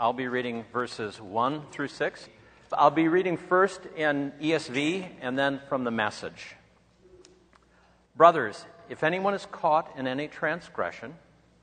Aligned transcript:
I'll 0.00 0.14
be 0.14 0.28
reading 0.28 0.64
verses 0.72 1.20
1 1.20 1.66
through 1.72 1.88
6. 1.88 2.28
I'll 2.72 2.90
be 2.90 3.08
reading 3.08 3.36
first 3.36 3.82
in 3.98 4.32
ESV 4.40 5.06
and 5.20 5.38
then 5.38 5.60
from 5.68 5.84
the 5.84 5.90
message. 5.90 6.56
Brothers, 8.16 8.64
if 8.88 9.04
anyone 9.04 9.34
is 9.34 9.46
caught 9.52 9.92
in 9.98 10.06
any 10.06 10.26
transgression, 10.26 11.16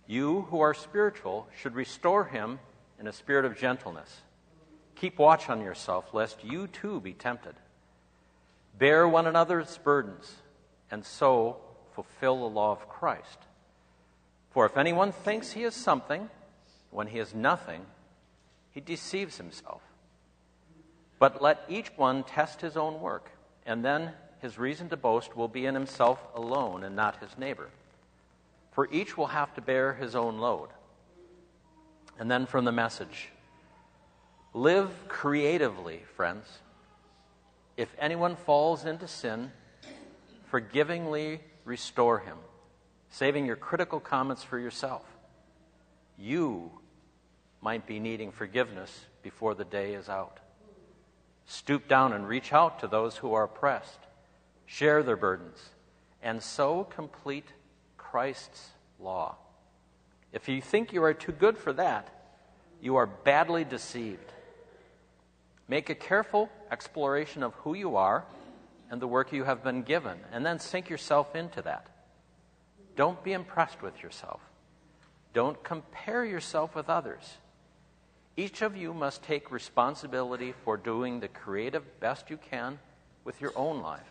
you 0.06 0.42
who 0.52 0.60
are 0.60 0.76
spiritual 0.76 1.48
should 1.60 1.74
restore 1.74 2.26
him 2.26 2.60
in 3.00 3.08
a 3.08 3.12
spirit 3.12 3.44
of 3.44 3.58
gentleness. 3.58 4.22
Keep 4.94 5.18
watch 5.18 5.50
on 5.50 5.62
yourself, 5.62 6.14
lest 6.14 6.44
you 6.44 6.68
too 6.68 7.00
be 7.02 7.14
tempted. 7.14 7.56
Bear 8.78 9.08
one 9.08 9.26
another's 9.26 9.80
burdens, 9.80 10.32
and 10.92 11.04
so 11.04 11.58
fulfill 11.96 12.42
the 12.42 12.56
law 12.56 12.72
of 12.72 12.88
Christ. 12.88 13.40
For 14.52 14.68
if 14.68 14.78
anyone 14.78 15.12
thinks 15.12 15.54
he 15.54 15.64
is 15.64 15.74
something 15.74 16.30
when 16.92 17.08
he 17.08 17.18
is 17.18 17.34
nothing, 17.34 17.88
he 18.78 18.82
deceives 18.82 19.38
himself. 19.38 19.82
But 21.18 21.42
let 21.42 21.64
each 21.68 21.90
one 21.96 22.24
test 22.24 22.62
his 22.62 22.78
own 22.78 23.02
work, 23.02 23.32
and 23.66 23.84
then 23.84 24.12
his 24.40 24.60
reason 24.60 24.88
to 24.90 24.96
boast 24.96 25.36
will 25.36 25.48
be 25.48 25.66
in 25.66 25.74
himself 25.74 26.20
alone 26.36 26.84
and 26.84 26.96
not 26.96 27.20
his 27.20 27.36
neighbor. 27.40 27.70
For 28.74 28.88
each 28.92 29.18
will 29.18 29.26
have 29.26 29.52
to 29.56 29.62
bear 29.62 29.96
his 29.96 30.16
own 30.16 30.38
load. 30.38 30.70
And 32.20 32.30
then 32.30 32.46
from 32.46 32.66
the 32.66 32.72
message 32.72 33.30
Live 34.54 34.92
creatively, 35.08 36.04
friends. 36.16 36.46
If 37.78 37.90
anyone 37.98 38.36
falls 38.36 38.86
into 38.86 39.08
sin, 39.08 39.52
forgivingly 40.52 41.40
restore 41.66 42.20
him 42.20 42.38
saving 43.10 43.48
your 43.48 43.56
critical 43.56 44.00
comments 44.00 44.44
for 44.44 44.60
yourself. 44.60 45.02
You 46.16 46.74
might 47.62 47.86
be 47.88 48.00
needing 48.00 48.32
forgiveness 48.32 49.06
before 49.24 49.56
the 49.56 49.66
day 49.66 49.94
is 49.94 50.10
out. 50.10 50.40
Stoop 51.46 51.88
down 51.88 52.14
and 52.14 52.28
reach 52.28 52.54
out 52.54 52.80
to 52.80 52.88
those 52.88 53.18
who 53.18 53.34
are 53.34 53.44
oppressed, 53.44 54.00
share 54.66 55.02
their 55.02 55.16
burdens, 55.16 55.70
and 56.22 56.42
so 56.44 56.84
complete 56.84 57.48
Christ's 57.98 58.70
law. 59.00 59.36
If 60.34 60.50
you 60.50 60.62
think 60.62 60.92
you 60.92 61.04
are 61.04 61.14
too 61.14 61.32
good 61.32 61.58
for 61.58 61.74
that, 61.74 62.10
you 62.82 62.98
are 62.98 63.08
badly 63.08 63.64
deceived. 63.64 64.34
Make 65.68 65.90
a 65.90 65.96
careful 65.96 66.50
exploration 66.72 67.44
of 67.44 67.54
who 67.56 67.74
you 67.74 67.96
are 67.96 68.26
and 68.90 69.02
the 69.02 69.08
work 69.08 69.34
you 69.34 69.44
have 69.44 69.64
been 69.64 69.84
given, 69.84 70.18
and 70.32 70.46
then 70.46 70.60
sink 70.60 70.90
yourself 70.90 71.36
into 71.36 71.62
that. 71.62 71.88
Don't 72.96 73.24
be 73.24 73.34
impressed 73.34 73.82
with 73.82 74.02
yourself. 74.02 74.42
Don't 75.34 75.62
compare 75.64 76.26
yourself 76.26 76.76
with 76.76 76.90
others. 76.90 77.38
Each 78.40 78.62
of 78.62 78.78
you 78.78 78.94
must 78.94 79.24
take 79.24 79.50
responsibility 79.50 80.54
for 80.64 80.78
doing 80.78 81.20
the 81.20 81.28
creative 81.28 82.00
best 82.00 82.30
you 82.30 82.38
can 82.38 82.78
with 83.24 83.42
your 83.42 83.52
own 83.56 83.82
life. 83.82 84.06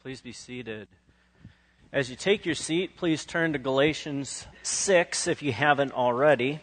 Please 0.00 0.22
be 0.22 0.32
seated. 0.32 0.88
As 1.92 2.08
you 2.08 2.16
take 2.16 2.46
your 2.46 2.54
seat, 2.54 2.96
please 2.96 3.26
turn 3.26 3.52
to 3.52 3.58
Galatians 3.58 4.46
6 4.62 5.26
if 5.26 5.42
you 5.42 5.52
haven't 5.52 5.92
already. 5.92 6.60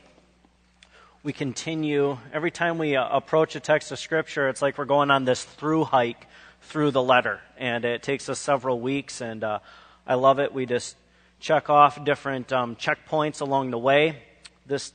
We 1.22 1.32
continue, 1.32 2.18
every 2.34 2.50
time 2.50 2.80
we 2.80 2.96
uh, 2.96 3.08
approach 3.16 3.56
a 3.56 3.60
text 3.60 3.92
of 3.92 4.00
Scripture, 4.00 4.50
it's 4.50 4.64
like 4.64 4.80
we're 4.80 4.86
going 4.86 5.12
on 5.12 5.26
this 5.26 5.44
through 5.44 5.84
hike 5.84 6.26
through 6.64 6.90
the 6.90 7.04
letter. 7.04 7.40
And 7.56 7.86
it 7.86 8.02
takes 8.02 8.30
us 8.30 8.40
several 8.40 8.82
weeks, 8.82 9.22
and 9.22 9.44
uh, 9.44 9.60
I 10.08 10.16
love 10.16 10.40
it. 10.40 10.56
We 10.56 10.66
just 10.66 10.96
check 11.40 11.70
off 11.70 12.04
different 12.04 12.52
um, 12.52 12.76
checkpoints 12.76 13.42
along 13.42 13.70
the 13.70 13.78
way. 13.78 14.24
This 14.66 14.92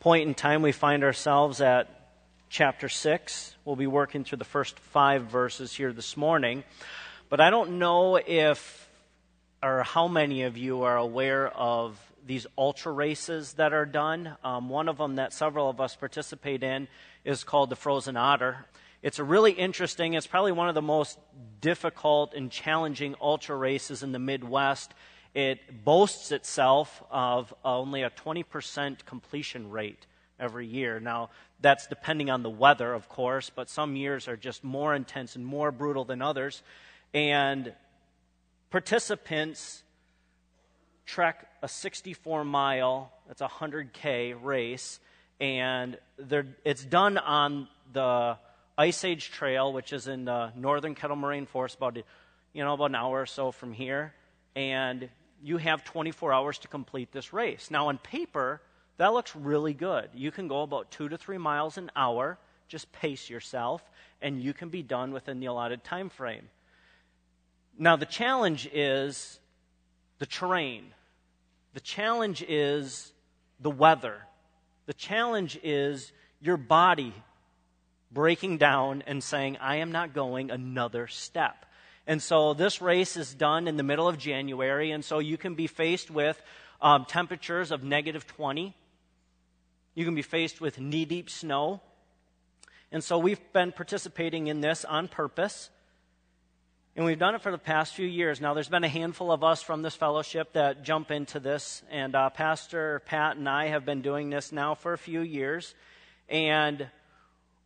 point 0.00 0.28
in 0.28 0.34
time, 0.34 0.62
we 0.62 0.72
find 0.72 1.02
ourselves 1.02 1.60
at 1.60 1.88
chapter 2.48 2.88
6. 2.88 3.56
We'll 3.64 3.76
be 3.76 3.88
working 3.88 4.22
through 4.22 4.38
the 4.38 4.44
first 4.44 4.78
five 4.78 5.24
verses 5.24 5.74
here 5.74 5.92
this 5.92 6.16
morning. 6.16 6.62
But 7.28 7.40
I 7.40 7.50
don't 7.50 7.78
know 7.78 8.16
if 8.16 8.88
or 9.60 9.82
how 9.82 10.06
many 10.06 10.44
of 10.44 10.56
you 10.56 10.82
are 10.84 10.96
aware 10.96 11.48
of 11.48 11.98
these 12.24 12.46
ultra 12.56 12.92
races 12.92 13.54
that 13.54 13.72
are 13.72 13.86
done. 13.86 14.36
Um, 14.44 14.68
one 14.68 14.88
of 14.88 14.98
them 14.98 15.16
that 15.16 15.32
several 15.32 15.68
of 15.68 15.80
us 15.80 15.96
participate 15.96 16.62
in 16.62 16.86
is 17.24 17.42
called 17.42 17.68
the 17.68 17.76
Frozen 17.76 18.16
Otter. 18.16 18.66
It's 19.02 19.18
a 19.18 19.24
really 19.24 19.52
interesting, 19.52 20.14
it's 20.14 20.26
probably 20.28 20.52
one 20.52 20.68
of 20.68 20.76
the 20.76 20.82
most 20.82 21.18
difficult 21.60 22.34
and 22.34 22.52
challenging 22.52 23.16
ultra 23.20 23.56
races 23.56 24.04
in 24.04 24.12
the 24.12 24.18
Midwest. 24.20 24.94
It 25.34 25.84
boasts 25.84 26.32
itself 26.32 27.02
of 27.10 27.52
only 27.64 28.02
a 28.02 28.10
20% 28.10 29.04
completion 29.04 29.70
rate 29.70 30.06
every 30.40 30.66
year. 30.66 31.00
Now, 31.00 31.30
that's 31.60 31.86
depending 31.86 32.30
on 32.30 32.42
the 32.42 32.50
weather, 32.50 32.92
of 32.92 33.08
course, 33.08 33.50
but 33.50 33.68
some 33.68 33.96
years 33.96 34.28
are 34.28 34.36
just 34.36 34.64
more 34.64 34.94
intense 34.94 35.36
and 35.36 35.44
more 35.44 35.72
brutal 35.72 36.04
than 36.04 36.22
others. 36.22 36.62
And 37.12 37.72
participants 38.70 39.82
trek 41.06 41.48
a 41.62 41.68
64 41.68 42.44
mile, 42.44 43.12
that's 43.26 43.40
a 43.40 43.48
100K 43.48 44.36
race, 44.40 45.00
and 45.40 45.98
it's 46.64 46.84
done 46.84 47.18
on 47.18 47.68
the 47.92 48.36
Ice 48.76 49.04
Age 49.04 49.30
Trail, 49.30 49.72
which 49.72 49.92
is 49.92 50.06
in 50.06 50.24
the 50.24 50.52
northern 50.54 50.94
Kettle 50.94 51.16
Moraine 51.16 51.46
Forest, 51.46 51.76
about 51.76 51.96
you 51.96 52.64
know 52.64 52.74
about 52.74 52.86
an 52.86 52.94
hour 52.94 53.22
or 53.22 53.26
so 53.26 53.50
from 53.50 53.72
here, 53.72 54.14
and 54.54 55.08
you 55.42 55.58
have 55.58 55.84
24 55.84 56.32
hours 56.32 56.58
to 56.58 56.68
complete 56.68 57.12
this 57.12 57.32
race. 57.32 57.70
Now, 57.70 57.88
on 57.88 57.98
paper, 57.98 58.60
that 58.96 59.12
looks 59.12 59.34
really 59.36 59.74
good. 59.74 60.10
You 60.14 60.30
can 60.30 60.48
go 60.48 60.62
about 60.62 60.90
two 60.90 61.08
to 61.08 61.16
three 61.16 61.38
miles 61.38 61.78
an 61.78 61.90
hour. 61.94 62.38
Just 62.68 62.90
pace 62.92 63.30
yourself, 63.30 63.82
and 64.20 64.42
you 64.42 64.52
can 64.52 64.68
be 64.68 64.82
done 64.82 65.12
within 65.12 65.40
the 65.40 65.46
allotted 65.46 65.84
time 65.84 66.10
frame. 66.10 66.48
Now, 67.78 67.96
the 67.96 68.06
challenge 68.06 68.68
is 68.72 69.38
the 70.18 70.26
terrain. 70.26 70.92
The 71.74 71.80
challenge 71.80 72.44
is 72.46 73.12
the 73.60 73.70
weather. 73.70 74.16
The 74.86 74.94
challenge 74.94 75.58
is 75.62 76.12
your 76.40 76.56
body 76.56 77.14
breaking 78.10 78.58
down 78.58 79.02
and 79.06 79.22
saying, 79.22 79.58
I 79.58 79.76
am 79.76 79.92
not 79.92 80.14
going 80.14 80.50
another 80.50 81.06
step. 81.06 81.66
And 82.08 82.22
so 82.22 82.54
this 82.54 82.80
race 82.80 83.18
is 83.18 83.34
done 83.34 83.68
in 83.68 83.76
the 83.76 83.82
middle 83.82 84.08
of 84.08 84.16
January, 84.16 84.92
and 84.92 85.04
so 85.04 85.18
you 85.18 85.36
can 85.36 85.54
be 85.54 85.66
faced 85.66 86.10
with 86.10 86.40
um, 86.80 87.04
temperatures 87.04 87.70
of 87.70 87.84
negative 87.84 88.26
20. 88.26 88.74
You 89.94 90.04
can 90.06 90.14
be 90.14 90.22
faced 90.22 90.58
with 90.58 90.80
knee 90.80 91.04
deep 91.04 91.28
snow. 91.28 91.82
And 92.90 93.04
so 93.04 93.18
we've 93.18 93.52
been 93.52 93.72
participating 93.72 94.46
in 94.46 94.62
this 94.62 94.86
on 94.86 95.08
purpose. 95.08 95.68
And 96.96 97.04
we've 97.04 97.18
done 97.18 97.34
it 97.34 97.42
for 97.42 97.52
the 97.52 97.58
past 97.58 97.94
few 97.94 98.06
years. 98.06 98.40
Now, 98.40 98.54
there's 98.54 98.70
been 98.70 98.84
a 98.84 98.88
handful 98.88 99.30
of 99.30 99.44
us 99.44 99.60
from 99.62 99.82
this 99.82 99.94
fellowship 99.94 100.54
that 100.54 100.82
jump 100.84 101.10
into 101.10 101.38
this, 101.38 101.82
and 101.90 102.14
uh, 102.14 102.30
Pastor 102.30 103.02
Pat 103.04 103.36
and 103.36 103.46
I 103.46 103.68
have 103.68 103.84
been 103.84 104.00
doing 104.00 104.30
this 104.30 104.50
now 104.50 104.74
for 104.74 104.94
a 104.94 104.98
few 104.98 105.20
years. 105.20 105.74
And 106.30 106.88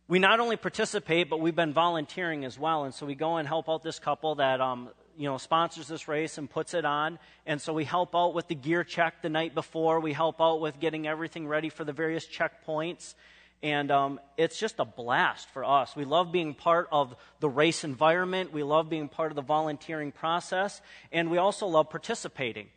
we 0.07 0.19
not 0.19 0.39
only 0.39 0.57
participate, 0.57 1.29
but 1.29 1.39
we've 1.39 1.55
been 1.55 1.73
volunteering 1.73 2.43
as 2.43 2.59
well. 2.59 2.83
And 2.83 2.93
so 2.93 3.05
we 3.05 3.15
go 3.15 3.37
and 3.37 3.47
help 3.47 3.69
out 3.69 3.83
this 3.83 3.99
couple 3.99 4.35
that, 4.35 4.59
um, 4.59 4.89
you 5.17 5.29
know, 5.29 5.37
sponsors 5.37 5.87
this 5.87 6.07
race 6.07 6.37
and 6.37 6.49
puts 6.49 6.73
it 6.73 6.83
on. 6.83 7.19
And 7.45 7.61
so 7.61 7.71
we 7.73 7.85
help 7.85 8.15
out 8.15 8.33
with 8.33 8.47
the 8.47 8.55
gear 8.55 8.83
check 8.83 9.21
the 9.21 9.29
night 9.29 9.55
before. 9.55 9.99
We 10.01 10.11
help 10.11 10.41
out 10.41 10.59
with 10.59 10.79
getting 10.79 11.07
everything 11.07 11.47
ready 11.47 11.69
for 11.69 11.85
the 11.85 11.93
various 11.93 12.27
checkpoints. 12.27 13.15
And 13.61 13.91
um, 13.91 14.19
it's 14.35 14.59
just 14.59 14.79
a 14.79 14.85
blast 14.85 15.49
for 15.51 15.63
us. 15.63 15.95
We 15.95 16.03
love 16.03 16.33
being 16.33 16.53
part 16.53 16.89
of 16.91 17.15
the 17.39 17.47
race 17.47 17.85
environment. 17.85 18.51
We 18.51 18.63
love 18.63 18.89
being 18.89 19.07
part 19.07 19.31
of 19.31 19.37
the 19.37 19.41
volunteering 19.41 20.11
process. 20.11 20.81
And 21.13 21.31
we 21.31 21.37
also 21.37 21.65
love 21.65 21.89
participating. 21.89 22.67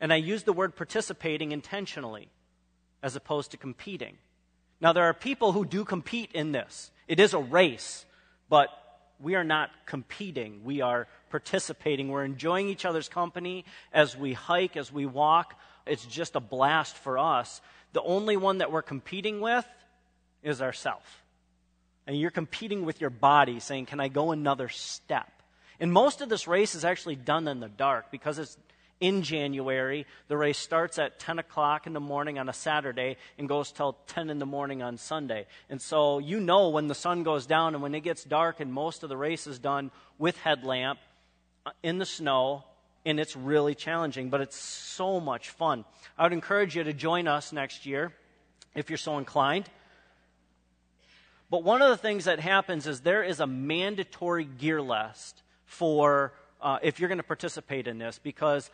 And 0.00 0.12
I 0.12 0.16
use 0.16 0.44
the 0.44 0.52
word 0.52 0.76
participating 0.76 1.50
intentionally 1.50 2.28
as 3.02 3.16
opposed 3.16 3.50
to 3.50 3.56
competing. 3.56 4.18
Now, 4.80 4.92
there 4.92 5.04
are 5.04 5.14
people 5.14 5.52
who 5.52 5.64
do 5.64 5.84
compete 5.84 6.30
in 6.32 6.52
this. 6.52 6.90
It 7.08 7.20
is 7.20 7.34
a 7.34 7.38
race, 7.38 8.04
but 8.48 8.68
we 9.20 9.34
are 9.34 9.44
not 9.44 9.70
competing. 9.86 10.62
We 10.64 10.80
are 10.80 11.06
participating. 11.30 12.08
We're 12.08 12.24
enjoying 12.24 12.68
each 12.68 12.84
other's 12.84 13.08
company 13.08 13.64
as 13.92 14.16
we 14.16 14.32
hike, 14.32 14.76
as 14.76 14.92
we 14.92 15.06
walk 15.06 15.58
It's 15.86 16.06
just 16.06 16.34
a 16.34 16.40
blast 16.40 16.96
for 16.96 17.18
us. 17.18 17.60
The 17.92 18.02
only 18.02 18.36
one 18.36 18.58
that 18.58 18.72
we're 18.72 18.82
competing 18.82 19.40
with 19.40 19.66
is 20.42 20.62
ourself. 20.62 21.22
And 22.06 22.18
you're 22.18 22.30
competing 22.30 22.84
with 22.84 23.00
your 23.00 23.10
body, 23.10 23.60
saying, 23.60 23.86
Can 23.86 24.00
I 24.00 24.08
go 24.08 24.32
another 24.32 24.68
step? 24.68 25.30
And 25.80 25.92
most 25.92 26.20
of 26.20 26.28
this 26.28 26.46
race 26.46 26.74
is 26.74 26.84
actually 26.84 27.16
done 27.16 27.48
in 27.48 27.60
the 27.60 27.68
dark 27.68 28.10
because 28.10 28.38
it's 28.38 28.56
in 29.04 29.22
January. 29.22 30.06
The 30.28 30.36
race 30.38 30.56
starts 30.56 30.98
at 30.98 31.18
10 31.18 31.38
o'clock 31.38 31.86
in 31.86 31.92
the 31.92 32.00
morning 32.00 32.38
on 32.38 32.48
a 32.48 32.54
Saturday 32.54 33.18
and 33.38 33.46
goes 33.46 33.70
till 33.70 33.98
10 34.06 34.30
in 34.30 34.38
the 34.38 34.46
morning 34.46 34.82
on 34.82 34.96
Sunday. 34.96 35.46
And 35.68 35.80
so 35.80 36.18
you 36.20 36.40
know 36.40 36.70
when 36.70 36.86
the 36.86 36.94
sun 36.94 37.22
goes 37.22 37.44
down 37.44 37.74
and 37.74 37.82
when 37.82 37.94
it 37.94 38.00
gets 38.00 38.24
dark, 38.24 38.60
and 38.60 38.72
most 38.72 39.02
of 39.02 39.10
the 39.10 39.16
race 39.16 39.46
is 39.46 39.58
done 39.58 39.90
with 40.18 40.38
headlamp 40.38 40.98
uh, 41.66 41.72
in 41.82 41.98
the 41.98 42.06
snow, 42.06 42.64
and 43.04 43.20
it's 43.20 43.36
really 43.36 43.74
challenging, 43.74 44.30
but 44.30 44.40
it's 44.40 44.56
so 44.56 45.20
much 45.20 45.50
fun. 45.50 45.84
I 46.16 46.22
would 46.22 46.32
encourage 46.32 46.74
you 46.74 46.84
to 46.84 46.94
join 46.94 47.28
us 47.28 47.52
next 47.52 47.84
year 47.84 48.14
if 48.74 48.88
you're 48.88 48.96
so 48.96 49.18
inclined. 49.18 49.68
But 51.50 51.62
one 51.62 51.82
of 51.82 51.90
the 51.90 51.98
things 51.98 52.24
that 52.24 52.40
happens 52.40 52.86
is 52.86 53.02
there 53.02 53.22
is 53.22 53.40
a 53.40 53.46
mandatory 53.46 54.44
gear 54.44 54.80
list 54.80 55.42
for 55.66 56.32
uh, 56.62 56.78
if 56.82 56.98
you're 56.98 57.08
going 57.08 57.18
to 57.18 57.22
participate 57.22 57.86
in 57.86 57.98
this 57.98 58.18
because 58.18 58.70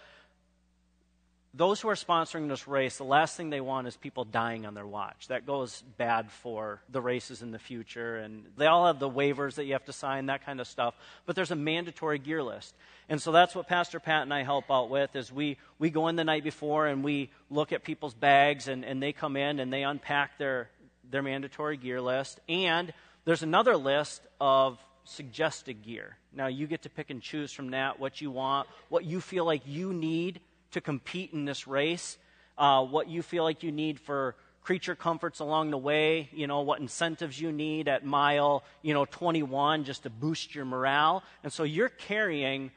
those 1.53 1.81
who 1.81 1.89
are 1.89 1.97
sponsoring 1.97 2.49
this 2.49 2.69
race, 2.69 2.97
the 2.97 3.05
last 3.05 3.37
thing 3.37 3.51
they 3.51 3.61
want 3.61 3.89
is 3.89 3.97
people 3.97 4.25
dying 4.25 4.67
on 4.67 4.75
their 4.75 4.87
watch. 4.87 5.27
That 5.29 5.47
goes 5.47 5.83
bad 5.99 6.31
for 6.31 6.81
the 6.89 7.01
races 7.01 7.43
in 7.43 7.51
the 7.51 7.59
future. 7.59 8.19
And 8.19 8.45
they 8.57 8.67
all 8.67 8.87
have 8.87 9.01
the 9.01 9.11
waivers 9.11 9.57
that 9.57 9.65
you 9.65 9.73
have 9.73 9.85
to 9.87 9.93
sign, 9.93 10.27
that 10.27 10.47
kind 10.47 10.61
of 10.61 10.69
stuff. 10.69 10.95
But 11.27 11.35
there's 11.35 11.51
a 11.51 11.57
mandatory 11.57 12.21
gear 12.21 12.41
list. 12.41 12.77
And 13.09 13.21
so 13.21 13.33
that's 13.33 13.57
what 13.57 13.67
Pastor 13.67 13.99
Pat 13.99 14.23
and 14.23 14.33
I 14.33 14.45
help 14.45 14.71
out 14.71 14.91
with 14.91 15.17
is 15.17 15.33
we, 15.33 15.57
we 15.81 15.91
go 15.91 16.07
in 16.07 16.15
the 16.15 16.23
night 16.23 16.45
before 16.45 16.87
and 16.87 17.03
we 17.03 17.31
look 17.51 17.73
at 17.73 17.83
people's 17.83 18.15
bags 18.15 18.69
and, 18.69 18.85
and 18.85 19.03
they 19.03 19.13
come 19.13 19.37
in 19.37 19.59
and 19.59 19.73
they 19.73 19.83
unpack 19.83 20.39
their, 20.39 20.71
their 21.11 21.23
mandatory 21.23 21.77
gear 21.77 22.01
list. 22.01 22.39
And 22.49 22.93
there's 23.25 23.43
another 23.43 23.77
list 23.77 24.23
of 24.41 24.79
suggested 25.05 25.83
gear. 25.83 26.17
Now 26.33 26.47
you 26.47 26.69
get 26.69 26.83
to 26.83 26.91
pick 26.91 27.11
and 27.11 27.21
choose 27.21 27.53
from 27.53 27.73
that 27.73 27.99
what 27.99 28.21
you 28.21 28.31
want, 28.31 28.69
what 28.89 29.05
you 29.05 29.21
feel 29.21 29.45
like 29.45 29.63
you 29.67 29.93
need 29.93 30.41
to 30.73 30.81
compete 30.81 31.33
in 31.33 31.45
this 31.45 31.67
race, 31.67 32.19
uh, 32.59 32.85
what 32.85 33.09
you 33.09 33.23
feel 33.23 33.45
like 33.45 33.63
you 33.63 33.73
need 33.73 33.99
for 33.99 34.37
creature 34.63 34.95
comforts 34.95 35.41
along 35.41 35.71
the 35.71 35.79
way, 35.79 36.29
you 36.33 36.47
know, 36.47 36.61
what 36.61 36.81
incentives 36.81 37.41
you 37.41 37.51
need 37.51 37.89
at 37.89 38.05
mile, 38.05 38.63
you 38.83 38.95
know, 38.95 39.05
21 39.05 39.85
just 39.85 40.03
to 40.03 40.11
boost 40.11 40.55
your 40.55 40.65
morale. 40.65 41.23
And 41.43 41.53
so 41.53 41.63
you're 41.63 41.89
carrying 41.89 42.71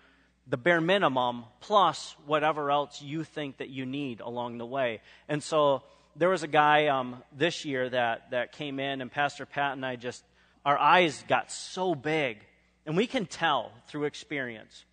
the 0.47 0.57
bare 0.57 0.81
minimum 0.81 1.45
plus 1.59 2.15
whatever 2.25 2.71
else 2.71 3.01
you 3.01 3.23
think 3.23 3.57
that 3.57 3.69
you 3.69 3.85
need 3.85 4.21
along 4.21 4.57
the 4.57 4.65
way. 4.65 5.01
And 5.27 5.41
so 5.41 5.83
there 6.15 6.29
was 6.29 6.43
a 6.43 6.47
guy 6.47 6.87
um, 6.87 7.21
this 7.35 7.65
year 7.65 7.89
that, 7.89 8.31
that 8.31 8.51
came 8.51 8.79
in, 8.79 9.01
and 9.01 9.11
Pastor 9.11 9.45
Pat 9.45 9.73
and 9.73 9.85
I 9.85 9.95
just, 9.95 10.23
our 10.65 10.77
eyes 10.77 11.23
got 11.27 11.51
so 11.51 11.95
big. 11.95 12.37
And 12.85 12.97
we 12.97 13.07
can 13.07 13.25
tell 13.25 13.71
through 13.87 14.05
experience 14.05 14.83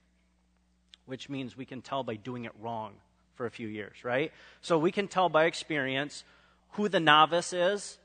which 1.10 1.28
means 1.28 1.56
we 1.56 1.64
can 1.64 1.82
tell 1.82 2.04
by 2.04 2.14
doing 2.14 2.44
it 2.44 2.52
wrong 2.60 2.92
for 3.34 3.44
a 3.44 3.50
few 3.50 3.66
years, 3.66 4.04
right? 4.04 4.32
So 4.62 4.78
we 4.78 4.92
can 4.92 5.08
tell 5.08 5.28
by 5.28 5.46
experience 5.46 6.22
who 6.74 6.88
the 6.88 7.00
novice 7.00 7.52
is 7.52 7.98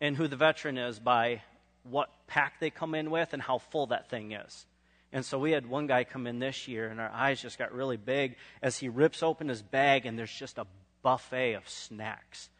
and 0.00 0.14
who 0.14 0.28
the 0.28 0.36
veteran 0.36 0.76
is 0.76 0.98
by 0.98 1.40
what 1.84 2.10
pack 2.26 2.60
they 2.60 2.68
come 2.68 2.94
in 2.94 3.10
with 3.10 3.32
and 3.32 3.40
how 3.40 3.58
full 3.58 3.86
that 3.86 4.10
thing 4.10 4.32
is. 4.32 4.66
And 5.10 5.24
so 5.24 5.38
we 5.38 5.52
had 5.52 5.66
one 5.66 5.86
guy 5.86 6.04
come 6.04 6.26
in 6.26 6.38
this 6.38 6.68
year, 6.68 6.88
and 6.88 7.00
our 7.00 7.10
eyes 7.10 7.40
just 7.40 7.56
got 7.56 7.72
really 7.72 7.96
big 7.96 8.36
as 8.60 8.76
he 8.76 8.88
rips 8.88 9.22
open 9.22 9.48
his 9.48 9.62
bag, 9.62 10.04
and 10.04 10.18
there's 10.18 10.30
just 10.30 10.58
a 10.58 10.66
buffet 11.02 11.54
of 11.54 11.66
snacks. 11.68 12.50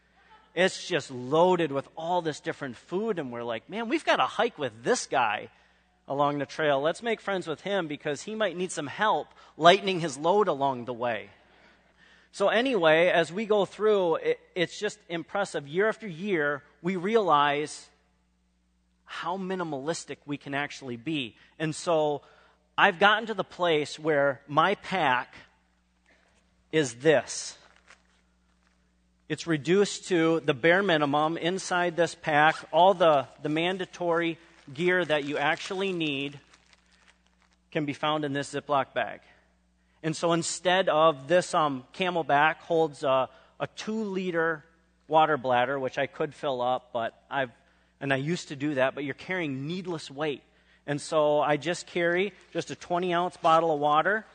It's 0.55 0.87
just 0.87 1.11
loaded 1.11 1.73
with 1.73 1.89
all 1.97 2.23
this 2.23 2.41
different 2.41 2.77
food, 2.77 3.19
and 3.19 3.33
we're 3.33 3.43
like, 3.43 3.69
man, 3.69 3.89
we've 3.89 4.05
got 4.05 4.17
to 4.17 4.23
hike 4.23 4.57
with 4.57 4.73
this 4.83 5.07
guy 5.07 5.49
along 6.07 6.39
the 6.39 6.47
trail. 6.47 6.81
Let's 6.81 7.03
make 7.03 7.21
friends 7.21 7.47
with 7.47 7.63
him 7.63 7.87
because 7.87 8.23
he 8.23 8.35
might 8.35 8.57
need 8.57 8.73
some 8.73 8.87
help 8.87 9.29
lightening 9.57 10.01
his 10.01 10.19
load 10.19 10.49
along 10.49 10.85
the 10.85 10.93
way. 10.93 11.31
So, 12.33 12.49
anyway, 12.49 13.09
as 13.09 13.33
we 13.33 13.47
go 13.47 13.65
through, 13.65 14.17
it, 14.17 14.41
it's 14.57 14.79
just 14.79 14.99
impressive. 15.09 15.69
Year 15.69 15.89
after 15.89 16.09
year, 16.09 16.65
we 16.83 16.97
realize 16.97 17.89
how 19.05 19.37
minimalistic 19.37 20.17
we 20.27 20.37
can 20.37 20.53
actually 20.53 20.97
be. 20.97 21.37
And 21.61 21.75
so, 21.75 22.23
I've 22.77 22.99
gotten 22.99 23.27
to 23.27 23.35
the 23.35 23.45
place 23.45 24.01
where 24.01 24.41
my 24.49 24.75
pack 24.75 25.33
is 26.73 26.95
this. 26.95 27.57
It's 29.29 29.47
reduced 29.47 30.09
to 30.09 30.41
the 30.41 30.55
bare 30.55 30.83
minimum 30.83 31.37
inside 31.37 31.97
this 31.97 32.17
pack, 32.17 32.57
all 32.73 32.95
the, 32.95 33.29
the 33.43 33.49
mandatory 33.49 34.39
gear 34.73 35.05
that 35.05 35.25
you 35.25 35.39
actually 35.39 35.93
need 35.93 36.39
can 37.71 37.85
be 37.85 37.93
found 37.93 38.25
in 38.25 38.33
this 38.33 38.55
Ziploc 38.55 38.95
bag. 38.95 39.21
And 40.03 40.15
so 40.15 40.33
instead 40.33 40.89
of 40.89 41.29
this 41.29 41.55
um, 41.55 41.85
CamelBak 41.95 42.57
holds 42.57 43.03
a, 43.03 43.29
a 43.59 43.67
two 43.77 44.05
liter 44.05 44.65
water 45.09 45.37
bladder, 45.37 45.79
which 45.79 45.99
I 45.99 46.07
could 46.07 46.35
fill 46.35 46.63
up, 46.63 46.91
but 46.93 47.15
I've, 47.31 47.51
and 48.01 48.13
I 48.13 48.17
used 48.17 48.49
to 48.49 48.57
do 48.57 48.75
that, 48.75 48.95
but 48.95 49.05
you're 49.05 49.15
carrying 49.15 49.67
needless 49.67 50.11
weight. 50.11 50.43
And 50.87 51.01
so 51.01 51.41
I 51.41 51.57
just 51.57 51.87
carry 51.87 52.33
just 52.53 52.71
a 52.71 52.77
20 52.77 53.15
ounce 53.15 53.37
bottle 53.39 53.73
of 53.73 53.81
water, 53.81 54.27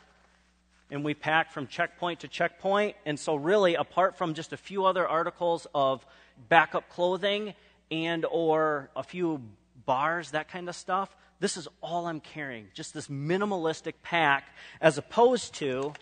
and 0.92 1.06
we 1.06 1.14
pack 1.14 1.52
from 1.52 1.68
checkpoint 1.68 2.22
to 2.22 2.28
checkpoint. 2.28 2.96
And 3.06 3.20
so, 3.20 3.36
really, 3.36 3.76
apart 3.76 4.18
from 4.18 4.34
just 4.34 4.54
a 4.54 4.58
few 4.58 4.86
other 4.86 5.08
articles 5.08 5.68
of 5.76 6.04
backup 6.50 6.90
clothing 6.90 7.54
and 7.92 8.26
or 8.26 8.90
a 8.96 9.04
few 9.04 9.42
bars, 9.90 10.30
that 10.32 10.52
kind 10.52 10.70
of 10.70 10.76
stuff. 10.76 11.10
This 11.40 11.58
is 11.58 11.68
all 11.82 12.06
I'm 12.06 12.20
carrying, 12.20 12.68
just 12.76 12.94
this 12.94 13.08
minimalistic 13.08 13.94
pack, 14.04 14.48
as 14.80 15.00
opposed 15.00 15.56
to 15.56 15.94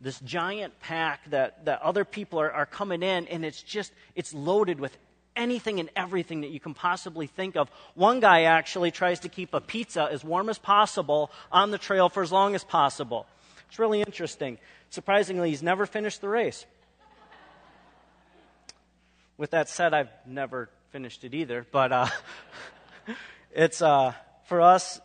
this 0.00 0.18
giant 0.20 0.80
pack 0.80 1.20
that, 1.28 1.66
that 1.66 1.82
other 1.82 2.06
people 2.06 2.40
are, 2.40 2.50
are 2.50 2.64
coming 2.64 3.02
in, 3.02 3.26
and 3.26 3.44
it's 3.44 3.62
just, 3.62 3.92
it's 4.14 4.32
loaded 4.32 4.80
with 4.80 4.96
anything 5.36 5.80
and 5.80 5.90
everything 5.94 6.40
that 6.40 6.50
you 6.50 6.60
can 6.60 6.72
possibly 6.72 7.26
think 7.26 7.56
of. 7.56 7.68
One 7.94 8.20
guy 8.20 8.44
actually 8.44 8.90
tries 8.90 9.20
to 9.20 9.28
keep 9.28 9.52
a 9.52 9.60
pizza 9.60 10.08
as 10.10 10.24
warm 10.24 10.48
as 10.48 10.56
possible 10.56 11.30
on 11.50 11.72
the 11.72 11.78
trail 11.78 12.08
for 12.08 12.22
as 12.22 12.32
long 12.32 12.54
as 12.54 12.64
possible. 12.64 13.26
It's 13.68 13.78
really 13.78 14.00
interesting. 14.00 14.56
Surprisingly, 14.88 15.50
he's 15.50 15.62
never 15.62 15.84
finished 15.84 16.22
the 16.22 16.28
race. 16.30 16.64
With 19.36 19.50
that 19.50 19.68
said, 19.68 19.92
I've 19.92 20.08
never 20.26 20.70
finished 20.92 21.24
it 21.24 21.32
either, 21.32 21.66
but 21.72 21.90
uh, 21.90 22.06
it's 23.50 23.80
uh, 23.80 24.12
for 24.44 24.60
us 24.60 25.00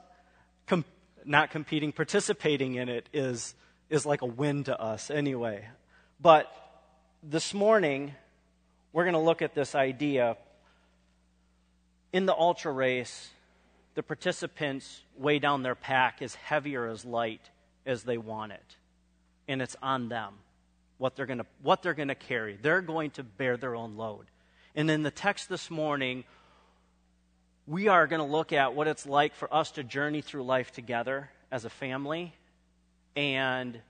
com- 0.66 0.84
not 1.24 1.50
competing, 1.50 1.94
participating 1.94 2.76
in 2.76 2.90
it 2.90 3.08
is 3.14 3.56
is 3.90 4.06
like 4.06 4.22
a 4.22 4.26
win 4.26 4.66
to 4.66 4.78
us 4.78 5.10
anyway. 5.10 5.66
But 6.20 6.52
this 7.24 7.54
morning 7.54 8.14
we're 8.92 9.06
going 9.06 9.14
to 9.14 9.20
look 9.20 9.42
at 9.42 9.56
this 9.56 9.76
idea 9.76 10.36
in 12.12 12.26
the 12.26 12.36
ultra 12.36 12.74
race. 12.74 13.30
The 13.96 14.04
participants 14.04 15.04
weigh 15.18 15.40
down 15.40 15.64
their 15.64 15.74
pack 15.74 16.22
as 16.22 16.36
heavy 16.36 16.76
or 16.76 16.88
as 16.88 17.06
light 17.06 17.50
as 17.86 18.04
they 18.04 18.18
want 18.18 18.52
it, 18.52 18.76
and 19.48 19.62
it's 19.62 19.78
on 19.82 20.10
them 20.10 20.34
what 20.98 21.16
they're 21.16 21.26
going 21.26 21.40
to 21.40 21.46
what 21.64 21.82
they're 21.82 21.94
going 21.94 22.10
to 22.10 22.16
carry. 22.16 22.58
They're 22.62 22.82
going 22.82 23.12
to 23.12 23.24
bear 23.24 23.56
their 23.56 23.74
own 23.74 23.96
load. 23.96 24.26
And 24.78 24.92
in 24.92 25.02
the 25.02 25.10
text 25.10 25.50
this 25.50 25.72
morning, 25.72 26.24
we 27.66 27.88
are 27.88 28.06
going 28.06 28.20
to 28.20 28.32
look 28.32 28.54
at 28.54 28.76
what 28.76 28.88
it's 28.88 29.08
like 29.08 29.34
for 29.34 29.52
us 29.52 29.72
to 29.72 29.84
journey 29.84 30.22
through 30.22 30.44
life 30.44 30.72
together 30.72 31.32
as 31.52 31.66
a 31.66 31.70
family 31.72 32.32
and 33.16 33.82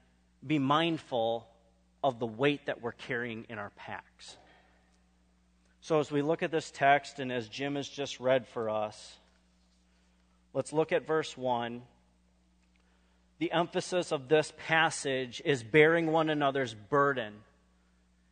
be 0.46 0.60
mindful 0.60 1.46
of 2.02 2.20
the 2.20 2.26
weight 2.26 2.68
that 2.68 2.82
we're 2.82 2.94
carrying 2.94 3.46
in 3.50 3.60
our 3.60 3.72
packs. 3.72 4.38
So, 5.82 6.00
as 6.00 6.10
we 6.10 6.22
look 6.22 6.42
at 6.42 6.52
this 6.52 6.72
text, 6.72 7.20
and 7.20 7.34
as 7.34 7.50
Jim 7.50 7.76
has 7.76 7.90
just 7.90 8.22
read 8.22 8.48
for 8.48 8.70
us, 8.70 9.18
let's 10.54 10.72
look 10.72 10.94
at 10.94 11.06
verse 11.06 11.36
1. 11.36 11.82
The 13.40 13.52
emphasis 13.52 14.14
of 14.14 14.30
this 14.30 14.54
passage 14.56 15.42
is 15.44 15.64
bearing 15.64 16.14
one 16.14 16.30
another's 16.30 16.74
burden 16.74 17.34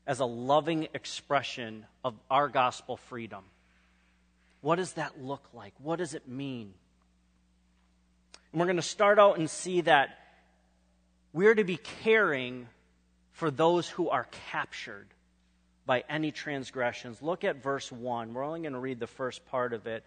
as 0.07 0.19
a 0.19 0.25
loving 0.25 0.87
expression 0.93 1.85
of 2.03 2.15
our 2.29 2.47
gospel 2.47 2.97
freedom. 2.97 3.43
What 4.61 4.75
does 4.75 4.93
that 4.93 5.21
look 5.21 5.43
like? 5.53 5.73
What 5.81 5.97
does 5.97 6.13
it 6.13 6.27
mean? 6.27 6.73
And 8.51 8.59
we're 8.59 8.67
going 8.67 8.77
to 8.77 8.81
start 8.81 9.19
out 9.19 9.37
and 9.37 9.49
see 9.49 9.81
that 9.81 10.17
we're 11.33 11.55
to 11.55 11.63
be 11.63 11.77
caring 12.03 12.67
for 13.33 13.51
those 13.51 13.89
who 13.89 14.09
are 14.09 14.27
captured 14.51 15.07
by 15.85 16.03
any 16.09 16.31
transgressions. 16.31 17.21
Look 17.21 17.43
at 17.43 17.61
verse 17.61 17.91
1. 17.91 18.33
We're 18.33 18.43
only 18.43 18.61
going 18.61 18.73
to 18.73 18.79
read 18.79 18.99
the 18.99 19.07
first 19.07 19.45
part 19.47 19.73
of 19.73 19.87
it. 19.87 20.03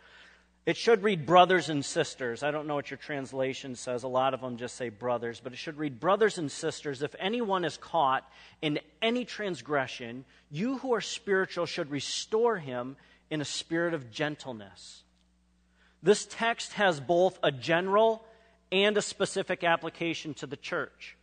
It 0.68 0.76
should 0.76 1.02
read 1.02 1.25
brothers 1.25 1.70
and 1.70 1.82
sisters. 1.82 2.42
I 2.42 2.50
don't 2.50 2.66
know 2.66 2.75
what 2.75 2.90
your 2.90 2.98
translation 2.98 3.75
says. 3.75 4.02
A 4.02 4.06
lot 4.06 4.34
of 4.34 4.42
them 4.42 4.58
just 4.58 4.76
say 4.76 4.90
brothers, 4.90 5.40
but 5.42 5.54
it 5.54 5.56
should 5.56 5.78
read 5.78 5.98
brothers 5.98 6.37
and 6.37 6.52
sisters. 6.52 7.00
If 7.00 7.14
anyone 7.18 7.64
is 7.64 7.78
caught 7.78 8.30
in 8.60 8.78
any 9.00 9.25
transgression, 9.25 10.26
you 10.50 10.76
who 10.76 10.92
are 10.92 11.00
spiritual 11.00 11.64
should 11.64 11.90
restore 11.90 12.58
him 12.58 12.96
in 13.30 13.40
a 13.40 13.46
spirit 13.46 13.94
of 13.94 14.10
gentleness. 14.10 15.04
This 16.02 16.26
text 16.26 16.75
has 16.75 17.00
both 17.00 17.38
a 17.42 17.50
general 17.50 18.22
and 18.70 18.94
a 18.98 19.00
specific 19.00 19.64
application 19.64 20.34
to 20.34 20.46
the 20.46 20.58
church. 20.58 21.16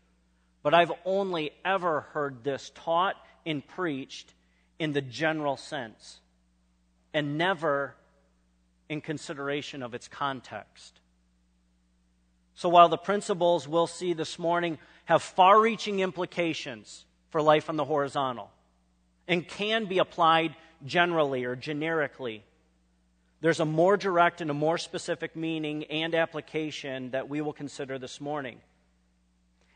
But 0.64 0.74
I've 0.74 0.92
only 1.06 1.52
ever 1.64 2.02
heard 2.14 2.44
this 2.44 2.72
taught 2.74 3.16
and 3.46 3.62
preached 3.64 4.34
in 4.80 4.94
the 4.94 5.04
general 5.04 5.56
sense 5.56 6.20
and 7.14 7.38
never 7.38 7.94
in 8.89 9.01
consideration 9.01 9.84
of 9.84 9.94
its 9.94 10.08
context. 10.08 11.00
So 12.56 12.70
while 12.70 12.89
the 12.89 12.98
principles 12.98 13.68
we'll 13.68 13.88
see 13.88 14.13
this 14.13 14.39
morning 14.39 14.77
have 15.06 15.22
far 15.22 15.60
reaching 15.60 16.00
implications 16.00 17.06
for 17.30 17.42
life 17.42 17.70
on 17.70 17.75
the 17.75 17.86
horizontal 17.86 18.50
and 19.27 19.48
can 19.48 19.86
be 19.86 19.98
applied 19.98 20.56
generally 20.86 21.44
or 21.44 21.56
generically, 21.56 22.44
there's 23.42 23.60
a 23.60 23.65
more 23.65 23.98
direct 23.98 24.42
and 24.42 24.50
a 24.50 24.56
more 24.56 24.77
specific 24.77 25.36
meaning 25.36 25.84
and 25.86 26.15
application 26.15 27.12
that 27.12 27.30
we 27.30 27.42
will 27.42 27.54
consider 27.54 28.00
this 28.00 28.22
morning. 28.22 28.58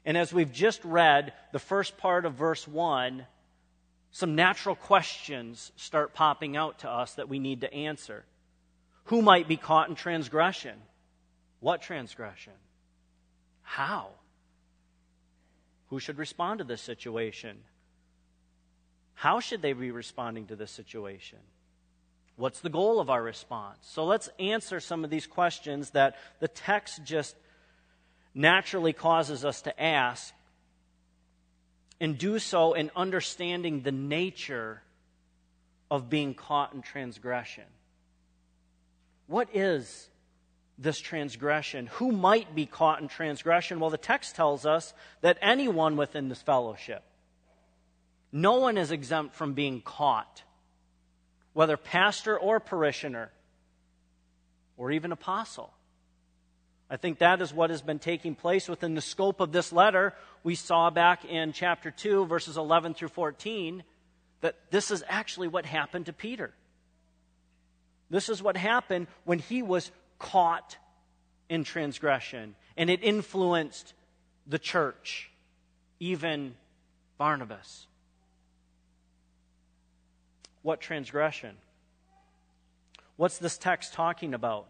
And 0.06 0.18
as 0.18 0.34
we've 0.34 0.52
just 0.52 0.84
read 0.86 1.34
the 1.52 1.60
first 1.60 1.98
part 1.98 2.26
of 2.26 2.34
verse 2.34 2.68
1, 2.68 3.26
some 4.12 4.36
natural 4.36 4.76
questions 4.76 5.72
start 5.76 6.14
popping 6.14 6.56
out 6.56 6.80
to 6.80 6.90
us 6.90 7.14
that 7.16 7.30
we 7.30 7.40
need 7.40 7.62
to 7.62 7.74
answer. 7.74 8.24
Who 9.10 9.24
might 9.24 9.48
be 9.48 9.58
caught 9.58 9.90
in 9.90 9.96
transgression? 9.96 10.76
What 11.62 11.82
transgression? 11.82 12.54
How? 13.64 14.10
Who 15.88 16.00
should 16.00 16.20
respond 16.20 16.60
to 16.60 16.64
this 16.64 16.80
situation? 16.80 17.58
How 19.16 19.40
should 19.40 19.64
they 19.64 19.74
be 19.74 19.90
responding 19.90 20.46
to 20.48 20.56
this 20.56 20.70
situation? 20.70 21.40
What's 22.36 22.60
the 22.60 22.70
goal 22.70 23.00
of 23.00 23.10
our 23.10 23.24
response? 23.24 23.80
So 23.82 24.06
let's 24.06 24.30
answer 24.38 24.80
some 24.80 25.04
of 25.04 25.10
these 25.10 25.26
questions 25.26 25.90
that 25.90 26.16
the 26.40 26.48
text 26.48 27.04
just 27.04 27.36
naturally 28.36 28.94
causes 28.94 29.44
us 29.44 29.64
to 29.64 29.82
ask, 29.82 30.36
and 32.00 32.16
do 32.16 32.38
so 32.38 32.74
in 32.74 32.92
understanding 32.96 33.82
the 33.82 33.92
nature 33.92 34.84
of 35.90 36.12
being 36.12 36.36
caught 36.36 36.74
in 36.76 36.84
transgression. 36.84 37.66
What 39.30 39.56
is 39.56 40.10
this 40.80 41.00
transgression? 41.00 41.86
Who 41.94 42.12
might 42.12 42.56
be 42.56 42.66
caught 42.66 43.00
in 43.00 43.08
transgression? 43.08 43.80
Well, 43.80 43.92
the 43.92 43.98
text 44.00 44.36
tells 44.36 44.66
us 44.66 44.92
that 45.22 45.38
anyone 45.40 45.98
within 45.98 46.30
this 46.30 46.42
fellowship, 46.42 47.04
no 48.32 48.56
one 48.56 48.76
is 48.76 48.90
exempt 48.90 49.36
from 49.36 49.54
being 49.54 49.82
caught, 49.82 50.42
whether 51.54 51.78
pastor 51.78 52.40
or 52.40 52.60
parishioner, 52.60 53.30
or 54.78 54.90
even 54.90 55.12
apostle. 55.12 55.72
I 56.90 56.98
think 56.98 57.20
that 57.20 57.40
is 57.40 57.54
what 57.54 57.70
has 57.70 57.84
been 57.84 58.00
taking 58.00 58.34
place 58.34 58.68
within 58.68 58.96
the 58.96 59.02
scope 59.02 59.42
of 59.42 59.52
this 59.52 59.72
letter. 59.72 60.16
We 60.44 60.56
saw 60.56 60.90
back 60.90 61.24
in 61.24 61.54
chapter 61.54 61.92
2, 61.92 62.26
verses 62.26 62.58
11 62.58 62.96
through 62.96 63.10
14, 63.10 63.84
that 64.42 64.56
this 64.72 64.90
is 64.90 65.04
actually 65.08 65.50
what 65.50 65.68
happened 65.68 66.08
to 66.08 66.14
Peter. 66.14 66.52
This 68.10 68.30
is 68.30 68.42
what 68.42 68.58
happened 68.58 69.08
when 69.24 69.40
he 69.40 69.62
was 69.62 69.92
caught 70.18 70.78
in 71.50 71.64
transgression, 71.64 72.56
and 72.78 72.90
it 72.90 73.04
influenced 73.04 73.94
the 74.48 74.60
church, 74.60 75.30
even 76.00 76.56
Barnabas. 77.18 77.88
What 80.62 80.82
transgression? 80.82 81.56
What's 83.16 83.38
this 83.38 83.58
text 83.58 83.94
talking 83.94 84.34
about? 84.34 84.68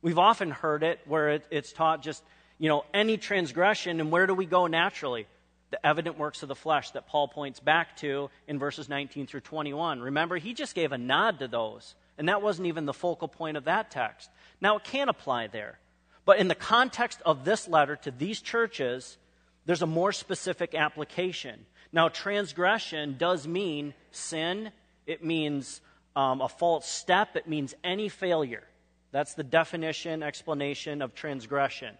We've 0.00 0.18
often 0.18 0.50
heard 0.50 0.82
it 0.82 1.00
where 1.06 1.30
it, 1.30 1.46
it's 1.50 1.72
taught 1.72 2.02
just, 2.02 2.22
you 2.58 2.68
know, 2.68 2.84
any 2.92 3.16
transgression, 3.16 4.00
and 4.00 4.10
where 4.10 4.26
do 4.26 4.34
we 4.34 4.46
go 4.46 4.66
naturally? 4.66 5.26
The 5.70 5.84
evident 5.86 6.18
works 6.18 6.42
of 6.42 6.48
the 6.48 6.54
flesh 6.54 6.90
that 6.90 7.06
Paul 7.06 7.28
points 7.28 7.60
back 7.60 7.96
to 7.98 8.28
in 8.46 8.58
verses 8.58 8.88
19 8.88 9.26
through 9.26 9.40
21. 9.40 10.00
Remember, 10.00 10.36
he 10.36 10.52
just 10.52 10.74
gave 10.74 10.92
a 10.92 10.98
nod 10.98 11.38
to 11.38 11.48
those. 11.48 11.94
And 12.22 12.28
that 12.28 12.40
wasn't 12.40 12.68
even 12.68 12.86
the 12.86 12.92
focal 12.92 13.26
point 13.26 13.56
of 13.56 13.64
that 13.64 13.90
text. 13.90 14.30
Now, 14.60 14.76
it 14.76 14.84
can 14.84 15.08
apply 15.08 15.48
there. 15.48 15.80
But 16.24 16.38
in 16.38 16.46
the 16.46 16.54
context 16.54 17.20
of 17.26 17.44
this 17.44 17.66
letter 17.66 17.96
to 17.96 18.12
these 18.12 18.40
churches, 18.40 19.18
there's 19.66 19.82
a 19.82 19.88
more 19.88 20.12
specific 20.12 20.72
application. 20.72 21.66
Now, 21.92 22.08
transgression 22.08 23.16
does 23.18 23.48
mean 23.48 23.92
sin, 24.12 24.70
it 25.04 25.24
means 25.24 25.80
um, 26.14 26.40
a 26.40 26.48
false 26.48 26.86
step, 26.86 27.34
it 27.34 27.48
means 27.48 27.74
any 27.82 28.08
failure. 28.08 28.62
That's 29.10 29.34
the 29.34 29.42
definition, 29.42 30.22
explanation 30.22 31.02
of 31.02 31.16
transgression. 31.16 31.96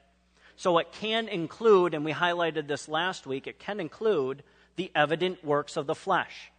So 0.54 0.78
it 0.78 0.92
can 0.92 1.26
include, 1.26 1.94
and 1.94 2.04
we 2.04 2.12
highlighted 2.12 2.68
this 2.68 2.86
last 2.86 3.26
week, 3.26 3.48
it 3.48 3.58
can 3.58 3.80
include 3.80 4.44
the 4.76 4.92
evident 4.94 5.44
works 5.44 5.76
of 5.76 5.88
the 5.88 5.96
flesh 5.96 6.52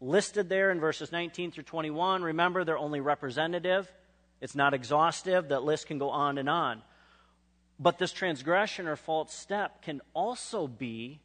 listed 0.00 0.48
there 0.48 0.70
in 0.70 0.80
verses 0.80 1.12
19 1.12 1.50
through 1.50 1.64
21. 1.64 2.22
Remember, 2.22 2.64
they're 2.64 2.78
only 2.78 3.00
representative, 3.00 3.90
it's 4.40 4.54
not 4.54 4.74
exhaustive. 4.74 5.48
That 5.48 5.64
list 5.64 5.86
can 5.86 5.98
go 5.98 6.10
on 6.10 6.38
and 6.38 6.48
on. 6.48 6.82
But 7.78 7.98
this 7.98 8.12
transgression 8.12 8.86
or 8.86 8.96
false 8.96 9.34
step 9.34 9.82
can 9.82 10.00
also 10.14 10.66
be 10.66 11.20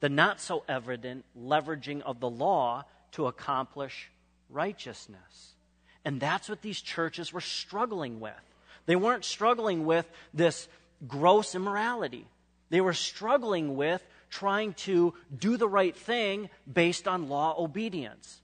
the 0.00 0.08
not 0.08 0.40
so 0.40 0.64
evident 0.68 1.24
leveraging 1.38 2.02
of 2.02 2.20
the 2.20 2.28
law 2.28 2.84
to 3.12 3.26
accomplish 3.26 4.10
righteousness. 4.50 5.54
And 6.04 6.20
that's 6.20 6.48
what 6.48 6.62
these 6.62 6.80
churches 6.80 7.32
were 7.32 7.40
struggling 7.40 8.20
with. 8.20 8.32
They 8.86 8.96
weren't 8.96 9.24
struggling 9.24 9.86
with 9.86 10.08
this 10.34 10.68
gross 11.08 11.54
immorality. 11.54 12.26
They 12.70 12.80
were 12.80 12.92
struggling 12.92 13.76
with 13.76 14.04
trying 14.34 14.74
to 14.74 15.14
do 15.36 15.56
the 15.56 15.68
right 15.68 15.96
thing 15.96 16.50
based 16.70 17.06
on 17.06 17.28
law 17.28 17.54
obedience, 17.56 18.42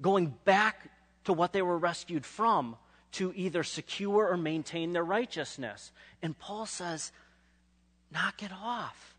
going 0.00 0.34
back 0.46 0.90
to 1.24 1.34
what 1.34 1.52
they 1.52 1.60
were 1.60 1.76
rescued 1.76 2.24
from 2.24 2.76
to 3.12 3.30
either 3.36 3.62
secure 3.62 4.28
or 4.28 4.38
maintain 4.38 4.94
their 4.94 5.04
righteousness. 5.04 5.92
And 6.22 6.38
Paul 6.38 6.64
says, 6.64 7.12
knock 8.10 8.42
it 8.42 8.52
off. 8.52 9.14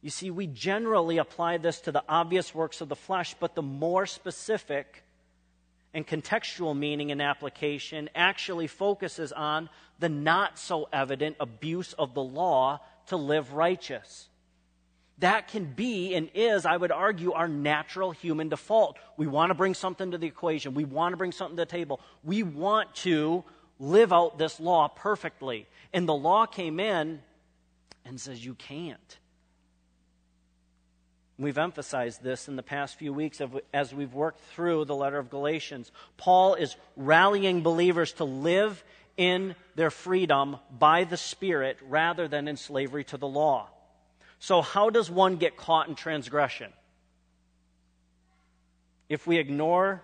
You 0.00 0.08
see, 0.08 0.30
we 0.30 0.46
generally 0.46 1.18
apply 1.18 1.58
this 1.58 1.82
to 1.82 1.92
the 1.92 2.02
obvious 2.08 2.54
works 2.54 2.80
of 2.80 2.88
the 2.88 2.96
flesh, 2.96 3.36
but 3.38 3.54
the 3.54 3.62
more 3.62 4.06
specific 4.06 5.04
and 5.92 6.06
contextual 6.06 6.74
meaning 6.74 7.12
and 7.12 7.20
application 7.20 8.08
actually 8.14 8.66
focuses 8.66 9.30
on 9.30 9.68
the 9.98 10.08
not 10.08 10.58
so 10.58 10.88
evident 10.90 11.36
abuse 11.38 11.92
of 11.92 12.14
the 12.14 12.22
law 12.22 12.80
to 13.06 13.16
live 13.16 13.52
righteous. 13.52 14.28
That 15.18 15.48
can 15.48 15.66
be 15.66 16.14
and 16.14 16.30
is, 16.34 16.66
I 16.66 16.76
would 16.76 16.90
argue, 16.90 17.32
our 17.32 17.48
natural 17.48 18.10
human 18.10 18.48
default. 18.48 18.98
We 19.16 19.26
want 19.26 19.50
to 19.50 19.54
bring 19.54 19.74
something 19.74 20.10
to 20.10 20.18
the 20.18 20.26
equation. 20.26 20.74
We 20.74 20.84
want 20.84 21.12
to 21.12 21.16
bring 21.16 21.32
something 21.32 21.56
to 21.56 21.62
the 21.62 21.66
table. 21.66 22.00
We 22.24 22.42
want 22.42 22.94
to 22.96 23.44
live 23.78 24.12
out 24.12 24.38
this 24.38 24.58
law 24.58 24.88
perfectly. 24.88 25.66
And 25.92 26.08
the 26.08 26.14
law 26.14 26.46
came 26.46 26.80
in 26.80 27.20
and 28.04 28.20
says, 28.20 28.44
You 28.44 28.54
can't. 28.54 29.18
We've 31.38 31.58
emphasized 31.58 32.22
this 32.22 32.46
in 32.46 32.56
the 32.56 32.62
past 32.62 32.98
few 32.98 33.12
weeks 33.12 33.40
as 33.72 33.94
we've 33.94 34.14
worked 34.14 34.40
through 34.54 34.84
the 34.84 34.94
letter 34.94 35.18
of 35.18 35.30
Galatians. 35.30 35.90
Paul 36.16 36.54
is 36.54 36.76
rallying 36.96 37.62
believers 37.62 38.12
to 38.14 38.24
live 38.24 38.84
in 39.16 39.54
their 39.74 39.90
freedom 39.90 40.56
by 40.76 41.04
the 41.04 41.16
Spirit 41.16 41.78
rather 41.88 42.28
than 42.28 42.48
in 42.48 42.56
slavery 42.56 43.04
to 43.04 43.16
the 43.16 43.28
law. 43.28 43.68
So, 44.38 44.62
how 44.62 44.90
does 44.90 45.10
one 45.10 45.36
get 45.36 45.56
caught 45.56 45.88
in 45.88 45.94
transgression? 45.94 46.72
If 49.08 49.26
we 49.26 49.38
ignore 49.38 50.02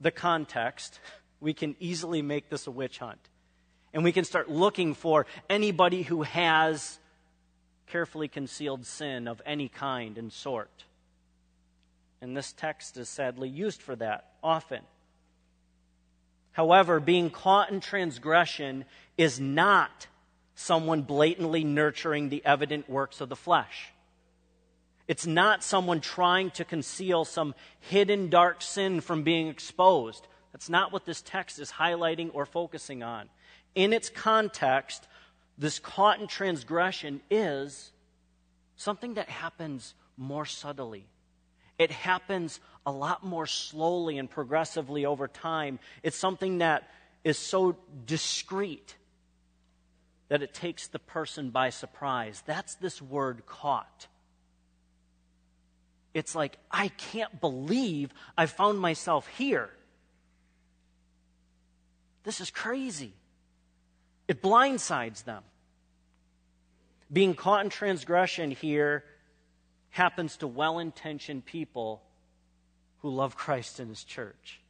the 0.00 0.10
context, 0.10 1.00
we 1.40 1.54
can 1.54 1.76
easily 1.80 2.22
make 2.22 2.50
this 2.50 2.66
a 2.66 2.70
witch 2.70 2.98
hunt. 2.98 3.20
And 3.94 4.04
we 4.04 4.12
can 4.12 4.24
start 4.24 4.50
looking 4.50 4.94
for 4.94 5.26
anybody 5.48 6.02
who 6.02 6.22
has 6.22 6.98
carefully 7.86 8.28
concealed 8.28 8.84
sin 8.86 9.26
of 9.28 9.40
any 9.46 9.68
kind 9.68 10.18
and 10.18 10.32
sort. 10.32 10.84
And 12.20 12.36
this 12.36 12.52
text 12.52 12.96
is 12.96 13.08
sadly 13.08 13.48
used 13.48 13.80
for 13.80 13.96
that 13.96 14.32
often. 14.42 14.82
However, 16.52 17.00
being 17.00 17.30
caught 17.30 17.70
in 17.70 17.80
transgression 17.80 18.84
is 19.16 19.38
not 19.38 20.06
someone 20.54 21.02
blatantly 21.02 21.62
nurturing 21.62 22.28
the 22.28 22.44
evident 22.44 22.90
works 22.90 23.20
of 23.20 23.28
the 23.28 23.36
flesh. 23.36 23.92
It's 25.06 25.26
not 25.26 25.64
someone 25.64 26.00
trying 26.00 26.50
to 26.52 26.64
conceal 26.64 27.24
some 27.24 27.54
hidden 27.80 28.28
dark 28.28 28.60
sin 28.60 29.00
from 29.00 29.22
being 29.22 29.48
exposed. 29.48 30.26
That's 30.52 30.68
not 30.68 30.92
what 30.92 31.06
this 31.06 31.22
text 31.22 31.58
is 31.58 31.72
highlighting 31.72 32.30
or 32.34 32.44
focusing 32.44 33.02
on. 33.02 33.28
In 33.74 33.92
its 33.92 34.10
context, 34.10 35.06
this 35.56 35.78
caught 35.78 36.20
in 36.20 36.26
transgression 36.26 37.20
is 37.30 37.92
something 38.76 39.14
that 39.14 39.28
happens 39.28 39.94
more 40.16 40.44
subtly. 40.44 41.06
It 41.78 41.90
happens 41.90 42.60
a 42.88 42.90
lot 42.90 43.22
more 43.22 43.46
slowly 43.46 44.16
and 44.16 44.30
progressively 44.30 45.04
over 45.04 45.28
time. 45.28 45.78
It's 46.02 46.16
something 46.16 46.58
that 46.58 46.88
is 47.22 47.38
so 47.38 47.76
discreet 48.06 48.96
that 50.28 50.42
it 50.42 50.54
takes 50.54 50.86
the 50.86 50.98
person 50.98 51.50
by 51.50 51.68
surprise. 51.68 52.42
That's 52.46 52.76
this 52.76 53.02
word 53.02 53.44
caught. 53.44 54.06
It's 56.14 56.34
like, 56.34 56.56
I 56.70 56.88
can't 56.88 57.42
believe 57.42 58.10
I 58.38 58.46
found 58.46 58.80
myself 58.80 59.28
here. 59.36 59.68
This 62.24 62.40
is 62.40 62.50
crazy. 62.50 63.12
It 64.28 64.40
blindsides 64.40 65.24
them. 65.24 65.42
Being 67.12 67.34
caught 67.34 67.64
in 67.64 67.70
transgression 67.70 68.50
here 68.50 69.04
happens 69.90 70.38
to 70.38 70.46
well 70.46 70.78
intentioned 70.78 71.44
people 71.44 72.02
who 73.02 73.10
love 73.10 73.36
Christ 73.36 73.80
and 73.80 73.88
His 73.88 74.04
church. 74.04 74.60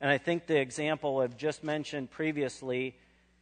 And 0.00 0.10
I 0.10 0.18
think 0.18 0.46
the 0.46 0.58
example 0.58 1.18
I've 1.18 1.36
just 1.36 1.62
mentioned 1.62 2.10
previously 2.10 2.96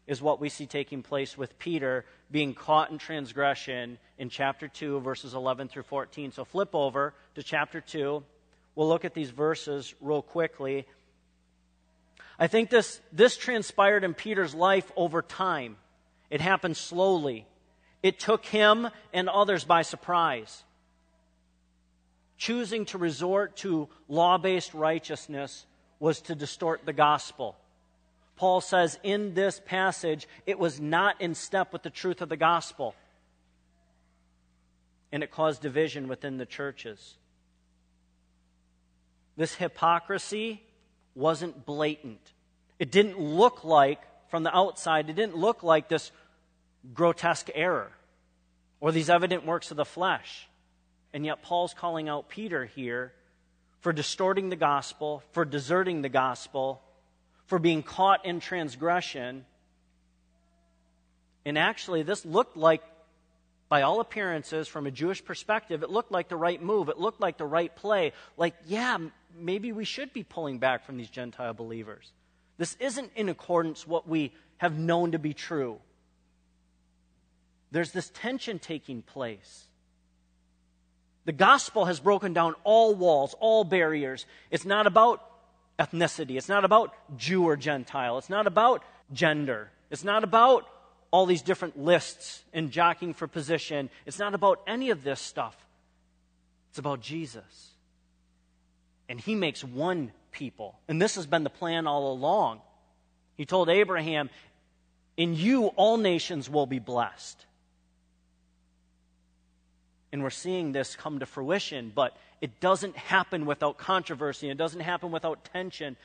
is 0.07 0.23
what 0.23 0.41
we 0.41 0.49
see 0.49 0.67
taking 0.67 1.03
place 1.03 1.37
with 1.37 1.59
Peter 1.59 2.05
being 2.31 2.55
caught 2.55 2.91
in 2.91 2.99
transgression 2.99 3.99
in 4.19 4.31
chapter 4.31 4.67
2, 4.67 5.01
verses 5.01 5.35
11 5.35 5.69
through 5.69 5.83
14. 5.85 6.33
So 6.33 6.45
flip 6.45 6.75
over 6.75 7.15
to 7.35 7.43
chapter 7.43 7.81
2. 7.81 8.23
We'll 8.75 8.89
look 8.89 9.05
at 9.05 9.15
these 9.15 9.31
verses 9.31 9.95
real 10.01 10.23
quickly. 10.23 10.87
I 12.39 12.47
think 12.47 12.71
this, 12.71 13.01
this 13.13 13.37
transpired 13.37 14.03
in 14.03 14.15
Peter's 14.15 14.55
life 14.55 14.91
over 14.97 15.23
time. 15.23 15.77
It 16.31 16.41
happened 16.41 16.77
slowly. 16.77 17.47
It 18.03 18.19
took 18.19 18.47
him 18.47 18.89
and 19.13 19.29
others 19.29 19.65
by 19.65 19.83
surprise. 19.83 20.63
Choosing 22.39 22.85
to 22.87 22.99
resort 22.99 23.57
to 23.59 23.89
law 24.09 24.39
based 24.39 24.73
righteousness 24.73 25.67
was 26.01 26.21
to 26.23 26.35
distort 26.35 26.87
the 26.87 26.93
gospel. 26.93 27.57
Paul 28.37 28.61
says 28.61 28.99
in 29.03 29.35
this 29.35 29.61
passage, 29.67 30.29
it 30.47 30.59
was 30.59 30.81
not 30.81 31.21
in 31.21 31.35
step 31.35 31.73
with 31.73 31.83
the 31.83 31.91
truth 31.91 32.23
of 32.23 32.29
the 32.29 32.37
gospel. 32.37 32.95
And 35.11 35.25
it 35.25 35.33
caused 35.33 35.61
division 35.61 36.07
within 36.07 36.37
the 36.37 36.47
churches. 36.47 37.17
This 39.37 39.55
hypocrisy 39.55 40.63
wasn't 41.17 41.67
blatant. 41.67 42.21
It 42.79 42.93
didn't 42.93 43.19
look 43.19 43.65
like, 43.65 44.01
from 44.31 44.45
the 44.45 44.57
outside, 44.57 45.11
it 45.11 45.17
didn't 45.17 45.37
look 45.37 45.65
like 45.65 45.89
this 45.89 46.13
grotesque 46.95 47.51
error 47.55 47.91
or 48.81 48.93
these 48.93 49.11
evident 49.11 49.45
works 49.45 49.71
of 49.71 49.77
the 49.77 49.85
flesh. 49.85 50.48
And 51.13 51.25
yet, 51.25 51.43
Paul's 51.43 51.75
calling 51.75 52.09
out 52.09 52.29
Peter 52.29 52.67
here 52.67 53.13
for 53.81 53.93
distorting 53.93 54.49
the 54.51 54.57
gospel, 54.57 55.23
for 55.33 55.45
deserting 55.45 56.03
the 56.03 56.09
gospel, 56.09 56.83
for 57.47 57.59
being 57.59 57.83
caught 57.83 58.27
in 58.27 58.41
transgression. 58.41 59.47
And 61.45 61.57
actually, 61.57 62.03
this 62.03 62.27
looked 62.27 62.57
like, 62.57 62.83
by 63.69 63.83
all 63.83 64.01
appearances, 64.01 64.69
from 64.69 64.87
a 64.87 64.91
Jewish 64.91 65.25
perspective, 65.25 65.83
it 65.83 65.91
looked 65.91 66.13
like 66.13 66.29
the 66.29 66.37
right 66.37 66.63
move. 66.63 66.89
It 66.89 66.99
looked 66.99 67.21
like 67.21 67.39
the 67.39 67.47
right 67.47 67.75
play. 67.75 68.13
Like, 68.37 68.55
yeah, 68.67 68.99
maybe 69.39 69.73
we 69.73 69.85
should 69.85 70.13
be 70.13 70.25
pulling 70.25 70.59
back 70.59 70.85
from 70.85 70.97
these 70.97 71.11
Gentile 71.11 71.55
believers. 71.55 72.13
This 72.59 72.77
isn't 72.81 73.13
in 73.15 73.29
accordance 73.29 73.87
what 73.87 74.09
we 74.09 74.33
have 74.59 74.79
known 74.79 75.13
to 75.13 75.19
be 75.19 75.33
true. 75.33 75.79
There's 77.71 77.93
this 77.93 78.11
tension 78.13 78.59
taking 78.59 79.03
place. 79.03 79.68
The 81.29 81.33
gospel 81.33 81.85
has 81.85 82.01
broken 82.01 82.33
down 82.33 82.55
all 82.65 82.95
walls, 82.95 83.35
all 83.39 83.63
barriers. 83.63 84.25
It's 84.51 84.65
not 84.65 84.87
about 84.87 85.23
ethnicity. 85.79 86.39
It's 86.39 86.49
not 86.49 86.65
about 86.65 86.95
Jew 87.19 87.45
or 87.45 87.55
Gentile. 87.55 88.17
It's 88.17 88.31
not 88.31 88.47
about 88.47 88.83
gender. 89.13 89.71
It's 89.91 90.05
not 90.05 90.25
about 90.25 90.67
all 91.11 91.27
these 91.27 91.43
different 91.43 91.79
lists 91.79 92.43
and 92.55 92.71
jockeying 92.71 93.13
for 93.13 93.27
position. 93.27 93.91
It's 94.07 94.19
not 94.19 94.33
about 94.33 94.63
any 94.67 94.89
of 94.89 95.05
this 95.05 95.21
stuff. 95.21 95.55
It's 96.71 96.79
about 96.79 97.03
Jesus. 97.03 97.75
And 99.11 99.21
he 99.21 99.35
makes 99.35 99.63
one 99.63 100.13
people. 100.33 100.79
And 100.89 100.99
this 100.99 101.17
has 101.17 101.27
been 101.27 101.45
the 101.45 101.51
plan 101.51 101.87
all 101.87 102.11
along. 102.11 102.63
He 103.37 103.45
told 103.45 103.69
Abraham, 103.69 104.31
In 105.19 105.37
you 105.37 105.67
all 105.77 105.99
nations 105.99 106.49
will 106.49 106.65
be 106.65 106.79
blessed. 106.79 107.45
And 110.13 110.23
we're 110.23 110.31
seeing 110.31 110.73
this 110.73 110.97
come 110.97 111.19
to 111.19 111.27
fruition, 111.27 111.93
but 111.95 112.17
it 112.41 112.61
doesn't 112.61 112.97
happen 112.97 113.45
without 113.47 113.77
controversy. 113.79 114.49
It 114.49 114.57
doesn't 114.57 114.81
happen 114.81 115.11
without 115.11 115.45
tension. 115.45 115.97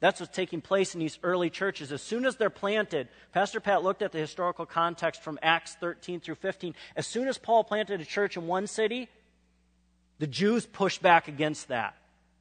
That's 0.00 0.20
what's 0.20 0.34
taking 0.34 0.60
place 0.60 0.94
in 0.94 1.00
these 1.00 1.18
early 1.22 1.50
churches. 1.50 1.90
As 1.90 2.02
soon 2.02 2.24
as 2.24 2.36
they're 2.36 2.50
planted, 2.50 3.08
Pastor 3.32 3.58
Pat 3.58 3.82
looked 3.82 4.02
at 4.02 4.12
the 4.12 4.18
historical 4.18 4.66
context 4.66 5.22
from 5.22 5.38
Acts 5.42 5.76
13 5.80 6.20
through 6.20 6.36
15. 6.36 6.74
As 6.94 7.06
soon 7.06 7.26
as 7.26 7.38
Paul 7.38 7.64
planted 7.64 8.00
a 8.00 8.04
church 8.04 8.36
in 8.36 8.46
one 8.46 8.66
city, 8.66 9.08
the 10.18 10.26
Jews 10.26 10.66
pushed 10.66 11.02
back 11.02 11.26
against 11.26 11.68
that. 11.68 11.96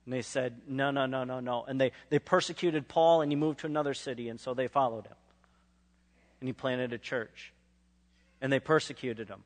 And 0.06 0.14
they 0.14 0.22
said, 0.22 0.62
no, 0.68 0.92
no, 0.92 1.06
no, 1.06 1.24
no, 1.24 1.40
no. 1.40 1.66
And 1.68 1.82
they, 1.82 1.92
they 2.10 2.20
persecuted 2.20 2.88
Paul, 2.88 3.22
and 3.22 3.32
he 3.32 3.36
moved 3.36 3.60
to 3.60 3.68
another 3.68 3.94
city, 3.94 4.30
and 4.30 4.40
so 4.40 4.54
they 4.54 4.68
followed 4.68 5.06
him. 5.06 5.16
And 6.40 6.48
he 6.48 6.54
planted 6.54 6.94
a 6.94 6.98
church. 6.98 7.52
And 8.40 8.54
they 8.54 8.60
persecuted 8.60 9.28
him. 9.28 9.44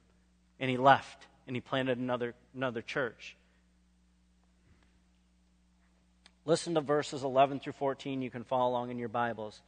And 0.60 0.70
he 0.70 0.78
left 0.78 1.26
and 1.52 1.56
he 1.58 1.60
planted 1.60 1.98
another, 1.98 2.34
another 2.56 2.82
church. 2.82 3.36
Listen 6.46 6.76
to 6.76 6.80
verses 6.80 7.24
11 7.24 7.60
through 7.60 7.74
14. 7.74 8.22
You 8.22 8.30
can 8.30 8.46
follow 8.46 8.70
along 8.70 8.90
in 8.90 8.98
your 8.98 9.10
Bibles. 9.10 9.60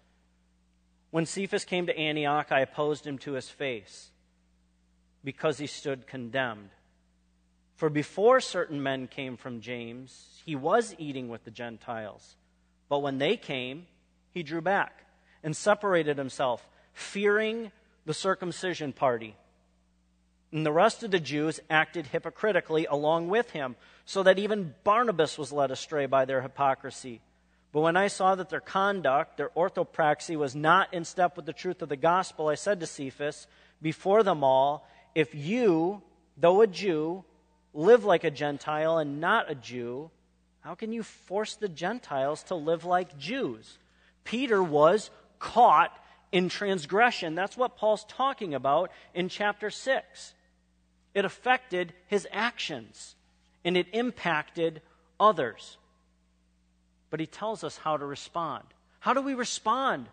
When 1.12 1.26
Cephas 1.26 1.66
came 1.66 1.88
to 1.88 1.98
Antioch, 2.00 2.54
I 2.54 2.62
opposed 2.62 3.06
him 3.06 3.18
to 3.18 3.34
his 3.34 3.50
face 3.50 4.12
because 5.26 5.58
he 5.58 5.68
stood 5.68 6.08
condemned. 6.08 6.70
For 7.76 7.90
before 7.90 8.40
certain 8.40 8.82
men 8.82 9.10
came 9.10 9.36
from 9.36 9.60
James, 9.60 10.42
he 10.46 10.56
was 10.56 10.96
eating 10.98 11.28
with 11.28 11.44
the 11.44 11.52
Gentiles. 11.52 12.38
But 12.88 13.00
when 13.00 13.18
they 13.18 13.36
came, 13.36 13.88
he 14.32 14.42
drew 14.42 14.62
back 14.62 15.04
and 15.44 15.54
separated 15.54 16.18
himself, 16.18 16.66
fearing 16.94 17.74
the 18.06 18.14
circumcision 18.14 18.94
party. 18.94 19.36
And 20.54 20.64
the 20.64 20.72
rest 20.72 21.02
of 21.02 21.10
the 21.10 21.20
Jews 21.20 21.60
acted 21.68 22.06
hypocritically 22.06 22.86
along 22.86 23.28
with 23.28 23.50
him, 23.50 23.76
so 24.06 24.22
that 24.22 24.38
even 24.38 24.76
Barnabas 24.84 25.36
was 25.36 25.52
led 25.52 25.72
astray 25.72 26.06
by 26.06 26.26
their 26.26 26.44
hypocrisy. 26.44 27.22
But 27.72 27.82
when 27.82 27.98
I 27.98 28.06
saw 28.06 28.36
that 28.36 28.50
their 28.50 28.60
conduct, 28.60 29.38
their 29.38 29.50
orthopraxy, 29.50 30.38
was 30.38 30.54
not 30.54 30.94
in 30.94 31.06
step 31.06 31.36
with 31.36 31.48
the 31.48 31.54
truth 31.54 31.82
of 31.82 31.90
the 31.90 31.96
gospel, 31.96 32.50
I 32.50 32.56
said 32.56 32.80
to 32.82 32.86
Cephas, 32.86 33.48
before 33.82 34.22
them 34.22 34.44
all, 34.44 34.88
If 35.16 35.34
you, 35.34 36.04
though 36.38 36.62
a 36.62 36.68
Jew, 36.68 37.26
live 37.74 38.06
like 38.06 38.24
a 38.24 38.30
Gentile 38.30 39.00
and 39.00 39.20
not 39.20 39.50
a 39.50 39.56
Jew, 39.56 40.12
how 40.60 40.76
can 40.76 40.94
you 40.94 41.02
force 41.02 41.56
the 41.56 41.68
Gentiles 41.68 42.44
to 42.44 42.56
live 42.56 42.86
like 42.86 43.18
Jews? 43.18 43.80
Peter 44.24 44.62
was 44.62 45.10
caught 45.40 45.92
in 46.32 46.48
transgression. 46.48 47.34
That's 47.34 47.58
what 47.58 47.76
Paul's 47.76 48.06
talking 48.06 48.54
about 48.54 48.92
in 49.16 49.30
chapter 49.30 49.72
6. 49.72 50.34
It 51.14 51.26
affected 51.26 51.94
his 52.08 52.28
actions 52.32 53.16
and 53.64 53.78
it 53.78 53.88
impacted 53.94 54.82
others. 55.20 55.78
But 57.10 57.20
he 57.20 57.28
tells 57.28 57.64
us 57.64 57.78
how 57.78 57.98
to 57.98 58.06
respond. 58.06 58.64
How 59.00 59.14
do 59.14 59.22
we 59.22 59.34
respond 59.34 60.08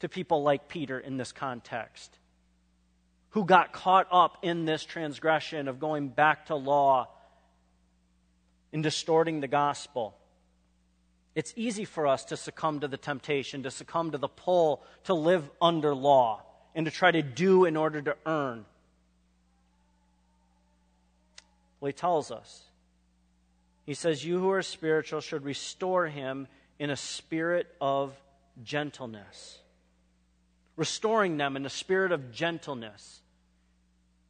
to 0.00 0.08
people 0.08 0.42
like 0.42 0.68
Peter 0.68 0.98
in 0.98 1.16
this 1.16 1.32
context? 1.32 2.16
Who 3.30 3.44
got 3.44 3.72
caught 3.72 4.08
up 4.10 4.38
in 4.42 4.64
this 4.64 4.84
transgression 4.84 5.68
of 5.68 5.78
going 5.78 6.08
back 6.08 6.46
to 6.46 6.56
law 6.56 7.08
and 8.72 8.82
distorting 8.82 9.40
the 9.40 9.48
gospel. 9.48 10.16
It's 11.34 11.52
easy 11.56 11.84
for 11.84 12.06
us 12.06 12.24
to 12.26 12.36
succumb 12.36 12.80
to 12.80 12.88
the 12.88 12.96
temptation, 12.96 13.62
to 13.62 13.70
succumb 13.70 14.12
to 14.12 14.18
the 14.18 14.28
pull 14.28 14.82
to 15.04 15.14
live 15.14 15.48
under 15.60 15.94
law 15.94 16.42
and 16.74 16.86
to 16.86 16.90
try 16.90 17.10
to 17.10 17.22
do 17.22 17.64
in 17.64 17.76
order 17.76 18.02
to 18.02 18.16
earn. 18.26 18.64
Well, 21.80 21.88
he 21.88 21.92
tells 21.92 22.30
us. 22.30 22.64
He 23.86 23.94
says, 23.94 24.24
You 24.24 24.38
who 24.38 24.50
are 24.50 24.62
spiritual 24.62 25.20
should 25.20 25.44
restore 25.44 26.06
him 26.06 26.46
in 26.78 26.90
a 26.90 26.96
spirit 26.96 27.66
of 27.80 28.14
gentleness. 28.62 29.58
Restoring 30.76 31.36
them 31.36 31.56
in 31.56 31.66
a 31.66 31.70
spirit 31.70 32.12
of 32.12 32.32
gentleness. 32.32 33.20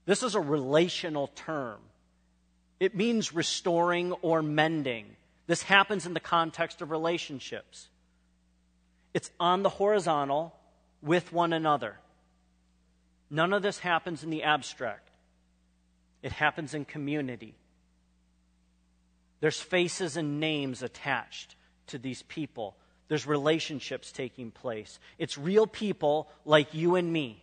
This 0.06 0.22
is 0.22 0.34
a 0.34 0.40
relational 0.40 1.28
term. 1.28 1.78
It 2.78 2.96
means 2.96 3.34
restoring 3.34 4.12
or 4.22 4.42
mending. 4.42 5.16
This 5.46 5.62
happens 5.62 6.06
in 6.06 6.14
the 6.14 6.20
context 6.20 6.80
of 6.80 6.90
relationships. 6.90 7.88
It's 9.12 9.30
on 9.38 9.62
the 9.62 9.68
horizontal 9.68 10.54
with 11.02 11.32
one 11.32 11.52
another. 11.52 11.96
None 13.28 13.52
of 13.52 13.62
this 13.62 13.78
happens 13.78 14.24
in 14.24 14.30
the 14.30 14.42
abstract, 14.42 15.09
it 16.22 16.33
happens 16.33 16.74
in 16.74 16.85
community. 16.85 17.54
There's 19.40 19.61
faces 19.61 20.16
and 20.16 20.38
names 20.38 20.83
attached 20.83 21.56
to 21.88 21.98
these 21.98 22.22
people. 22.22 22.76
There's 23.09 23.26
relationships 23.26 24.12
taking 24.12 24.50
place. 24.50 25.00
It's 25.18 25.37
real 25.37 25.66
people 25.66 26.28
like 26.44 26.74
you 26.74 26.96
and 26.96 27.12
me. 27.12 27.42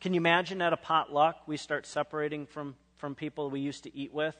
Can 0.00 0.14
you 0.14 0.20
imagine 0.20 0.62
at 0.62 0.72
a 0.72 0.76
potluck 0.76 1.36
we 1.46 1.56
start 1.56 1.84
separating 1.84 2.46
from, 2.46 2.76
from 2.96 3.14
people 3.14 3.50
we 3.50 3.60
used 3.60 3.84
to 3.84 3.96
eat 3.96 4.14
with 4.14 4.36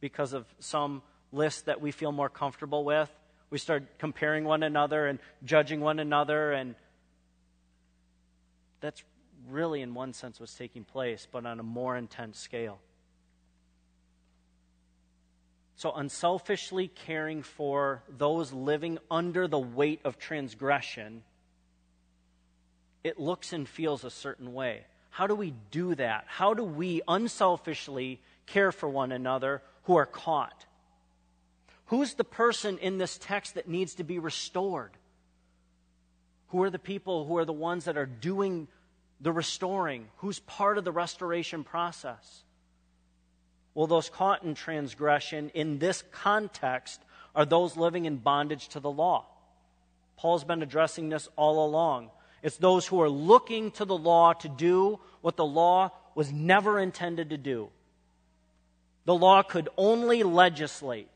because 0.00 0.32
of 0.32 0.44
some 0.58 1.02
list 1.30 1.66
that 1.66 1.80
we 1.80 1.92
feel 1.92 2.10
more 2.10 2.28
comfortable 2.28 2.84
with? 2.84 3.08
We 3.50 3.58
start 3.58 3.98
comparing 3.98 4.44
one 4.44 4.62
another 4.62 5.06
and 5.06 5.20
judging 5.44 5.80
one 5.80 6.00
another, 6.00 6.52
and 6.52 6.74
that's 8.80 9.02
really, 9.48 9.82
in 9.82 9.94
one 9.94 10.12
sense, 10.12 10.40
was 10.40 10.54
taking 10.54 10.84
place, 10.84 11.26
but 11.30 11.46
on 11.46 11.60
a 11.60 11.62
more 11.62 11.96
intense 11.96 12.38
scale. 12.38 12.78
So, 15.76 15.92
unselfishly 15.92 16.88
caring 16.88 17.42
for 17.42 18.02
those 18.08 18.52
living 18.52 18.98
under 19.10 19.48
the 19.48 19.58
weight 19.58 20.00
of 20.04 20.18
transgression, 20.18 21.22
it 23.02 23.18
looks 23.18 23.52
and 23.52 23.68
feels 23.68 24.04
a 24.04 24.10
certain 24.10 24.52
way. 24.54 24.84
How 25.10 25.26
do 25.26 25.34
we 25.34 25.54
do 25.70 25.94
that? 25.96 26.24
How 26.26 26.54
do 26.54 26.64
we 26.64 27.02
unselfishly 27.08 28.20
care 28.46 28.72
for 28.72 28.88
one 28.88 29.12
another 29.12 29.62
who 29.84 29.96
are 29.96 30.06
caught? 30.06 30.66
Who's 31.86 32.14
the 32.14 32.24
person 32.24 32.78
in 32.78 32.98
this 32.98 33.18
text 33.18 33.54
that 33.54 33.68
needs 33.68 33.96
to 33.96 34.04
be 34.04 34.18
restored? 34.18 34.92
Who 36.48 36.62
are 36.62 36.70
the 36.70 36.78
people 36.78 37.26
who 37.26 37.36
are 37.38 37.44
the 37.44 37.52
ones 37.52 37.86
that 37.86 37.98
are 37.98 38.06
doing 38.06 38.68
the 39.22 39.32
restoring? 39.32 40.08
Who's 40.18 40.40
part 40.40 40.76
of 40.76 40.84
the 40.84 40.92
restoration 40.92 41.64
process? 41.64 42.42
Well, 43.74 43.86
those 43.86 44.10
caught 44.10 44.42
in 44.42 44.54
transgression 44.54 45.50
in 45.54 45.78
this 45.78 46.04
context 46.12 47.00
are 47.34 47.46
those 47.46 47.76
living 47.76 48.04
in 48.04 48.16
bondage 48.18 48.68
to 48.70 48.80
the 48.80 48.90
law. 48.90 49.24
Paul's 50.16 50.44
been 50.44 50.62
addressing 50.62 51.08
this 51.08 51.28
all 51.36 51.64
along. 51.64 52.10
It's 52.42 52.56
those 52.56 52.86
who 52.86 53.00
are 53.00 53.08
looking 53.08 53.70
to 53.72 53.84
the 53.84 53.96
law 53.96 54.34
to 54.34 54.48
do 54.48 55.00
what 55.20 55.36
the 55.36 55.44
law 55.44 55.90
was 56.14 56.30
never 56.32 56.78
intended 56.78 57.30
to 57.30 57.38
do. 57.38 57.70
The 59.04 59.14
law 59.14 59.42
could 59.42 59.68
only 59.76 60.22
legislate. 60.22 61.08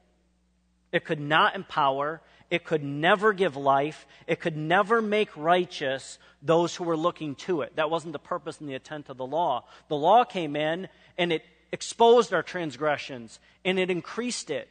It 0.92 1.04
could 1.04 1.20
not 1.20 1.54
empower. 1.54 2.22
It 2.50 2.64
could 2.64 2.84
never 2.84 3.32
give 3.32 3.56
life. 3.56 4.06
It 4.26 4.40
could 4.40 4.56
never 4.56 5.02
make 5.02 5.36
righteous 5.36 6.18
those 6.42 6.76
who 6.76 6.84
were 6.84 6.96
looking 6.96 7.34
to 7.34 7.62
it. 7.62 7.76
That 7.76 7.90
wasn't 7.90 8.12
the 8.12 8.18
purpose 8.18 8.60
and 8.60 8.68
the 8.68 8.74
intent 8.74 9.08
of 9.08 9.16
the 9.16 9.26
law. 9.26 9.64
The 9.88 9.96
law 9.96 10.24
came 10.24 10.54
in 10.54 10.88
and 11.18 11.32
it 11.32 11.44
exposed 11.72 12.32
our 12.32 12.42
transgressions 12.42 13.40
and 13.64 13.78
it 13.78 13.90
increased 13.90 14.50
it. 14.50 14.68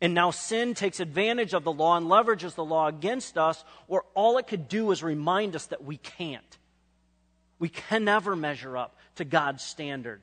And 0.00 0.12
now 0.12 0.32
sin 0.32 0.74
takes 0.74 1.00
advantage 1.00 1.54
of 1.54 1.64
the 1.64 1.72
law 1.72 1.96
and 1.96 2.06
leverages 2.06 2.56
the 2.56 2.64
law 2.64 2.88
against 2.88 3.38
us, 3.38 3.64
where 3.86 4.02
all 4.14 4.36
it 4.38 4.46
could 4.46 4.68
do 4.68 4.90
is 4.90 5.02
remind 5.02 5.56
us 5.56 5.66
that 5.66 5.84
we 5.84 5.96
can't. 5.96 6.58
We 7.58 7.68
can 7.68 8.04
never 8.04 8.34
measure 8.36 8.76
up 8.76 8.96
to 9.16 9.24
God's 9.24 9.62
standard. 9.62 10.20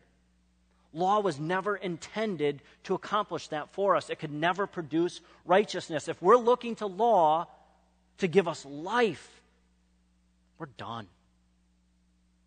Law 0.93 1.21
was 1.21 1.39
never 1.39 1.75
intended 1.75 2.61
to 2.83 2.95
accomplish 2.95 3.47
that 3.49 3.73
for 3.73 3.95
us. 3.95 4.09
It 4.09 4.19
could 4.19 4.33
never 4.33 4.67
produce 4.67 5.21
righteousness. 5.45 6.07
If 6.07 6.21
we're 6.21 6.37
looking 6.37 6.75
to 6.77 6.85
law 6.85 7.47
to 8.17 8.27
give 8.27 8.47
us 8.47 8.65
life, 8.65 9.41
we're 10.57 10.67
done. 10.77 11.07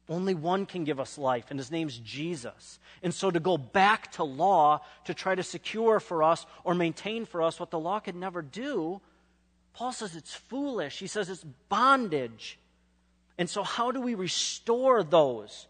Only 0.08 0.34
one 0.34 0.66
can 0.66 0.84
give 0.84 1.00
us 1.00 1.16
life, 1.16 1.46
and 1.48 1.58
his 1.58 1.70
name's 1.70 1.98
Jesus. 1.98 2.78
And 3.02 3.14
so 3.14 3.30
to 3.30 3.40
go 3.40 3.56
back 3.56 4.12
to 4.12 4.24
law 4.24 4.80
to 5.06 5.14
try 5.14 5.34
to 5.34 5.42
secure 5.42 5.98
for 5.98 6.22
us 6.22 6.44
or 6.62 6.74
maintain 6.74 7.24
for 7.24 7.42
us 7.42 7.58
what 7.58 7.70
the 7.70 7.78
law 7.78 8.00
could 8.00 8.14
never 8.14 8.42
do, 8.42 9.00
Paul 9.72 9.92
says 9.92 10.14
it's 10.14 10.34
foolish. 10.34 10.98
He 10.98 11.06
says 11.06 11.30
it's 11.30 11.44
bondage. 11.70 12.58
And 13.38 13.48
so, 13.48 13.62
how 13.62 13.90
do 13.90 14.00
we 14.00 14.14
restore 14.14 15.02
those 15.02 15.66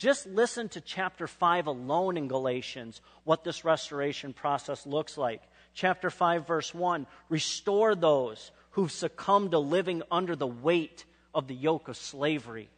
just 0.00 0.26
listen 0.26 0.70
to 0.70 0.80
chapter 0.80 1.26
5 1.26 1.66
alone 1.66 2.16
in 2.16 2.26
Galatians, 2.26 3.02
what 3.24 3.44
this 3.44 3.66
restoration 3.66 4.32
process 4.32 4.86
looks 4.86 5.18
like. 5.18 5.42
Chapter 5.74 6.08
5, 6.08 6.46
verse 6.46 6.74
1 6.74 7.06
Restore 7.28 7.94
those 7.94 8.50
who've 8.70 8.90
succumbed 8.90 9.50
to 9.50 9.58
living 9.58 10.02
under 10.10 10.34
the 10.34 10.46
weight 10.46 11.04
of 11.34 11.48
the 11.48 11.54
yoke 11.54 11.88
of 11.88 11.98
slavery. 11.98 12.70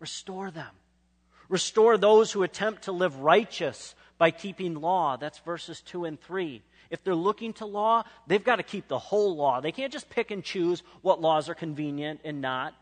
Restore 0.00 0.50
them. 0.50 0.74
Restore 1.48 1.96
those 1.98 2.32
who 2.32 2.42
attempt 2.42 2.82
to 2.82 2.92
live 2.92 3.20
righteous 3.20 3.94
by 4.18 4.32
keeping 4.32 4.74
law. 4.74 5.16
That's 5.16 5.38
verses 5.38 5.80
2 5.82 6.04
and 6.04 6.20
3. 6.20 6.62
If 6.90 7.04
they're 7.04 7.14
looking 7.14 7.52
to 7.54 7.66
law, 7.66 8.02
they've 8.26 8.42
got 8.42 8.56
to 8.56 8.64
keep 8.64 8.88
the 8.88 8.98
whole 8.98 9.36
law. 9.36 9.60
They 9.60 9.70
can't 9.70 9.92
just 9.92 10.10
pick 10.10 10.32
and 10.32 10.42
choose 10.42 10.82
what 11.02 11.20
laws 11.20 11.48
are 11.48 11.54
convenient 11.54 12.22
and 12.24 12.40
not. 12.40 12.74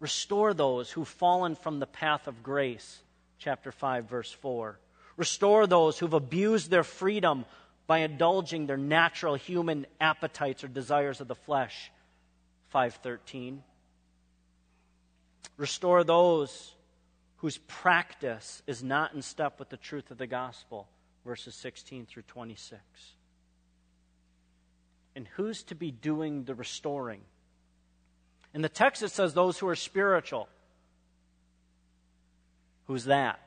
Restore 0.00 0.54
those 0.54 0.90
who've 0.90 1.08
fallen 1.08 1.54
from 1.54 1.78
the 1.78 1.86
path 1.86 2.26
of 2.26 2.42
grace. 2.42 3.00
Chapter 3.38 3.72
5, 3.72 4.04
verse 4.08 4.32
4. 4.32 4.78
Restore 5.16 5.66
those 5.66 5.98
who've 5.98 6.12
abused 6.12 6.70
their 6.70 6.84
freedom 6.84 7.44
by 7.86 7.98
indulging 7.98 8.66
their 8.66 8.76
natural 8.76 9.34
human 9.34 9.86
appetites 10.00 10.64
or 10.64 10.68
desires 10.68 11.20
of 11.20 11.28
the 11.28 11.34
flesh. 11.34 11.90
513. 12.70 13.62
Restore 15.56 16.02
those 16.02 16.72
whose 17.36 17.58
practice 17.58 18.62
is 18.66 18.82
not 18.82 19.14
in 19.14 19.22
step 19.22 19.58
with 19.58 19.68
the 19.68 19.76
truth 19.76 20.10
of 20.10 20.18
the 20.18 20.26
gospel. 20.26 20.88
Verses 21.24 21.54
16 21.54 22.06
through 22.06 22.24
26. 22.24 22.80
And 25.14 25.28
who's 25.36 25.62
to 25.64 25.74
be 25.74 25.90
doing 25.90 26.44
the 26.44 26.54
restoring? 26.54 27.20
In 28.54 28.62
the 28.62 28.68
text, 28.68 29.02
it 29.02 29.10
says 29.10 29.34
those 29.34 29.58
who 29.58 29.68
are 29.68 29.74
spiritual. 29.74 30.48
Who's 32.86 33.04
that? 33.06 33.40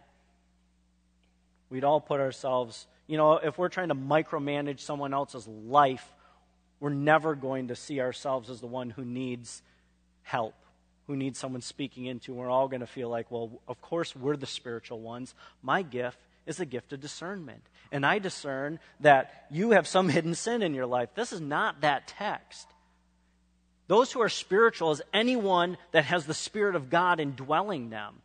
We'd 1.70 1.84
all 1.84 2.02
put 2.02 2.20
ourselves, 2.20 2.88
you 3.08 3.17
know, 3.17 3.34
if 3.38 3.58
we're 3.58 3.70
trying 3.70 3.89
to 3.89 3.96
micromanage 3.96 4.82
someone 4.82 5.13
else's 5.13 5.48
life, 5.48 6.06
we're 6.80 6.89
never 6.89 7.36
going 7.36 7.70
to 7.70 7.76
see 7.76 8.02
ourselves 8.02 8.50
as 8.50 8.60
the 8.60 8.67
one 8.67 8.89
who 8.89 9.06
needs 9.06 9.62
help, 10.24 10.56
who 11.08 11.15
needs 11.15 11.39
someone 11.39 11.62
speaking 11.62 12.06
into. 12.06 12.34
We're 12.34 12.50
all 12.50 12.67
going 12.67 12.82
to 12.82 12.88
feel 12.88 13.10
like, 13.10 13.32
well, 13.32 13.62
of 13.67 13.82
course, 13.82 14.15
we're 14.15 14.38
the 14.38 14.46
spiritual 14.46 15.00
ones. 15.00 15.34
My 15.62 15.82
gift 15.82 16.20
is 16.46 16.58
the 16.58 16.65
gift 16.65 16.93
of 16.93 17.00
discernment. 17.00 17.63
And 17.91 18.06
I 18.06 18.20
discern 18.20 18.80
that 19.00 19.48
you 19.50 19.72
have 19.72 19.88
some 19.88 20.10
hidden 20.10 20.36
sin 20.36 20.62
in 20.62 20.74
your 20.74 20.86
life. 20.86 21.10
This 21.15 21.32
is 21.32 21.41
not 21.41 21.82
that 21.82 22.08
text. 22.08 22.67
Those 23.88 24.12
who 24.12 24.21
are 24.21 24.30
spiritual 24.30 24.91
is 24.91 25.02
anyone 25.13 25.78
that 25.91 26.06
has 26.06 26.26
the 26.26 26.34
Spirit 26.34 26.76
of 26.76 26.89
God 26.89 27.19
indwelling 27.19 27.89
them. 27.89 28.15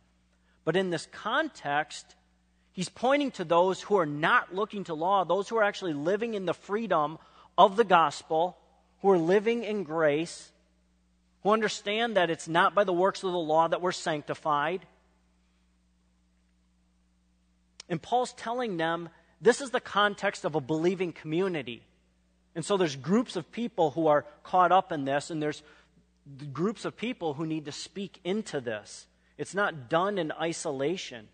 But 0.65 0.75
in 0.75 0.89
this 0.89 1.07
context, 1.11 2.15
he's 2.73 2.89
pointing 2.89 3.31
to 3.31 3.45
those 3.45 3.81
who 3.81 3.97
are 3.97 4.05
not 4.05 4.53
looking 4.53 4.83
to 4.85 4.93
law, 4.93 5.23
those 5.23 5.47
who 5.47 5.57
are 5.57 5.63
actually 5.63 5.93
living 5.93 6.33
in 6.33 6.45
the 6.45 6.53
freedom 6.53 7.17
of 7.57 7.77
the 7.77 7.83
gospel, 7.83 8.57
who 9.01 9.09
are 9.09 9.17
living 9.17 9.63
in 9.63 9.83
grace, 9.83 10.51
who 11.43 11.51
understand 11.51 12.17
that 12.17 12.29
it's 12.29 12.47
not 12.47 12.75
by 12.75 12.83
the 12.83 12.93
works 12.93 13.23
of 13.23 13.31
the 13.31 13.37
law 13.37 13.67
that 13.67 13.81
we're 13.81 13.91
sanctified. 13.91 14.85
And 17.89 18.01
Paul's 18.01 18.33
telling 18.33 18.77
them 18.77 19.09
this 19.41 19.59
is 19.59 19.71
the 19.71 19.81
context 19.81 20.45
of 20.45 20.55
a 20.55 20.61
believing 20.61 21.11
community. 21.11 21.83
And 22.55 22.63
so 22.63 22.77
there's 22.77 22.95
groups 22.95 23.35
of 23.35 23.51
people 23.51 23.91
who 23.91 24.07
are 24.07 24.25
caught 24.43 24.71
up 24.71 24.91
in 24.91 25.05
this, 25.05 25.29
and 25.29 25.41
there's 25.41 25.63
groups 26.53 26.85
of 26.85 26.95
people 26.95 27.33
who 27.33 27.45
need 27.45 27.65
to 27.65 27.71
speak 27.71 28.19
into 28.23 28.61
this. 28.61 29.07
It's 29.37 29.55
not 29.55 29.89
done 29.89 30.17
in 30.17 30.31
isolation. 30.31 31.27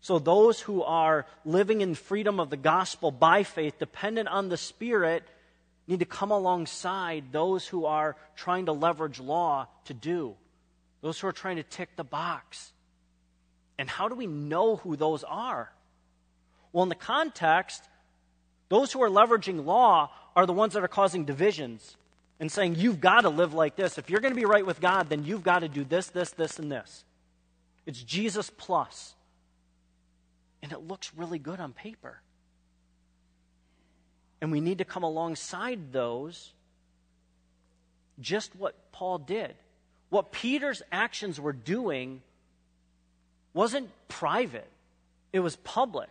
So 0.00 0.18
those 0.18 0.60
who 0.60 0.82
are 0.82 1.26
living 1.44 1.82
in 1.82 1.94
freedom 1.94 2.40
of 2.40 2.48
the 2.48 2.56
gospel 2.56 3.10
by 3.10 3.42
faith, 3.42 3.78
dependent 3.78 4.28
on 4.28 4.48
the 4.48 4.56
Spirit, 4.56 5.24
need 5.86 5.98
to 5.98 6.06
come 6.06 6.30
alongside 6.30 7.24
those 7.32 7.66
who 7.66 7.84
are 7.84 8.16
trying 8.36 8.66
to 8.66 8.72
leverage 8.72 9.20
law 9.20 9.66
to 9.84 9.94
do, 9.94 10.34
those 11.02 11.20
who 11.20 11.26
are 11.26 11.32
trying 11.32 11.56
to 11.56 11.62
tick 11.62 11.90
the 11.96 12.04
box. 12.04 12.72
And 13.76 13.90
how 13.90 14.08
do 14.08 14.14
we 14.14 14.26
know 14.26 14.76
who 14.76 14.96
those 14.96 15.24
are? 15.24 15.70
Well, 16.72 16.84
in 16.84 16.88
the 16.88 16.94
context, 16.94 17.82
those 18.70 18.92
who 18.92 19.02
are 19.02 19.10
leveraging 19.10 19.66
law 19.66 20.10
are 20.34 20.46
the 20.46 20.52
ones 20.54 20.72
that 20.72 20.82
are 20.82 20.88
causing 20.88 21.26
divisions 21.26 21.96
and 22.38 22.50
saying, 22.50 22.76
you've 22.76 23.00
got 23.00 23.22
to 23.22 23.28
live 23.28 23.52
like 23.52 23.76
this. 23.76 23.98
If 23.98 24.08
you're 24.08 24.20
going 24.20 24.32
to 24.32 24.40
be 24.40 24.46
right 24.46 24.64
with 24.64 24.80
God, 24.80 25.10
then 25.10 25.24
you've 25.24 25.42
got 25.42 25.58
to 25.58 25.68
do 25.68 25.84
this, 25.84 26.06
this, 26.06 26.30
this, 26.30 26.58
and 26.58 26.72
this. 26.72 27.04
It's 27.84 28.02
Jesus 28.02 28.50
plus. 28.56 29.14
And 30.62 30.72
it 30.72 30.86
looks 30.86 31.10
really 31.16 31.38
good 31.38 31.60
on 31.60 31.72
paper. 31.72 32.20
And 34.40 34.52
we 34.52 34.60
need 34.60 34.78
to 34.78 34.84
come 34.84 35.02
alongside 35.02 35.92
those 35.92 36.52
just 38.20 38.54
what 38.54 38.92
Paul 38.92 39.18
did. 39.18 39.54
What 40.10 40.30
Peter's 40.30 40.82
actions 40.92 41.40
were 41.40 41.52
doing 41.52 42.22
wasn't 43.52 43.90
private, 44.06 44.70
it 45.32 45.40
was 45.40 45.56
public. 45.56 46.08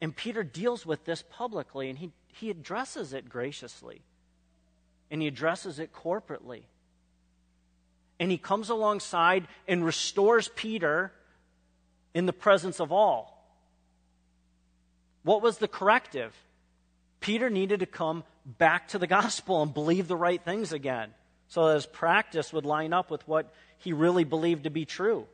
And 0.00 0.14
Peter 0.14 0.42
deals 0.42 0.84
with 0.84 1.04
this 1.04 1.24
publicly 1.30 1.88
and 1.88 1.98
he, 1.98 2.10
he 2.28 2.50
addresses 2.50 3.12
it 3.12 3.28
graciously. 3.28 4.02
And 5.10 5.22
he 5.22 5.28
addresses 5.28 5.78
it 5.78 5.92
corporately. 5.92 6.62
And 8.18 8.30
he 8.30 8.38
comes 8.38 8.70
alongside 8.70 9.46
and 9.68 9.84
restores 9.84 10.48
Peter 10.48 11.12
in 12.14 12.26
the 12.26 12.32
presence 12.32 12.80
of 12.80 12.92
all. 12.92 13.32
What 15.22 15.42
was 15.42 15.58
the 15.58 15.68
corrective? 15.68 16.34
Peter 17.20 17.50
needed 17.50 17.80
to 17.80 17.86
come 17.86 18.24
back 18.44 18.88
to 18.88 18.98
the 18.98 19.06
gospel 19.06 19.62
and 19.62 19.72
believe 19.72 20.08
the 20.08 20.16
right 20.16 20.42
things 20.42 20.72
again 20.72 21.10
so 21.48 21.68
that 21.68 21.74
his 21.74 21.86
practice 21.86 22.52
would 22.52 22.64
line 22.64 22.92
up 22.92 23.10
with 23.10 23.26
what 23.26 23.52
he 23.78 23.92
really 23.92 24.24
believed 24.24 24.64
to 24.64 24.70
be 24.70 24.84
true. 24.84 25.26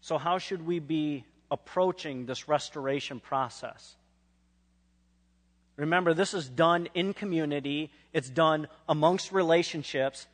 So, 0.00 0.18
how 0.18 0.38
should 0.38 0.66
we 0.66 0.80
be 0.80 1.24
approaching 1.50 2.26
this 2.26 2.48
restoration 2.48 3.20
process? 3.20 3.96
Remember, 5.76 6.14
this 6.14 6.34
is 6.34 6.48
done 6.48 6.88
in 6.94 7.14
community, 7.14 7.90
it's 8.12 8.30
done 8.30 8.68
amongst 8.88 9.32
relationships. 9.32 10.26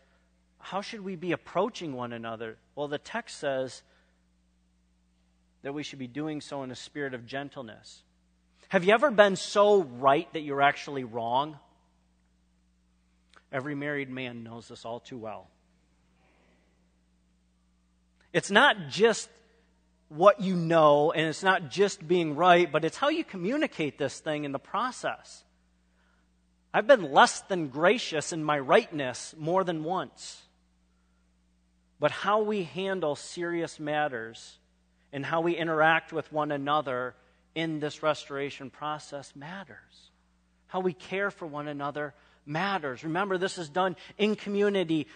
How 0.59 0.83
should 0.83 1.01
we 1.01 1.17
be 1.17 1.33
approaching 1.33 1.95
one 1.95 2.13
another? 2.13 2.59
Well, 2.75 2.89
the 2.89 2.99
text 2.99 3.39
says 3.39 3.83
that 5.63 5.73
we 5.73 5.83
should 5.83 5.99
be 5.99 6.07
doing 6.07 6.41
so 6.41 6.63
in 6.63 6.71
a 6.71 6.77
spirit 6.77 7.15
of 7.15 7.27
gentleness. 7.27 8.03
Have 8.69 8.85
you 8.85 8.93
ever 8.93 9.11
been 9.11 9.37
so 9.37 9.83
right 9.83 10.31
that 10.35 10.41
you're 10.41 10.63
actually 10.63 11.05
wrong? 11.05 11.59
Every 13.51 13.75
married 13.75 14.11
man 14.11 14.45
knows 14.45 14.69
this 14.69 14.85
all 14.85 15.01
too 15.01 15.19
well. 15.19 15.49
It's 18.33 18.51
not 18.51 18.89
just 18.89 19.29
what 20.11 20.41
you 20.41 20.57
know, 20.57 21.13
and 21.13 21.29
it's 21.29 21.43
not 21.43 21.71
just 21.71 22.07
being 22.07 22.35
right, 22.35 22.71
but 22.71 22.85
it's 22.85 22.97
how 22.97 23.09
you 23.09 23.25
communicate 23.25 23.97
this 23.97 24.19
thing 24.19 24.45
in 24.45 24.51
the 24.53 24.59
process. 24.59 25.45
I've 26.75 26.89
been 26.89 27.13
less 27.13 27.41
than 27.43 27.69
gracious 27.69 28.33
in 28.33 28.45
my 28.45 28.59
rightness 28.59 29.35
more 29.39 29.63
than 29.65 29.85
once. 29.85 30.43
But 32.01 32.11
how 32.11 32.43
we 32.43 32.65
handle 32.65 33.15
serious 33.15 33.79
matters 33.79 34.59
and 35.13 35.25
how 35.25 35.43
we 35.43 35.57
interact 35.57 36.13
with 36.13 36.33
one 36.33 36.51
another 36.51 37.15
in 37.55 37.79
this 37.79 38.03
restoration 38.03 38.69
process 38.69 39.35
matters. 39.37 40.11
How 40.67 40.81
we 40.81 40.93
care 40.93 41.31
for 41.31 41.47
one 41.47 41.69
another 41.69 42.15
matters. 42.47 43.05
Remember, 43.05 43.39
this 43.39 43.59
is 43.59 43.69
done 43.69 43.97
in 44.19 44.35
community, 44.35 45.07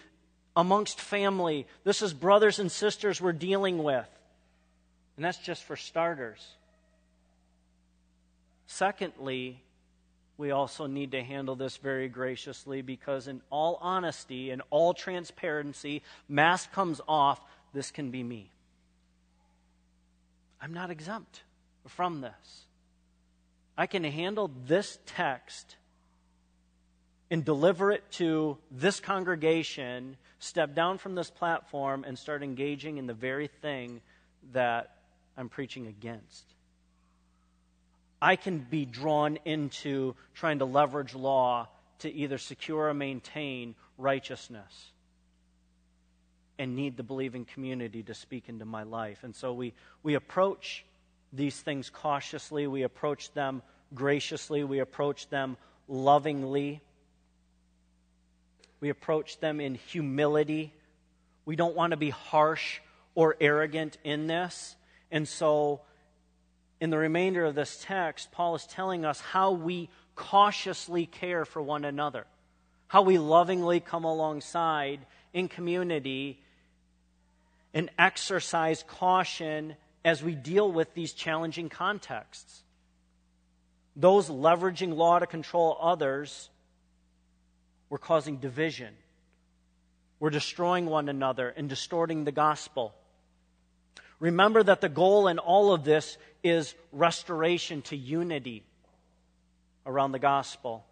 amongst 0.55 1.01
family. 1.01 1.67
This 1.83 2.01
is 2.01 2.13
brothers 2.13 2.59
and 2.59 2.71
sisters 2.71 3.19
we're 3.19 3.33
dealing 3.33 3.83
with. 3.83 4.07
And 5.15 5.23
that's 5.23 5.37
just 5.37 5.63
for 5.63 5.75
starters. 5.75 6.45
Secondly, 8.67 9.61
we 10.37 10.51
also 10.51 10.87
need 10.87 11.11
to 11.11 11.23
handle 11.23 11.55
this 11.55 11.77
very 11.77 12.09
graciously 12.09 12.81
because, 12.81 13.27
in 13.27 13.41
all 13.49 13.77
honesty, 13.81 14.51
in 14.51 14.61
all 14.69 14.93
transparency, 14.93 16.01
mask 16.27 16.73
comes 16.73 16.99
off, 17.07 17.39
this 17.73 17.91
can 17.91 18.11
be 18.11 18.23
me. 18.23 18.51
I'm 20.61 20.73
not 20.73 20.89
exempt 20.89 21.43
from 21.87 22.21
this. 22.21 22.65
I 23.77 23.87
can 23.87 24.03
handle 24.03 24.51
this 24.67 24.97
text 25.05 25.75
and 27.31 27.43
deliver 27.43 27.91
it 27.91 28.03
to 28.11 28.57
this 28.71 28.99
congregation, 28.99 30.17
step 30.39 30.75
down 30.75 30.97
from 30.97 31.15
this 31.15 31.29
platform, 31.29 32.03
and 32.05 32.17
start 32.17 32.43
engaging 32.43 32.97
in 32.97 33.07
the 33.07 33.13
very 33.13 33.47
thing 33.47 34.01
that 34.53 34.94
I'm 35.37 35.49
preaching 35.49 35.87
against. 35.87 36.45
I 38.21 38.35
can 38.35 38.59
be 38.59 38.85
drawn 38.85 39.37
into 39.45 40.15
trying 40.33 40.59
to 40.59 40.65
leverage 40.65 41.13
law 41.13 41.67
to 41.99 42.11
either 42.11 42.37
secure 42.37 42.89
or 42.89 42.93
maintain 42.93 43.75
righteousness 43.97 44.91
and 46.57 46.75
need 46.75 46.97
the 46.97 47.03
believing 47.03 47.45
community 47.45 48.03
to 48.03 48.13
speak 48.13 48.47
into 48.47 48.65
my 48.65 48.83
life. 48.83 49.23
And 49.23 49.35
so 49.35 49.53
we, 49.53 49.73
we 50.03 50.15
approach 50.15 50.85
these 51.33 51.59
things 51.59 51.89
cautiously, 51.89 52.65
we 52.67 52.83
approach 52.83 53.33
them 53.33 53.61
graciously, 53.93 54.63
we 54.63 54.79
approach 54.79 55.29
them 55.29 55.57
lovingly, 55.87 56.81
we 58.79 58.89
approach 58.89 59.39
them 59.39 59.59
in 59.59 59.75
humility. 59.75 60.73
We 61.45 61.55
don't 61.55 61.75
want 61.75 61.91
to 61.91 61.97
be 61.97 62.09
harsh 62.09 62.79
or 63.13 63.35
arrogant 63.39 63.97
in 64.03 64.27
this. 64.27 64.75
And 65.11 65.27
so, 65.27 65.81
in 66.79 66.89
the 66.89 66.97
remainder 66.97 67.45
of 67.45 67.55
this 67.55 67.83
text, 67.83 68.31
Paul 68.31 68.55
is 68.55 68.65
telling 68.65 69.05
us 69.05 69.19
how 69.19 69.51
we 69.51 69.89
cautiously 70.15 71.05
care 71.05 71.45
for 71.45 71.61
one 71.61 71.85
another, 71.85 72.25
how 72.87 73.01
we 73.01 73.17
lovingly 73.17 73.79
come 73.79 74.03
alongside 74.03 74.99
in 75.33 75.47
community 75.47 76.39
and 77.73 77.89
exercise 77.99 78.83
caution 78.87 79.75
as 80.03 80.23
we 80.23 80.35
deal 80.35 80.71
with 80.71 80.93
these 80.93 81.13
challenging 81.13 81.67
contexts. 81.67 82.63
Those 83.95 84.29
leveraging 84.29 84.95
law 84.95 85.19
to 85.19 85.27
control 85.27 85.77
others 85.81 86.49
were 87.89 87.97
causing 87.97 88.37
division. 88.37 88.93
We're 90.19 90.29
destroying 90.29 90.85
one 90.85 91.09
another 91.09 91.49
and 91.49 91.67
distorting 91.67 92.23
the 92.23 92.31
gospel. 92.31 92.93
Remember 94.19 94.63
that 94.63 94.81
the 94.81 94.89
goal 94.89 95.27
in 95.27 95.39
all 95.39 95.73
of 95.73 95.83
this 95.83 96.17
is 96.43 96.73
restoration 96.91 97.81
to 97.83 97.97
unity 97.97 98.63
around 99.85 100.11
the 100.11 100.19
gospel. 100.19 100.85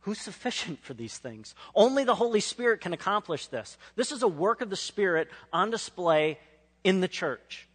Who's 0.00 0.20
sufficient 0.20 0.82
for 0.84 0.94
these 0.94 1.18
things? 1.18 1.54
Only 1.74 2.04
the 2.04 2.14
Holy 2.14 2.40
Spirit 2.40 2.80
can 2.80 2.92
accomplish 2.92 3.48
this. 3.48 3.76
This 3.96 4.12
is 4.12 4.22
a 4.22 4.28
work 4.28 4.60
of 4.60 4.70
the 4.70 4.76
Spirit 4.76 5.28
on 5.52 5.70
display 5.70 6.38
in 6.84 7.00
the 7.00 7.08
church. 7.08 7.66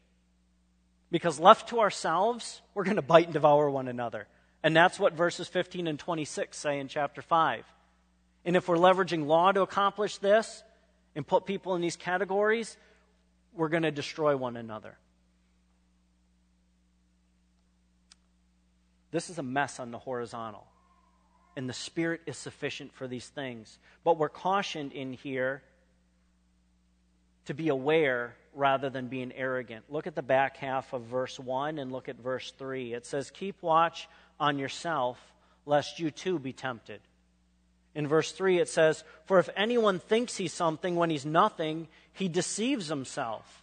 Because 1.11 1.39
left 1.39 1.69
to 1.69 1.81
ourselves, 1.81 2.61
we're 2.73 2.85
going 2.85 2.95
to 2.95 3.01
bite 3.01 3.25
and 3.25 3.33
devour 3.33 3.69
one 3.69 3.89
another. 3.89 4.27
And 4.63 4.73
that's 4.73 4.97
what 4.97 5.13
verses 5.13 5.49
15 5.49 5.87
and 5.87 5.99
26 5.99 6.57
say 6.57 6.79
in 6.79 6.87
chapter 6.87 7.21
5. 7.21 7.65
And 8.45 8.55
if 8.55 8.67
we're 8.69 8.77
leveraging 8.77 9.25
law 9.25 9.51
to 9.51 9.61
accomplish 9.61 10.17
this 10.17 10.63
and 11.15 11.27
put 11.27 11.45
people 11.45 11.75
in 11.75 11.81
these 11.81 11.97
categories, 11.97 12.77
we're 13.53 13.69
going 13.69 13.83
to 13.83 13.91
destroy 13.91 14.35
one 14.35 14.57
another. 14.57 14.97
This 19.11 19.29
is 19.29 19.37
a 19.37 19.43
mess 19.43 19.79
on 19.79 19.91
the 19.91 19.99
horizontal. 19.99 20.65
And 21.57 21.67
the 21.67 21.73
Spirit 21.73 22.21
is 22.25 22.37
sufficient 22.37 22.93
for 22.93 23.07
these 23.07 23.27
things. 23.27 23.77
But 24.03 24.17
we're 24.17 24.29
cautioned 24.29 24.93
in 24.93 25.13
here 25.13 25.61
to 27.45 27.53
be 27.53 27.67
aware 27.67 28.35
rather 28.53 28.89
than 28.89 29.07
being 29.07 29.31
arrogant. 29.33 29.85
Look 29.89 30.07
at 30.07 30.15
the 30.15 30.21
back 30.21 30.57
half 30.57 30.93
of 30.93 31.03
verse 31.03 31.39
1 31.39 31.77
and 31.77 31.91
look 31.91 32.07
at 32.07 32.17
verse 32.17 32.53
3. 32.57 32.93
It 32.93 33.05
says, 33.05 33.31
Keep 33.31 33.61
watch 33.61 34.07
on 34.39 34.57
yourself, 34.57 35.19
lest 35.65 35.99
you 35.99 36.09
too 36.09 36.39
be 36.39 36.53
tempted. 36.53 37.01
In 37.93 38.07
verse 38.07 38.31
3, 38.31 38.59
it 38.59 38.69
says, 38.69 39.03
For 39.25 39.39
if 39.39 39.49
anyone 39.55 39.99
thinks 39.99 40.37
he's 40.37 40.53
something 40.53 40.95
when 40.95 41.09
he's 41.09 41.25
nothing, 41.25 41.87
he 42.13 42.27
deceives 42.27 42.87
himself. 42.87 43.61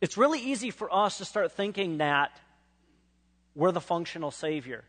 It's 0.00 0.16
really 0.16 0.40
easy 0.40 0.70
for 0.70 0.92
us 0.94 1.18
to 1.18 1.24
start 1.24 1.52
thinking 1.52 1.98
that 1.98 2.30
we're 3.54 3.72
the 3.72 3.80
functional 3.80 4.30
Savior 4.30 4.84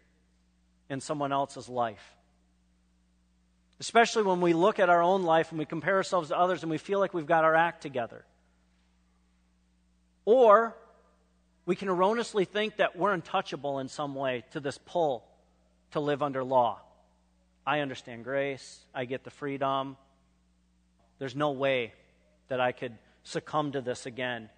in 0.89 1.01
someone 1.01 1.31
else's 1.31 1.67
life. 1.67 2.15
Especially 3.79 4.23
when 4.23 4.41
we 4.41 4.53
look 4.53 4.79
at 4.79 4.89
our 4.89 5.01
own 5.01 5.23
life 5.23 5.49
and 5.49 5.59
we 5.59 5.65
compare 5.65 5.95
ourselves 5.95 6.29
to 6.29 6.37
others 6.37 6.63
and 6.63 6.69
we 6.69 6.77
feel 6.77 6.99
like 6.99 7.13
we've 7.13 7.25
got 7.25 7.43
our 7.43 7.55
act 7.55 7.81
together. 7.81 8.23
Or 10.25 10.75
we 11.65 11.75
can 11.75 11.89
erroneously 11.89 12.45
think 12.45 12.77
that 12.77 12.95
we're 12.95 13.13
untouchable 13.13 13.79
in 13.79 13.87
some 13.87 14.15
way 14.15 14.43
to 14.51 14.59
this 14.59 14.77
pull 14.85 15.23
to 15.91 15.99
live 15.99 16.21
under 16.21 16.43
law. 16.43 16.79
I 17.69 17.81
understand 17.81 18.23
grace, 18.23 18.79
I 18.95 19.05
get 19.05 19.23
the 19.23 19.29
freedom. 19.29 19.95
There's 21.19 21.35
no 21.35 21.51
way 21.51 21.93
that 22.47 22.59
I 22.59 22.71
could 22.71 22.97
succumb 23.21 23.73
to 23.73 23.81
this 23.81 24.07
again 24.07 24.49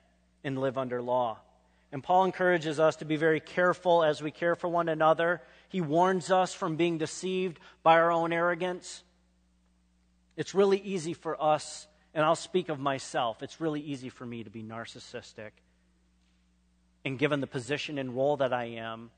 and 0.45 0.57
live 0.57 0.77
under 0.77 1.01
law. 1.01 1.39
And 1.91 2.01
Paul 2.01 2.23
encourages 2.23 2.79
us 2.79 2.95
to 2.97 3.05
be 3.05 3.17
very 3.17 3.41
careful 3.41 4.01
as 4.01 4.21
we 4.21 4.31
care 4.31 4.55
for 4.55 4.69
one 4.69 4.87
another. 4.87 5.41
He 5.67 5.81
warns 5.81 6.31
us 6.31 6.53
from 6.53 6.77
being 6.77 6.97
deceived 6.99 7.59
by 7.83 7.95
our 7.95 8.13
own 8.13 8.31
arrogance. 8.31 9.03
It's 10.37 10.55
really 10.55 10.79
easy 10.79 11.13
for 11.13 11.35
us, 11.43 11.87
and 12.13 12.23
I'll 12.23 12.37
speak 12.37 12.69
of 12.69 12.79
myself, 12.79 13.43
it's 13.43 13.59
really 13.59 13.81
easy 13.81 14.07
for 14.07 14.25
me 14.25 14.45
to 14.45 14.49
be 14.49 14.63
narcissistic 14.63 15.51
and 17.03 17.19
given 17.19 17.41
the 17.41 17.47
position 17.47 17.97
and 17.97 18.15
role 18.15 18.37
that 18.37 18.53
I 18.53 18.65
am, 18.65 19.11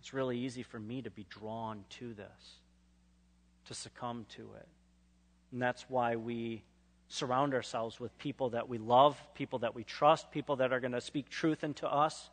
it's 0.00 0.14
really 0.14 0.38
easy 0.38 0.62
for 0.62 0.78
me 0.78 1.02
to 1.02 1.10
be 1.10 1.26
drawn 1.28 1.84
to 1.98 2.14
this, 2.14 2.58
to 3.66 3.74
succumb 3.74 4.26
to 4.36 4.42
it. 4.58 4.68
And 5.52 5.60
that's 5.60 5.84
why 5.88 6.16
we 6.16 6.62
surround 7.08 7.54
ourselves 7.54 7.98
with 7.98 8.16
people 8.18 8.50
that 8.50 8.68
we 8.68 8.78
love, 8.78 9.18
people 9.34 9.60
that 9.60 9.74
we 9.74 9.82
trust, 9.82 10.30
people 10.30 10.56
that 10.56 10.72
are 10.72 10.80
going 10.80 10.92
to 10.92 11.00
speak 11.00 11.28
truth 11.30 11.64
into 11.64 11.90
us, 11.90 12.28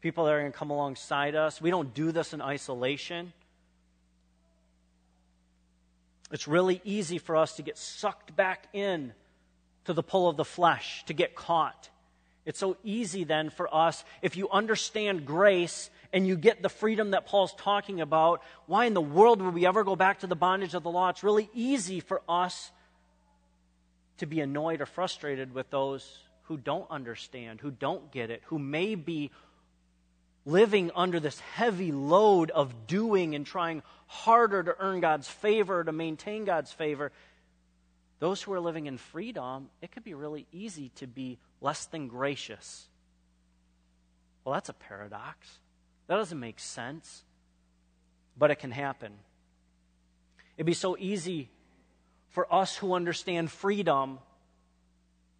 people 0.00 0.24
that 0.24 0.32
are 0.32 0.40
going 0.40 0.52
to 0.52 0.58
come 0.58 0.70
alongside 0.70 1.34
us. 1.34 1.60
We 1.60 1.70
don't 1.70 1.94
do 1.94 2.12
this 2.12 2.34
in 2.34 2.42
isolation. 2.42 3.32
It's 6.30 6.46
really 6.46 6.80
easy 6.84 7.18
for 7.18 7.36
us 7.36 7.56
to 7.56 7.62
get 7.62 7.78
sucked 7.78 8.36
back 8.36 8.68
in 8.72 9.12
to 9.84 9.92
the 9.92 10.02
pull 10.02 10.28
of 10.28 10.36
the 10.36 10.44
flesh, 10.44 11.04
to 11.06 11.14
get 11.14 11.34
caught. 11.34 11.88
It's 12.44 12.58
so 12.58 12.76
easy 12.82 13.24
then 13.24 13.50
for 13.50 13.72
us, 13.72 14.04
if 14.20 14.36
you 14.36 14.50
understand 14.50 15.26
grace 15.26 15.90
and 16.12 16.26
you 16.26 16.36
get 16.36 16.60
the 16.60 16.68
freedom 16.68 17.12
that 17.12 17.26
Paul's 17.26 17.54
talking 17.54 18.00
about, 18.00 18.42
why 18.66 18.86
in 18.86 18.94
the 18.94 19.00
world 19.00 19.40
would 19.40 19.54
we 19.54 19.66
ever 19.66 19.84
go 19.84 19.94
back 19.94 20.20
to 20.20 20.26
the 20.26 20.34
bondage 20.34 20.74
of 20.74 20.82
the 20.82 20.90
law? 20.90 21.08
It's 21.08 21.22
really 21.22 21.48
easy 21.54 22.00
for 22.00 22.20
us 22.28 22.72
to 24.18 24.26
be 24.26 24.40
annoyed 24.40 24.80
or 24.80 24.86
frustrated 24.86 25.54
with 25.54 25.70
those 25.70 26.18
who 26.42 26.56
don't 26.56 26.90
understand, 26.90 27.60
who 27.60 27.70
don't 27.70 28.10
get 28.10 28.30
it, 28.30 28.42
who 28.46 28.58
may 28.58 28.96
be 28.96 29.30
living 30.44 30.90
under 30.96 31.20
this 31.20 31.38
heavy 31.40 31.92
load 31.92 32.50
of 32.50 32.86
doing 32.88 33.34
and 33.36 33.46
trying 33.46 33.82
harder 34.06 34.62
to 34.62 34.74
earn 34.80 35.00
God's 35.00 35.28
favor, 35.28 35.84
to 35.84 35.92
maintain 35.92 36.44
God's 36.44 36.72
favor. 36.72 37.12
Those 38.22 38.40
who 38.40 38.52
are 38.52 38.60
living 38.60 38.86
in 38.86 38.98
freedom, 38.98 39.68
it 39.80 39.90
could 39.90 40.04
be 40.04 40.14
really 40.14 40.46
easy 40.52 40.90
to 40.90 41.08
be 41.08 41.40
less 41.60 41.86
than 41.86 42.06
gracious. 42.06 42.86
Well, 44.44 44.52
that's 44.52 44.68
a 44.68 44.74
paradox. 44.74 45.58
That 46.06 46.18
doesn't 46.18 46.38
make 46.38 46.60
sense, 46.60 47.24
but 48.38 48.52
it 48.52 48.60
can 48.60 48.70
happen. 48.70 49.12
It'd 50.56 50.66
be 50.66 50.72
so 50.72 50.96
easy 51.00 51.48
for 52.28 52.46
us 52.54 52.76
who 52.76 52.94
understand 52.94 53.50
freedom 53.50 54.20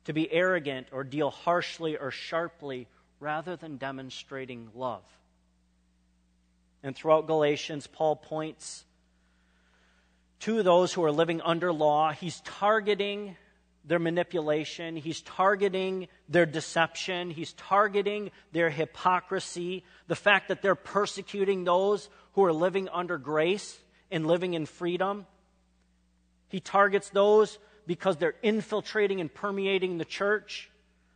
to 0.07 0.13
be 0.13 0.29
arrogant 0.33 0.89
or 0.91 1.05
deal 1.05 1.31
harshly 1.31 1.97
or 1.97 2.11
sharply 2.11 2.89
rather 3.21 3.55
than 3.55 3.77
demonstrating 3.77 4.71
love. 4.75 5.05
And 6.83 6.97
throughout 6.97 7.29
Galatians, 7.29 7.87
Paul 7.87 8.17
points 8.17 8.85
to 10.43 10.63
those 10.63 10.93
who 10.93 11.05
are 11.05 11.13
living 11.13 11.41
under 11.41 11.73
law. 11.73 12.13
He's 12.13 12.41
targeting 12.41 13.37
their 13.85 13.99
manipulation, 13.99 14.97
he's 14.97 15.23
targeting 15.23 16.07
their 16.29 16.47
deception, 16.47 17.31
he's 17.31 17.53
targeting 17.55 18.31
their 18.53 18.71
hypocrisy, 18.71 19.85
the 20.07 20.15
fact 20.15 20.49
that 20.49 20.63
they're 20.63 20.77
persecuting 20.77 21.65
those 21.65 22.09
who 22.35 22.45
are 22.45 22.53
living 22.53 22.89
under 22.89 23.19
grace 23.19 23.77
and 24.11 24.27
living 24.27 24.55
in 24.55 24.67
freedom. 24.67 25.27
He 26.49 26.61
targets 26.61 27.11
those 27.11 27.59
because 27.87 28.17
they're 28.17 28.37
infiltrating 28.43 29.21
and 29.21 29.33
permeating 29.33 29.99
the 29.99 30.05
church. 30.05 30.71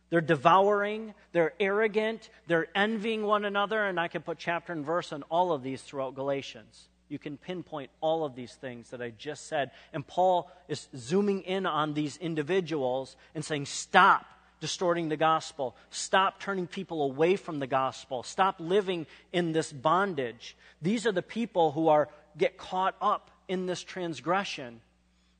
They're 0.09 0.21
devouring, 0.21 1.13
they're 1.31 1.53
arrogant, 1.59 2.29
they're 2.47 2.67
envying 2.75 3.23
one 3.23 3.45
another, 3.45 3.85
and 3.85 3.99
I 3.99 4.07
can 4.07 4.21
put 4.21 4.37
chapter 4.37 4.73
and 4.73 4.85
verse 4.85 5.11
on 5.11 5.23
all 5.23 5.51
of 5.51 5.63
these 5.63 5.81
throughout 5.81 6.15
Galatians. 6.15 6.87
You 7.09 7.19
can 7.19 7.37
pinpoint 7.37 7.89
all 8.01 8.25
of 8.25 8.35
these 8.35 8.53
things 8.53 8.89
that 8.89 9.01
I 9.01 9.11
just 9.11 9.47
said. 9.47 9.71
And 9.93 10.05
Paul 10.05 10.51
is 10.67 10.87
zooming 10.95 11.41
in 11.41 11.65
on 11.65 11.93
these 11.93 12.17
individuals 12.17 13.15
and 13.33 13.43
saying, 13.43 13.65
Stop 13.65 14.25
distorting 14.59 15.09
the 15.09 15.17
gospel. 15.17 15.75
Stop 15.89 16.39
turning 16.39 16.67
people 16.67 17.03
away 17.03 17.35
from 17.35 17.59
the 17.59 17.67
gospel. 17.67 18.23
Stop 18.23 18.55
living 18.59 19.05
in 19.31 19.51
this 19.51 19.71
bondage. 19.71 20.57
These 20.81 21.05
are 21.05 21.11
the 21.11 21.21
people 21.21 21.71
who 21.71 21.87
are 21.87 22.09
get 22.37 22.57
caught 22.57 22.95
up 23.01 23.31
in 23.47 23.65
this 23.65 23.83
transgression. 23.83 24.81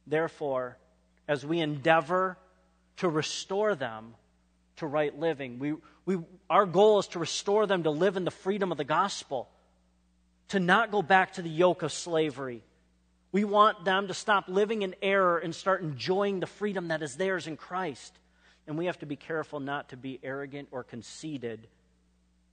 Therefore, 0.05 0.77
as 1.27 1.45
we 1.45 1.59
endeavor 1.59 2.37
to 2.97 3.09
restore 3.09 3.75
them, 3.75 4.15
to 4.77 4.87
right 4.87 5.17
living. 5.17 5.59
We, 5.59 5.75
we, 6.05 6.17
our 6.49 6.65
goal 6.65 6.99
is 6.99 7.07
to 7.09 7.19
restore 7.19 7.65
them 7.65 7.83
to 7.83 7.91
live 7.91 8.15
in 8.15 8.23
the 8.23 8.31
freedom 8.31 8.71
of 8.71 8.77
the 8.77 8.83
gospel, 8.83 9.49
to 10.49 10.59
not 10.59 10.91
go 10.91 11.01
back 11.01 11.33
to 11.33 11.41
the 11.41 11.49
yoke 11.49 11.83
of 11.83 11.91
slavery. 11.91 12.63
We 13.31 13.43
want 13.43 13.83
them 13.85 14.07
to 14.07 14.13
stop 14.13 14.45
living 14.47 14.81
in 14.81 14.95
error 15.01 15.37
and 15.37 15.53
start 15.53 15.81
enjoying 15.81 16.39
the 16.39 16.47
freedom 16.47 16.87
that 16.87 17.01
is 17.01 17.15
theirs 17.15 17.47
in 17.47 17.57
Christ. 17.57 18.17
And 18.65 18.77
we 18.77 18.85
have 18.85 18.99
to 18.99 19.05
be 19.05 19.15
careful 19.15 19.59
not 19.59 19.89
to 19.89 19.97
be 19.97 20.19
arrogant 20.23 20.69
or 20.71 20.83
conceited 20.83 21.67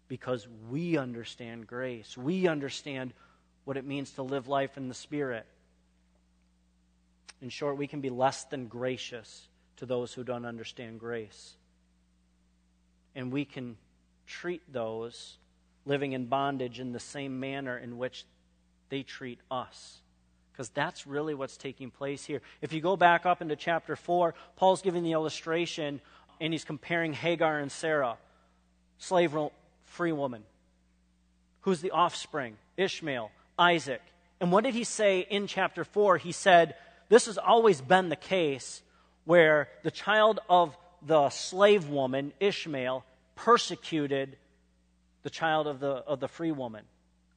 because 0.08 0.46
we 0.68 0.96
understand 0.96 1.66
grace. 1.66 2.16
We 2.16 2.46
understand 2.46 3.14
what 3.64 3.76
it 3.76 3.84
means 3.84 4.10
to 4.12 4.22
live 4.22 4.48
life 4.48 4.76
in 4.76 4.88
the 4.88 4.94
Spirit. 4.94 5.46
In 7.40 7.48
short, 7.48 7.76
we 7.76 7.86
can 7.86 8.00
be 8.00 8.10
less 8.10 8.44
than 8.44 8.66
gracious 8.66 9.48
to 9.76 9.86
those 9.86 10.12
who 10.12 10.24
don't 10.24 10.44
understand 10.44 11.00
grace 11.00 11.54
and 13.14 13.32
we 13.32 13.44
can 13.44 13.76
treat 14.26 14.60
those 14.72 15.36
living 15.86 16.12
in 16.12 16.26
bondage 16.26 16.80
in 16.80 16.92
the 16.92 17.00
same 17.00 17.40
manner 17.40 17.76
in 17.76 17.98
which 17.98 18.24
they 18.88 19.02
treat 19.02 19.40
us. 19.50 19.98
Because 20.52 20.68
that's 20.68 21.06
really 21.06 21.34
what's 21.34 21.56
taking 21.56 21.90
place 21.90 22.24
here. 22.24 22.40
If 22.62 22.72
you 22.72 22.80
go 22.80 22.96
back 22.96 23.26
up 23.26 23.42
into 23.42 23.56
chapter 23.56 23.96
4, 23.96 24.34
Paul's 24.56 24.82
giving 24.82 25.02
the 25.02 25.12
illustration 25.12 26.00
and 26.40 26.52
he's 26.52 26.64
comparing 26.64 27.12
Hagar 27.12 27.58
and 27.58 27.70
Sarah, 27.70 28.16
slave 28.98 29.36
free 29.84 30.12
woman. 30.12 30.42
Who's 31.62 31.80
the 31.80 31.92
offspring? 31.92 32.56
Ishmael, 32.76 33.30
Isaac. 33.58 34.02
And 34.40 34.52
what 34.52 34.64
did 34.64 34.74
he 34.74 34.84
say 34.84 35.20
in 35.20 35.46
chapter 35.46 35.84
4? 35.84 36.18
He 36.18 36.32
said, 36.32 36.74
This 37.08 37.26
has 37.26 37.38
always 37.38 37.80
been 37.80 38.08
the 38.08 38.16
case 38.16 38.82
where 39.24 39.68
the 39.82 39.90
child 39.90 40.40
of 40.48 40.76
the 41.06 41.30
slave 41.30 41.88
woman, 41.88 42.32
Ishmael, 42.40 43.04
persecuted 43.36 44.36
the 45.24 45.30
child 45.30 45.66
of 45.66 45.80
the, 45.80 45.88
of 45.88 46.20
the 46.20 46.28
free 46.28 46.52
woman, 46.52 46.84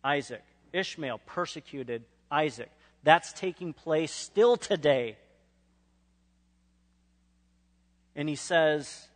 Isaac. 0.03 0.43
Ishmael 0.73 1.19
persecuted 1.25 2.03
Isaac. 2.29 2.69
That's 3.03 3.33
taking 3.33 3.73
place 3.73 4.11
still 4.11 4.57
today. 4.57 5.17
And 8.15 8.27
he 8.27 8.35
says, 8.35 9.07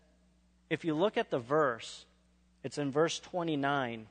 if 0.70 0.86
you 0.86 0.96
look 0.96 1.18
at 1.18 1.30
the 1.30 1.40
verse, 1.40 2.06
it's 2.64 2.78
in 2.78 2.92
verse 2.92 3.20
29 3.20 4.08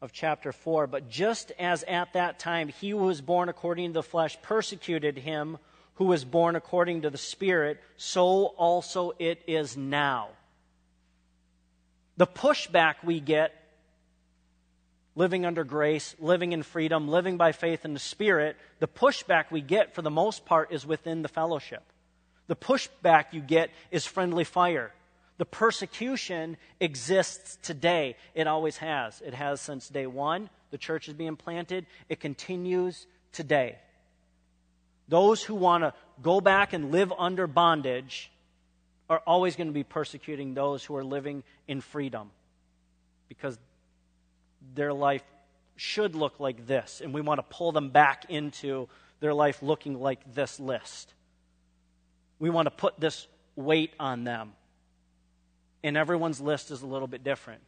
of 0.00 0.12
chapter 0.12 0.52
4. 0.52 0.86
But 0.86 1.10
just 1.10 1.52
as 1.58 1.82
at 1.84 2.14
that 2.14 2.38
time 2.38 2.68
he 2.68 2.90
who 2.90 2.96
was 2.96 3.20
born 3.20 3.50
according 3.50 3.90
to 3.90 3.94
the 3.94 4.02
flesh 4.02 4.40
persecuted 4.40 5.18
him 5.18 5.58
who 5.96 6.06
was 6.06 6.24
born 6.24 6.56
according 6.56 7.02
to 7.02 7.10
the 7.10 7.18
Spirit, 7.18 7.78
so 7.98 8.46
also 8.56 9.12
it 9.18 9.42
is 9.46 9.76
now. 9.76 10.30
The 12.20 12.26
pushback 12.26 12.96
we 13.02 13.18
get 13.18 13.54
living 15.16 15.46
under 15.46 15.64
grace, 15.64 16.14
living 16.18 16.52
in 16.52 16.62
freedom, 16.62 17.08
living 17.08 17.38
by 17.38 17.52
faith 17.52 17.86
in 17.86 17.94
the 17.94 17.98
Spirit, 17.98 18.58
the 18.78 18.86
pushback 18.86 19.50
we 19.50 19.62
get 19.62 19.94
for 19.94 20.02
the 20.02 20.10
most 20.10 20.44
part 20.44 20.70
is 20.70 20.84
within 20.84 21.22
the 21.22 21.28
fellowship. 21.28 21.82
The 22.46 22.56
pushback 22.56 23.32
you 23.32 23.40
get 23.40 23.70
is 23.90 24.04
friendly 24.04 24.44
fire. 24.44 24.92
The 25.38 25.46
persecution 25.46 26.58
exists 26.78 27.56
today. 27.62 28.16
It 28.34 28.46
always 28.46 28.76
has. 28.76 29.22
It 29.22 29.32
has 29.32 29.62
since 29.62 29.88
day 29.88 30.06
one. 30.06 30.50
The 30.72 30.76
church 30.76 31.08
is 31.08 31.14
being 31.14 31.36
planted. 31.36 31.86
It 32.10 32.20
continues 32.20 33.06
today. 33.32 33.78
Those 35.08 35.42
who 35.42 35.54
want 35.54 35.84
to 35.84 35.94
go 36.20 36.42
back 36.42 36.74
and 36.74 36.92
live 36.92 37.14
under 37.18 37.46
bondage 37.46 38.30
are 39.10 39.20
always 39.26 39.56
going 39.56 39.66
to 39.66 39.74
be 39.74 39.82
persecuting 39.82 40.54
those 40.54 40.84
who 40.84 40.96
are 40.96 41.02
living 41.02 41.42
in 41.66 41.80
freedom 41.80 42.30
because 43.28 43.58
their 44.74 44.92
life 44.92 45.24
should 45.76 46.14
look 46.14 46.38
like 46.38 46.66
this, 46.66 47.00
and 47.02 47.12
we 47.12 47.20
want 47.20 47.38
to 47.38 47.42
pull 47.42 47.72
them 47.72 47.90
back 47.90 48.26
into 48.28 48.88
their 49.18 49.34
life 49.34 49.62
looking 49.62 50.00
like 50.00 50.20
this 50.34 50.60
list. 50.60 51.12
We 52.38 52.50
want 52.50 52.66
to 52.66 52.70
put 52.70 53.00
this 53.00 53.26
weight 53.56 53.94
on 53.98 54.24
them, 54.24 54.52
and 55.82 55.96
everyone's 55.96 56.40
list 56.40 56.70
is 56.70 56.82
a 56.82 56.86
little 56.86 57.08
bit 57.08 57.24
different. 57.24 57.62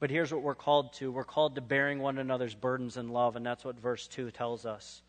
But 0.00 0.10
here's 0.10 0.32
what 0.32 0.42
we're 0.42 0.56
called 0.56 0.94
to 0.94 1.12
we're 1.12 1.22
called 1.22 1.54
to 1.54 1.60
bearing 1.60 2.00
one 2.00 2.18
another's 2.18 2.56
burdens 2.56 2.96
in 2.96 3.10
love, 3.10 3.36
and 3.36 3.46
that's 3.46 3.64
what 3.64 3.78
verse 3.78 4.08
2 4.08 4.32
tells 4.32 4.66
us. 4.66 5.02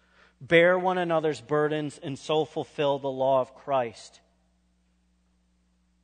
Bear 0.45 0.77
one 0.77 0.97
another's 0.97 1.39
burdens 1.39 1.97
and 2.03 2.19
so 2.19 2.43
fulfill 2.43 2.99
the 2.99 3.07
law 3.07 3.39
of 3.39 3.55
Christ. 3.55 4.19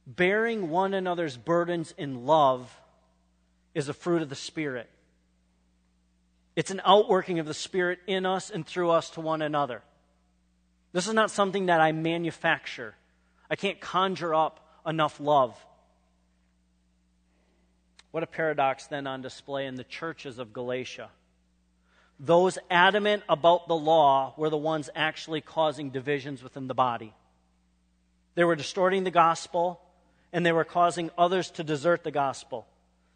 Bearing 0.08 0.70
one 0.70 0.94
another's 0.94 1.36
burdens 1.36 1.94
in 1.98 2.26
love 2.26 2.74
is 3.76 3.90
a 3.90 3.94
fruit 3.94 4.22
of 4.22 4.30
the 4.30 4.36
Spirit. 4.36 4.90
It's 6.56 6.72
an 6.72 6.82
outworking 6.86 7.40
of 7.40 7.48
the 7.48 7.54
Spirit 7.54 8.00
in 8.08 8.26
us 8.26 8.50
and 8.50 8.66
through 8.66 8.92
us 8.92 9.10
to 9.12 9.22
one 9.22 9.42
another. 9.42 9.82
This 10.94 11.08
is 11.08 11.14
not 11.14 11.32
something 11.32 11.66
that 11.66 11.82
I 11.82 11.92
manufacture. 11.92 12.96
I 13.52 13.58
can't 13.58 13.82
conjure 13.82 14.34
up 14.34 14.66
enough 14.88 15.20
love. 15.20 15.58
What 18.12 18.24
a 18.24 18.28
paradox 18.28 18.88
then 18.88 19.06
on 19.06 19.22
display 19.22 19.68
in 19.68 19.76
the 19.76 19.84
churches 19.84 20.40
of 20.40 20.54
Galatia. 20.54 21.10
Those 22.20 22.58
adamant 22.70 23.24
about 23.30 23.68
the 23.68 23.76
law 23.76 24.34
were 24.36 24.50
the 24.50 24.58
ones 24.58 24.90
actually 24.94 25.42
causing 25.42 25.90
divisions 25.90 26.44
within 26.44 26.68
the 26.68 26.74
body. 26.74 27.14
They 28.36 28.44
were 28.44 28.56
distorting 28.56 29.06
the 29.06 29.12
gospel 29.12 29.80
and 30.34 30.46
they 30.46 30.52
were 30.52 30.66
causing 30.66 31.12
others 31.18 31.50
to 31.52 31.64
desert 31.64 32.04
the 32.04 32.12
gospel. 32.12 32.68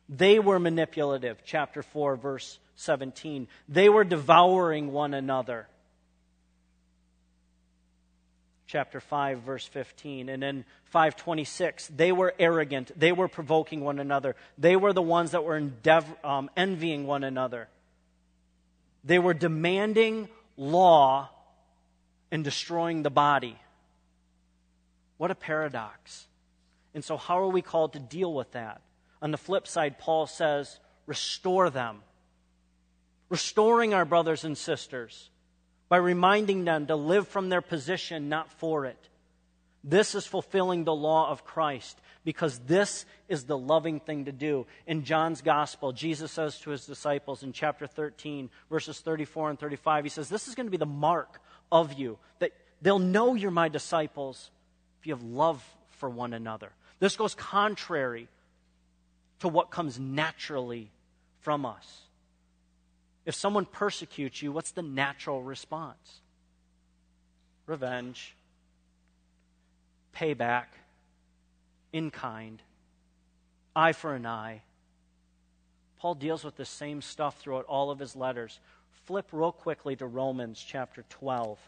They 0.08 0.40
were 0.40 0.60
manipulative, 0.60 1.44
chapter 1.46 1.84
4, 1.84 2.16
verse 2.16 2.60
17. 2.76 3.48
They 3.68 3.90
were 3.90 4.04
devouring 4.04 4.92
one 4.92 5.14
another 5.14 5.68
chapter 8.66 9.00
5 9.00 9.42
verse 9.42 9.68
15 9.68 10.30
and 10.30 10.44
in 10.44 10.66
526 10.86 11.92
they 11.96 12.12
were 12.12 12.34
arrogant 12.40 12.92
they 13.00 13.12
were 13.12 13.28
provoking 13.28 13.82
one 13.82 14.00
another 14.00 14.36
they 14.58 14.76
were 14.76 14.94
the 14.94 15.02
ones 15.02 15.30
that 15.32 15.44
were 15.44 15.58
endeavor, 15.58 16.16
um, 16.24 16.50
envying 16.58 17.06
one 17.06 17.24
another 17.24 17.68
they 19.04 19.20
were 19.20 19.34
demanding 19.34 20.30
law 20.58 21.30
and 22.32 22.44
destroying 22.44 23.04
the 23.04 23.10
body. 23.10 23.58
What 25.18 25.32
a 25.32 25.36
paradox. 25.36 26.28
And 26.94 27.04
so 27.04 27.18
how 27.18 27.40
are 27.40 27.50
we 27.50 27.62
called 27.62 27.94
to 27.94 28.00
deal 28.00 28.34
with 28.34 28.52
that? 28.52 28.82
On 29.22 29.32
the 29.32 29.38
flip 29.38 29.68
side 29.68 30.00
paul 30.00 30.28
says 30.28 30.80
restore 31.06 31.70
them. 31.70 32.02
Restoring 33.30 33.94
our 33.94 34.06
brothers 34.06 34.44
and 34.44 34.58
sisters 34.58 35.30
by 35.90 35.98
reminding 35.98 36.66
them 36.66 36.88
to 36.88 36.96
live 36.96 37.28
from 37.28 37.50
their 37.50 37.62
position, 37.62 38.30
not 38.30 38.52
for 38.52 38.86
it. 38.86 39.10
This 39.84 40.16
is 40.16 40.26
fulfilling 40.26 40.86
the 40.86 40.96
law 40.96 41.30
of 41.30 41.44
Christ 41.44 42.00
because 42.24 42.60
this 42.60 43.06
is 43.28 43.44
the 43.44 43.58
loving 43.58 44.00
thing 44.00 44.26
to 44.26 44.32
do. 44.32 44.66
In 44.88 45.04
John's 45.04 45.42
gospel, 45.42 45.92
Jesus 45.92 46.32
says 46.32 46.58
to 46.60 46.70
his 46.70 46.86
disciples 46.86 47.44
in 47.44 47.52
chapter 47.52 47.86
13, 47.86 48.50
verses 48.70 49.00
34 49.02 49.52
and 49.52 49.60
35, 49.60 50.06
he 50.06 50.10
says, 50.10 50.30
This 50.30 50.48
is 50.48 50.56
going 50.56 50.68
to 50.68 50.72
be 50.72 50.78
the 50.78 50.86
mark 50.86 51.42
of 51.72 51.94
you, 51.94 52.18
that 52.40 52.52
they'll 52.82 53.00
know 53.00 53.36
you're 53.36 53.52
my 53.52 53.68
disciples 53.68 54.52
if 55.02 55.08
you 55.08 55.14
have 55.14 55.24
love 55.24 55.62
for 55.98 56.10
one 56.10 56.34
another. 56.34 56.72
This 57.00 57.18
goes 57.18 57.36
contrary 57.36 58.30
to 59.40 59.50
what 59.50 59.70
comes 59.70 60.00
naturally 60.00 60.90
from 61.42 61.66
us. 61.66 62.04
If 63.26 63.36
someone 63.36 63.66
persecutes 63.66 64.42
you, 64.42 64.54
what's 64.54 64.72
the 64.72 64.82
natural 64.82 65.44
response? 65.44 66.22
Revenge, 67.66 68.36
payback, 70.16 70.66
in 71.92 72.12
kind, 72.12 72.62
eye 73.76 73.94
for 73.94 74.16
an 74.16 74.26
eye. 74.26 74.62
Paul 76.00 76.16
deals 76.16 76.44
with 76.44 76.56
the 76.56 76.66
same 76.66 77.02
stuff 77.02 77.40
throughout 77.40 77.66
all 77.66 77.92
of 77.92 78.00
his 78.00 78.16
letters. 78.16 78.60
Flip 79.06 79.28
real 79.32 79.52
quickly 79.52 79.96
to 79.96 80.06
Romans 80.06 80.64
chapter 80.66 81.04
12. 81.10 81.60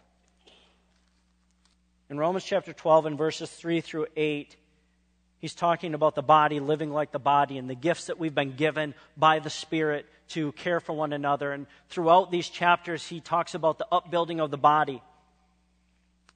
In 2.10 2.18
Romans 2.18 2.44
chapter 2.44 2.74
12, 2.74 3.08
in 3.08 3.18
verses 3.18 3.50
3 3.50 3.82
through 3.82 4.08
8, 4.16 4.56
He's 5.46 5.54
talking 5.54 5.94
about 5.94 6.16
the 6.16 6.24
body 6.24 6.60
living 6.60 6.92
like 6.92 7.12
the 7.12 7.20
body 7.20 7.60
and 7.60 7.70
the 7.70 7.76
gifts 7.76 8.08
that 8.08 8.18
we've 8.18 8.34
been 8.34 8.56
given 8.56 8.96
by 9.16 9.38
the 9.38 9.52
Spirit 9.52 10.08
to 10.30 10.54
care 10.54 10.80
for 10.80 10.94
one 10.94 11.14
another. 11.14 11.52
And 11.52 11.68
throughout 11.90 12.32
these 12.32 12.50
chapters, 12.50 13.06
he 13.06 13.20
talks 13.20 13.54
about 13.54 13.78
the 13.78 13.86
upbuilding 13.92 14.40
of 14.40 14.50
the 14.50 14.58
body. 14.58 15.04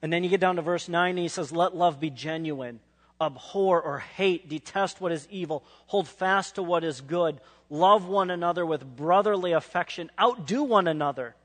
And 0.01 0.11
then 0.11 0.23
you 0.23 0.29
get 0.29 0.39
down 0.39 0.55
to 0.55 0.61
verse 0.61 0.87
9 0.87 1.11
and 1.11 1.19
he 1.19 1.27
says, 1.27 1.51
Let 1.51 1.75
love 1.75 1.99
be 1.99 2.09
genuine. 2.09 2.79
Abhor 3.21 3.81
or 3.81 3.99
hate, 3.99 4.47
detest 4.47 5.01
what 5.01 5.11
is 5.11 5.27
evil, 5.29 5.65
hold 5.87 6.07
fast 6.07 6.55
to 6.55 6.63
what 6.63 6.85
is 6.85 7.01
good, 7.01 7.41
love 7.69 8.07
one 8.07 8.31
another 8.31 8.65
with 8.65 8.95
brotherly 8.95 9.51
affection, 9.51 10.09
outdo 10.17 10.63
one 10.63 10.87
another 10.87 11.35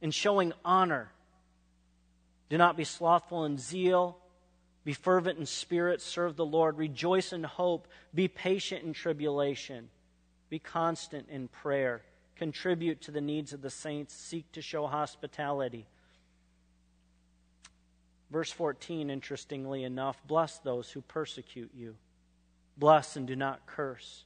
in 0.00 0.12
showing 0.12 0.52
honor. 0.64 1.10
Do 2.48 2.56
not 2.56 2.76
be 2.76 2.84
slothful 2.84 3.44
in 3.46 3.58
zeal. 3.58 4.16
Be 4.88 4.94
fervent 4.94 5.38
in 5.38 5.44
spirit, 5.44 6.00
serve 6.00 6.36
the 6.36 6.46
Lord, 6.46 6.78
rejoice 6.78 7.34
in 7.34 7.44
hope, 7.44 7.88
be 8.14 8.26
patient 8.26 8.84
in 8.84 8.94
tribulation, 8.94 9.90
be 10.48 10.58
constant 10.58 11.28
in 11.28 11.48
prayer, 11.48 12.00
contribute 12.36 13.02
to 13.02 13.10
the 13.10 13.20
needs 13.20 13.52
of 13.52 13.60
the 13.60 13.68
saints, 13.68 14.14
seek 14.14 14.50
to 14.52 14.62
show 14.62 14.86
hospitality. 14.86 15.86
Verse 18.30 18.52
14, 18.52 19.10
interestingly 19.10 19.84
enough, 19.84 20.20
bless 20.26 20.58
those 20.58 20.90
who 20.90 21.00
persecute 21.00 21.70
you. 21.74 21.96
Bless 22.76 23.16
and 23.16 23.26
do 23.26 23.34
not 23.34 23.66
curse. 23.66 24.24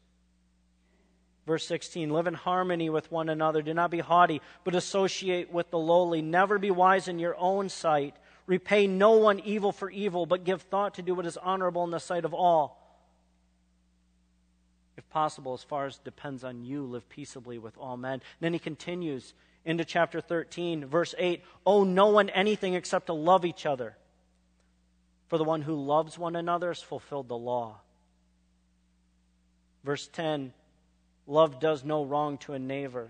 Verse 1.46 1.66
16, 1.66 2.11
live 2.11 2.26
in 2.26 2.34
harmony 2.34 2.90
with 2.90 3.11
one 3.11 3.28
another. 3.28 3.62
Do 3.62 3.74
not 3.74 3.90
be 3.90 3.98
haughty, 3.98 4.40
but 4.64 4.74
associate 4.74 5.53
with 5.53 5.70
the 5.70 5.78
lowly. 5.78 6.22
Never 6.22 6.59
be 6.59 6.70
wise 6.70 7.09
in 7.09 7.18
your 7.18 7.36
own 7.38 7.68
sight. 7.68 8.14
Repay 8.46 8.86
no 8.86 9.12
one 9.12 9.40
evil 9.40 9.72
for 9.72 9.90
evil, 9.90 10.26
but 10.26 10.44
give 10.44 10.62
thought 10.62 10.94
to 10.94 11.03
do 11.03 11.14
what 11.14 11.26
is 11.26 11.36
honorable 11.36 11.84
in 11.84 11.90
the 11.90 11.98
sight 11.98 12.24
of 12.24 12.34
all. 12.34 12.78
If 14.96 15.09
possible, 15.11 15.55
as 15.55 15.64
far 15.64 15.86
as 15.86 15.98
depends 15.98 16.44
on 16.44 16.64
you, 16.64 16.84
live 16.84 17.09
peaceably 17.09 17.59
with 17.59 17.76
all 17.78 17.96
men. 17.96 18.14
And 18.14 18.22
then 18.40 18.53
he 18.53 18.59
continues 18.59 19.34
into 19.64 19.84
chapter 19.84 20.20
13, 20.20 20.86
verse 20.86 21.14
8 21.16 21.42
Owe 21.66 21.84
no 21.84 22.08
one 22.08 22.28
anything 22.30 22.74
except 22.74 23.06
to 23.06 23.12
love 23.12 23.44
each 23.44 23.66
other. 23.66 23.96
For 25.28 25.38
the 25.38 25.44
one 25.44 25.62
who 25.62 25.74
loves 25.74 26.18
one 26.18 26.36
another 26.36 26.68
has 26.68 26.82
fulfilled 26.82 27.28
the 27.28 27.36
law. 27.36 27.78
Verse 29.84 30.06
10 30.08 30.52
Love 31.26 31.60
does 31.60 31.84
no 31.84 32.04
wrong 32.04 32.36
to 32.38 32.52
a 32.52 32.58
neighbor. 32.58 33.08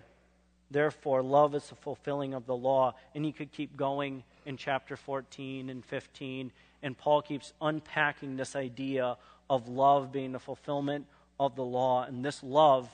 Therefore, 0.70 1.22
love 1.22 1.54
is 1.54 1.68
the 1.68 1.74
fulfilling 1.74 2.34
of 2.34 2.46
the 2.46 2.56
law. 2.56 2.94
And 3.14 3.24
he 3.24 3.32
could 3.32 3.52
keep 3.52 3.76
going 3.76 4.22
in 4.46 4.56
chapter 4.56 4.96
14 4.96 5.70
and 5.70 5.84
15. 5.84 6.52
And 6.82 6.96
Paul 6.96 7.22
keeps 7.22 7.52
unpacking 7.60 8.36
this 8.36 8.54
idea 8.54 9.16
of 9.48 9.68
love 9.68 10.12
being 10.12 10.32
the 10.32 10.38
fulfillment 10.38 11.06
of 11.40 11.56
the 11.56 11.64
law. 11.64 12.04
And 12.04 12.24
this 12.24 12.42
love 12.42 12.88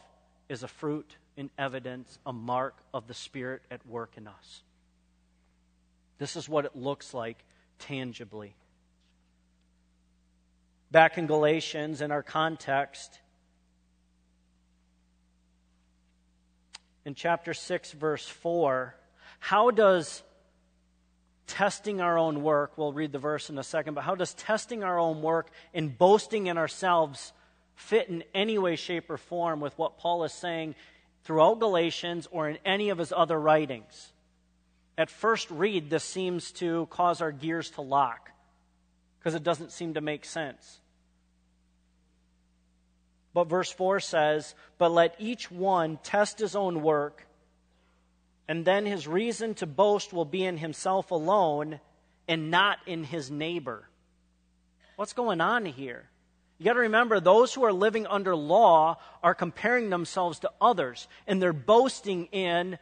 is 0.48 0.62
a 0.62 0.68
fruit 0.68 1.16
and 1.38 1.50
evidence, 1.56 2.18
a 2.26 2.32
mark 2.32 2.76
of 2.92 3.06
the 3.06 3.14
Spirit 3.14 3.62
at 3.70 3.86
work 3.86 4.12
in 4.16 4.26
us. 4.26 4.62
This 6.18 6.36
is 6.36 6.48
what 6.48 6.64
it 6.64 6.74
looks 6.74 7.14
like 7.14 7.44
tangibly. 7.78 8.56
Back 10.90 11.16
in 11.16 11.26
Galatians, 11.26 12.00
in 12.00 12.10
our 12.10 12.22
context, 12.22 13.20
in 17.04 17.14
chapter 17.14 17.54
6, 17.54 17.92
verse 17.92 18.26
4, 18.26 18.94
how 19.38 19.70
does 19.70 20.22
testing 21.46 22.00
our 22.00 22.18
own 22.18 22.42
work, 22.42 22.76
we'll 22.76 22.92
read 22.92 23.12
the 23.12 23.18
verse 23.18 23.48
in 23.48 23.58
a 23.58 23.62
second, 23.62 23.94
but 23.94 24.04
how 24.04 24.14
does 24.14 24.34
testing 24.34 24.82
our 24.82 24.98
own 24.98 25.22
work 25.22 25.50
and 25.72 25.96
boasting 25.96 26.46
in 26.46 26.58
ourselves 26.58 27.32
fit 27.74 28.08
in 28.08 28.24
any 28.34 28.58
way, 28.58 28.76
shape, 28.76 29.08
or 29.08 29.16
form 29.16 29.60
with 29.60 29.76
what 29.78 29.98
Paul 29.98 30.24
is 30.24 30.32
saying 30.32 30.74
throughout 31.28 31.60
Galatians 31.60 32.26
or 32.30 32.48
in 32.48 32.56
any 32.64 32.88
of 32.88 32.96
his 32.96 33.12
other 33.14 33.38
writings? 33.38 34.12
At 34.96 35.10
first 35.10 35.50
read, 35.50 35.90
this 35.90 36.02
seems 36.02 36.52
to 36.52 36.86
cause 36.86 37.20
our 37.20 37.32
gears 37.32 37.68
to 37.72 37.82
lock 37.82 38.30
because 39.18 39.34
it 39.34 39.42
doesn't 39.42 39.70
seem 39.70 39.92
to 39.92 40.00
make 40.00 40.24
sense. 40.24 40.80
But 43.34 43.44
verse 43.44 43.70
4 43.70 44.00
says, 44.00 44.54
But 44.78 44.90
let 44.90 45.16
each 45.18 45.50
one 45.50 45.98
test 46.02 46.38
his 46.38 46.56
own 46.56 46.80
work, 46.80 47.26
and 48.48 48.64
then 48.64 48.86
his 48.86 49.06
reason 49.06 49.52
to 49.56 49.66
boast 49.66 50.14
will 50.14 50.24
be 50.24 50.46
in 50.46 50.56
himself 50.56 51.10
alone 51.10 51.78
and 52.26 52.50
not 52.50 52.78
in 52.86 53.04
his 53.04 53.30
neighbor. 53.30 53.86
What's 54.96 55.12
going 55.12 55.42
on 55.42 55.66
here? 55.66 56.08
You 56.58 56.64
got 56.64 56.72
to 56.72 56.80
remember, 56.80 57.20
those 57.20 57.54
who 57.54 57.64
are 57.64 57.72
living 57.72 58.06
under 58.06 58.34
law 58.34 58.96
are 59.22 59.34
comparing 59.34 59.90
themselves 59.90 60.40
to 60.40 60.50
others, 60.60 61.06
and 61.26 61.40
they're 61.40 61.52
boasting 61.52 62.26
in 62.26 62.78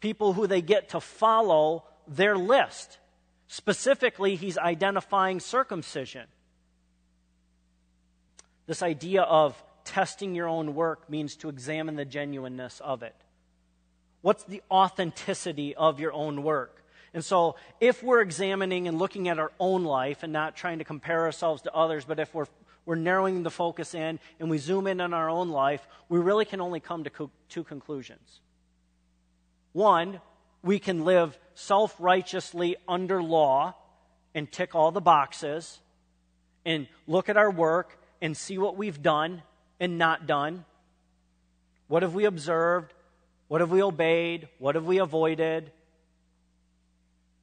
people 0.00 0.32
who 0.32 0.46
they 0.46 0.60
get 0.60 0.90
to 0.90 1.00
follow 1.00 1.84
their 2.08 2.36
list. 2.36 2.98
Specifically, 3.46 4.34
he's 4.34 4.58
identifying 4.58 5.38
circumcision. 5.38 6.26
This 8.66 8.82
idea 8.82 9.22
of 9.22 9.62
testing 9.84 10.34
your 10.34 10.48
own 10.48 10.74
work 10.74 11.08
means 11.08 11.36
to 11.36 11.48
examine 11.48 11.96
the 11.96 12.04
genuineness 12.04 12.80
of 12.80 13.02
it. 13.02 13.14
What's 14.22 14.42
the 14.44 14.62
authenticity 14.70 15.76
of 15.76 16.00
your 16.00 16.12
own 16.12 16.42
work? 16.42 16.82
And 17.12 17.24
so, 17.24 17.54
if 17.80 18.02
we're 18.02 18.22
examining 18.22 18.88
and 18.88 18.98
looking 18.98 19.28
at 19.28 19.38
our 19.38 19.52
own 19.60 19.84
life 19.84 20.22
and 20.22 20.32
not 20.32 20.56
trying 20.56 20.78
to 20.78 20.84
compare 20.84 21.22
ourselves 21.22 21.62
to 21.62 21.72
others, 21.72 22.04
but 22.04 22.18
if 22.18 22.34
we're, 22.34 22.46
we're 22.86 22.96
narrowing 22.96 23.42
the 23.42 23.50
focus 23.50 23.94
in 23.94 24.18
and 24.38 24.50
we 24.50 24.58
zoom 24.58 24.86
in 24.86 25.00
on 25.00 25.14
our 25.14 25.30
own 25.30 25.50
life, 25.50 25.86
we 26.08 26.18
really 26.18 26.44
can 26.44 26.60
only 26.60 26.80
come 26.80 27.04
to 27.04 27.10
co- 27.10 27.30
two 27.48 27.64
conclusions. 27.64 28.40
One, 29.72 30.20
we 30.62 30.78
can 30.78 31.04
live 31.04 31.38
self 31.54 31.94
righteously 31.98 32.76
under 32.88 33.22
law 33.22 33.74
and 34.34 34.50
tick 34.50 34.74
all 34.74 34.90
the 34.90 35.00
boxes 35.00 35.80
and 36.64 36.86
look 37.06 37.28
at 37.28 37.36
our 37.36 37.50
work 37.50 37.98
and 38.20 38.36
see 38.36 38.58
what 38.58 38.76
we've 38.76 39.02
done 39.02 39.42
and 39.78 39.98
not 39.98 40.26
done. 40.26 40.64
What 41.88 42.02
have 42.02 42.14
we 42.14 42.24
observed? 42.24 42.92
What 43.48 43.60
have 43.60 43.70
we 43.70 43.82
obeyed? 43.82 44.48
What 44.58 44.74
have 44.74 44.86
we 44.86 44.98
avoided? 44.98 45.70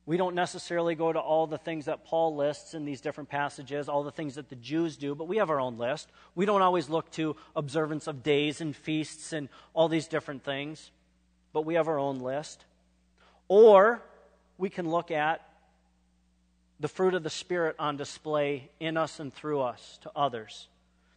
We 0.06 0.18
don't 0.18 0.34
necessarily 0.36 0.96
go 0.96 1.14
to 1.14 1.20
all 1.20 1.46
the 1.46 1.60
things 1.60 1.86
that 1.86 2.06
Paul 2.06 2.36
lists 2.36 2.74
in 2.74 2.86
these 2.86 3.02
different 3.02 3.30
passages, 3.30 3.88
all 3.88 4.04
the 4.04 4.12
things 4.12 4.36
that 4.36 4.50
the 4.50 4.56
Jews 4.56 4.98
do, 4.98 5.14
but 5.14 5.28
we 5.28 5.38
have 5.38 5.52
our 5.52 5.60
own 5.60 5.78
list. 5.78 6.10
We 6.34 6.46
don't 6.46 6.64
always 6.64 6.90
look 6.90 7.12
to 7.12 7.36
observance 7.56 8.08
of 8.08 8.24
days 8.24 8.62
and 8.62 8.76
feasts 8.76 9.32
and 9.32 9.48
all 9.74 9.90
these 9.90 10.08
different 10.08 10.44
things, 10.44 10.90
but 11.54 11.66
we 11.66 11.76
have 11.76 11.88
our 11.88 12.00
own 12.00 12.20
list. 12.20 12.66
Or 13.48 14.02
we 14.58 14.70
can 14.70 14.90
look 14.90 15.12
at 15.12 15.48
the 16.80 16.88
fruit 16.88 17.14
of 17.14 17.22
the 17.22 17.30
Spirit 17.30 17.76
on 17.78 17.96
display 17.96 18.70
in 18.80 18.98
us 18.98 19.20
and 19.20 19.32
through 19.32 19.62
us 19.62 20.00
to 20.02 20.12
others. 20.16 20.68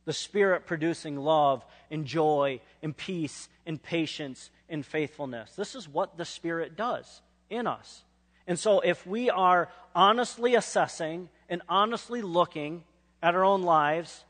The 0.05 0.13
Spirit 0.13 0.67
producing 0.67 1.17
love 1.17 1.65
and 1.91 2.05
joy 2.05 2.61
and 2.83 2.95
peace 2.95 3.49
and 3.65 3.83
patience 3.83 4.51
and 4.69 4.85
faithfulness. 4.85 5.55
This 5.57 5.75
is 5.75 5.89
what 5.89 6.19
the 6.19 6.27
Spirit 6.27 6.77
does 6.77 7.23
in 7.49 7.67
us. 7.67 8.03
And 8.47 8.59
so, 8.59 8.81
if 8.81 9.07
we 9.07 9.31
are 9.31 9.71
honestly 9.95 10.55
assessing 10.55 11.29
and 11.49 11.63
honestly 11.69 12.21
looking 12.21 12.85
at 13.23 13.35
our 13.35 13.45
own 13.45 13.63
lives, 13.63 14.25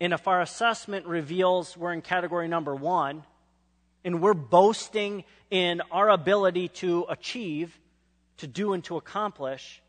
and 0.00 0.12
if 0.12 0.26
our 0.28 0.40
assessment 0.40 1.06
reveals 1.06 1.76
we're 1.76 1.92
in 1.92 2.02
category 2.02 2.48
number 2.48 2.74
one, 2.74 3.24
and 4.04 4.22
we're 4.22 4.34
boasting 4.34 5.24
in 5.50 5.82
our 5.90 6.08
ability 6.08 6.68
to 6.68 7.04
achieve, 7.08 7.78
to 8.38 8.46
do, 8.46 8.72
and 8.72 8.84
to 8.84 8.96
accomplish, 8.96 9.82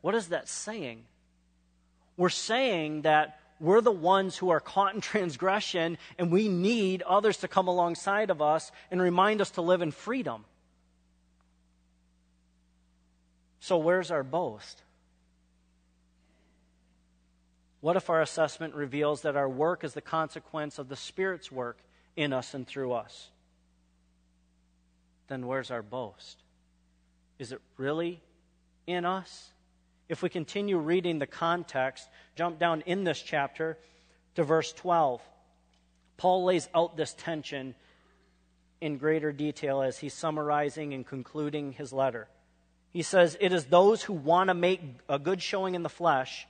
what 0.00 0.14
is 0.14 0.28
that 0.28 0.48
saying? 0.48 1.04
We're 2.16 2.28
saying 2.28 3.02
that 3.02 3.40
we're 3.60 3.80
the 3.80 3.90
ones 3.90 4.36
who 4.36 4.50
are 4.50 4.60
caught 4.60 4.94
in 4.94 5.00
transgression, 5.02 5.98
and 6.18 6.30
we 6.30 6.48
need 6.48 7.02
others 7.02 7.38
to 7.38 7.48
come 7.48 7.68
alongside 7.68 8.30
of 8.30 8.40
us 8.40 8.70
and 8.90 9.02
remind 9.02 9.40
us 9.40 9.50
to 9.52 9.62
live 9.62 9.82
in 9.82 9.90
freedom. 9.90 10.44
So, 13.60 13.78
where's 13.78 14.10
our 14.10 14.22
boast? 14.22 14.82
What 17.80 17.96
if 17.96 18.10
our 18.10 18.20
assessment 18.20 18.74
reveals 18.74 19.22
that 19.22 19.36
our 19.36 19.48
work 19.48 19.84
is 19.84 19.94
the 19.94 20.00
consequence 20.00 20.78
of 20.78 20.88
the 20.88 20.96
Spirit's 20.96 21.50
work 21.50 21.78
in 22.16 22.32
us 22.32 22.54
and 22.54 22.66
through 22.66 22.92
us? 22.92 23.28
Then 25.28 25.46
where's 25.46 25.70
our 25.70 25.82
boast? 25.82 26.42
Is 27.38 27.52
it 27.52 27.60
really 27.76 28.20
in 28.86 29.04
us? 29.04 29.50
If 30.08 30.22
we 30.22 30.28
continue 30.28 30.78
reading 30.78 31.18
the 31.18 31.26
context, 31.26 32.08
jump 32.34 32.58
down 32.58 32.82
in 32.86 33.04
this 33.04 33.20
chapter 33.20 33.78
to 34.34 34.42
verse 34.42 34.72
12. 34.72 35.20
Paul 36.16 36.44
lays 36.44 36.68
out 36.74 36.96
this 36.96 37.14
tension 37.14 37.74
in 38.80 38.96
greater 38.96 39.32
detail 39.32 39.82
as 39.82 39.98
he's 39.98 40.14
summarizing 40.14 40.94
and 40.94 41.06
concluding 41.06 41.72
his 41.72 41.92
letter. 41.92 42.28
He 42.90 43.02
says, 43.02 43.36
It 43.40 43.52
is 43.52 43.66
those 43.66 44.02
who 44.02 44.12
want 44.12 44.48
to 44.48 44.54
make 44.54 44.80
a 45.08 45.18
good 45.18 45.42
showing 45.42 45.74
in 45.74 45.82
the 45.82 45.88
flesh 45.88 46.46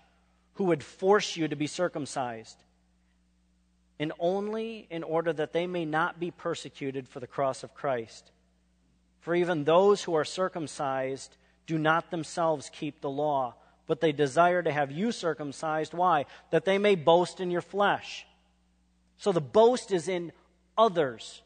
who 0.54 0.64
would 0.64 0.82
force 0.82 1.36
you 1.36 1.48
to 1.48 1.56
be 1.56 1.66
circumcised, 1.66 2.56
and 3.98 4.12
only 4.18 4.86
in 4.90 5.02
order 5.02 5.32
that 5.32 5.52
they 5.52 5.66
may 5.66 5.84
not 5.84 6.18
be 6.18 6.30
persecuted 6.30 7.08
for 7.08 7.20
the 7.20 7.26
cross 7.26 7.62
of 7.62 7.74
Christ. 7.74 8.30
For 9.20 9.34
even 9.34 9.64
those 9.64 10.02
who 10.02 10.14
are 10.14 10.24
circumcised 10.24 11.36
do 11.66 11.78
not 11.78 12.10
themselves 12.10 12.70
keep 12.72 13.00
the 13.00 13.10
law, 13.10 13.54
but 13.86 14.00
they 14.00 14.12
desire 14.12 14.62
to 14.62 14.72
have 14.72 14.90
you 14.90 15.12
circumcised. 15.12 15.94
Why? 15.94 16.26
That 16.50 16.64
they 16.64 16.78
may 16.78 16.94
boast 16.94 17.40
in 17.40 17.50
your 17.50 17.60
flesh. 17.60 18.26
So 19.18 19.32
the 19.32 19.40
boast 19.40 19.92
is 19.92 20.08
in 20.08 20.32
others. 20.76 21.42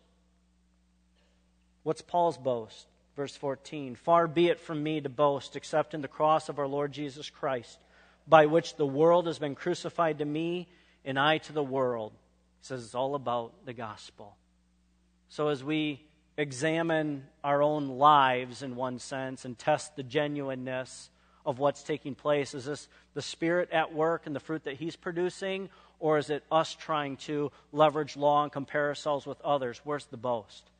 What's 1.83 2.03
Paul's 2.03 2.39
boast? 2.39 2.87
Verse 3.23 3.37
14 3.37 3.95
Far 3.95 4.27
be 4.27 4.49
it 4.49 4.59
from 4.59 4.83
me 4.83 5.01
to 5.01 5.09
boast 5.09 5.55
except 5.55 5.95
in 5.95 6.01
the 6.03 6.09
cross 6.09 6.49
of 6.49 6.59
our 6.59 6.67
Lord 6.67 6.91
Jesus 6.91 7.31
Christ, 7.31 7.79
by 8.27 8.47
which 8.47 8.75
the 8.75 8.85
world 8.85 9.29
has 9.29 9.39
been 9.39 9.55
crucified 9.55 10.19
to 10.19 10.25
me 10.25 10.67
and 11.05 11.17
I 11.17 11.39
to 11.39 11.53
the 11.53 11.63
world. 11.63 12.11
He 12.61 12.67
says 12.67 12.85
it's 12.85 12.97
all 12.97 13.15
about 13.15 13.53
the 13.65 13.75
gospel. 13.75 14.35
So 15.29 15.51
as 15.51 15.63
we 15.63 16.05
examine 16.37 17.29
our 17.45 17.63
own 17.63 17.91
lives 17.91 18.65
in 18.65 18.75
one 18.75 18.99
sense 18.99 19.45
and 19.45 19.57
test 19.57 19.95
the 19.95 20.03
genuineness 20.03 21.09
of 21.47 21.61
what's 21.61 21.85
taking 21.85 22.17
place, 22.17 22.55
is 22.55 22.65
this 22.65 22.89
the 23.15 23.23
Spirit 23.23 23.71
at 23.71 23.95
work 23.95 24.27
and 24.27 24.35
the 24.35 24.41
fruit 24.41 24.65
that 24.65 24.79
He's 24.79 24.97
producing, 24.97 25.71
or 26.01 26.19
is 26.19 26.29
it 26.29 26.43
us 26.51 26.75
trying 26.75 27.19
to 27.19 27.53
leverage 27.71 28.17
law 28.17 28.43
and 28.43 28.51
compare 28.51 28.89
ourselves 28.89 29.27
with 29.27 29.41
others? 29.43 29.81
Where's 29.85 30.07
the 30.07 30.17
boast? 30.17 30.72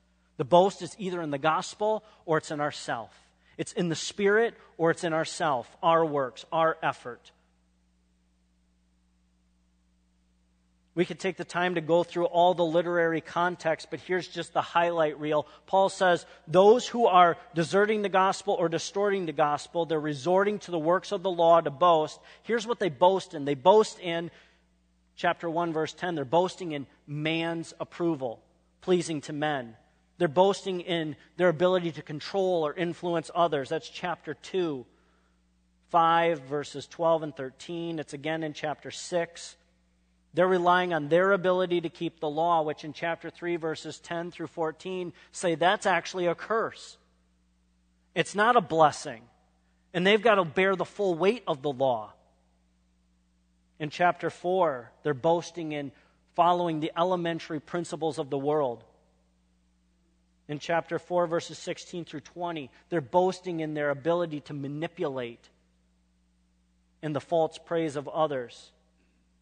The 0.43 0.49
boast 0.49 0.83
is 0.83 0.97
either 0.99 1.23
in 1.23 1.31
the 1.31 1.39
gospel 1.39 2.03
or 2.27 2.39
it's 2.39 2.51
in 2.51 2.61
ourself. 2.61 3.17
It's 3.57 3.73
in 3.75 3.89
the 3.89 3.95
spirit 3.95 4.57
or 4.77 4.91
it's 4.91 5.05
in 5.05 5.13
ourself, 5.13 5.71
our 5.85 6.05
works, 6.05 6.45
our 6.51 6.77
effort. 6.83 7.31
We 10.97 11.05
could 11.05 11.21
take 11.21 11.37
the 11.37 11.45
time 11.45 11.77
to 11.77 11.81
go 11.81 12.03
through 12.03 12.25
all 12.25 12.55
the 12.55 12.65
literary 12.65 13.21
context, 13.21 13.87
but 13.89 14.01
here's 14.01 14.27
just 14.27 14.53
the 14.53 14.63
highlight 14.63 15.21
reel. 15.21 15.47
Paul 15.67 15.89
says, 15.89 16.27
Those 16.49 16.89
who 16.89 17.07
are 17.07 17.37
deserting 17.55 18.03
the 18.03 18.09
gospel 18.09 18.55
or 18.55 18.69
distorting 18.69 19.27
the 19.27 19.33
gospel, 19.33 19.87
they're 19.87 20.01
resorting 20.01 20.59
to 20.59 20.73
the 20.73 20.77
works 20.77 21.13
of 21.13 21.23
the 21.23 21.31
law 21.31 21.61
to 21.61 21.71
boast. 21.71 22.19
Here's 22.43 22.67
what 22.67 22.81
they 22.81 22.89
boast 22.89 23.33
in 23.33 23.45
they 23.45 23.55
boast 23.55 24.01
in, 24.01 24.33
chapter 25.15 25.49
1, 25.49 25.73
verse 25.73 25.93
10, 25.93 26.17
they're 26.17 26.25
boasting 26.25 26.73
in 26.73 26.89
man's 27.07 27.73
approval, 27.79 28.43
pleasing 28.81 29.21
to 29.21 29.33
men. 29.33 29.77
They're 30.19 30.29
boasting 30.29 30.81
in 30.81 31.17
their 31.37 31.49
ability 31.49 31.93
to 31.93 32.03
control 32.03 32.67
or 32.67 32.75
influence 32.75 33.31
others. 33.35 33.69
That's 33.69 33.89
chapter 33.89 34.35
2. 34.35 34.87
5, 35.93 36.41
verses 36.41 36.87
12 36.87 37.23
and 37.23 37.37
13. 37.37 37.99
It's 37.99 38.15
again 38.15 38.43
in 38.43 38.55
chapter 38.55 38.91
6. 38.91 39.57
They're 40.33 40.49
relying 40.49 40.95
on 40.95 41.11
their 41.11 41.33
ability 41.33 41.83
to 41.83 41.91
keep 41.91 42.19
the 42.19 42.31
law, 42.31 42.63
which 42.63 42.83
in 42.83 42.95
chapter 42.95 43.29
3, 43.29 43.57
verses 43.57 43.99
10 44.01 44.31
through 44.31 44.47
14 44.47 45.13
say 45.33 45.55
that's 45.55 45.85
actually 45.85 46.27
a 46.27 46.35
curse. 46.35 46.97
It's 48.15 48.35
not 48.35 48.57
a 48.57 48.63
blessing. 48.63 49.21
And 49.93 50.07
they've 50.07 50.23
got 50.23 50.37
to 50.37 50.47
bear 50.47 50.75
the 50.75 50.87
full 50.87 51.15
weight 51.15 51.45
of 51.47 51.61
the 51.61 51.73
law. 51.73 52.15
In 53.79 53.91
chapter 53.91 54.31
4, 54.31 54.91
they're 55.03 55.13
boasting 55.13 55.73
in 55.73 55.93
following 56.35 56.81
the 56.81 56.93
elementary 56.97 57.61
principles 57.61 58.19
of 58.19 58.31
the 58.31 58.39
world 58.39 58.83
in 60.49 60.59
chapter 60.59 60.99
4, 60.99 61.27
verses 61.27 61.59
16 61.59 62.05
through 62.05 62.21
20. 62.21 62.71
They're 62.89 63.01
boasting 63.01 63.61
in 63.61 63.75
their 63.75 63.91
ability 63.91 64.41
to 64.43 64.55
manipulate 64.55 65.49
in 67.03 67.13
the 67.13 67.21
false 67.21 67.59
praise 67.59 67.97
of 67.97 68.09
others. 68.09 68.71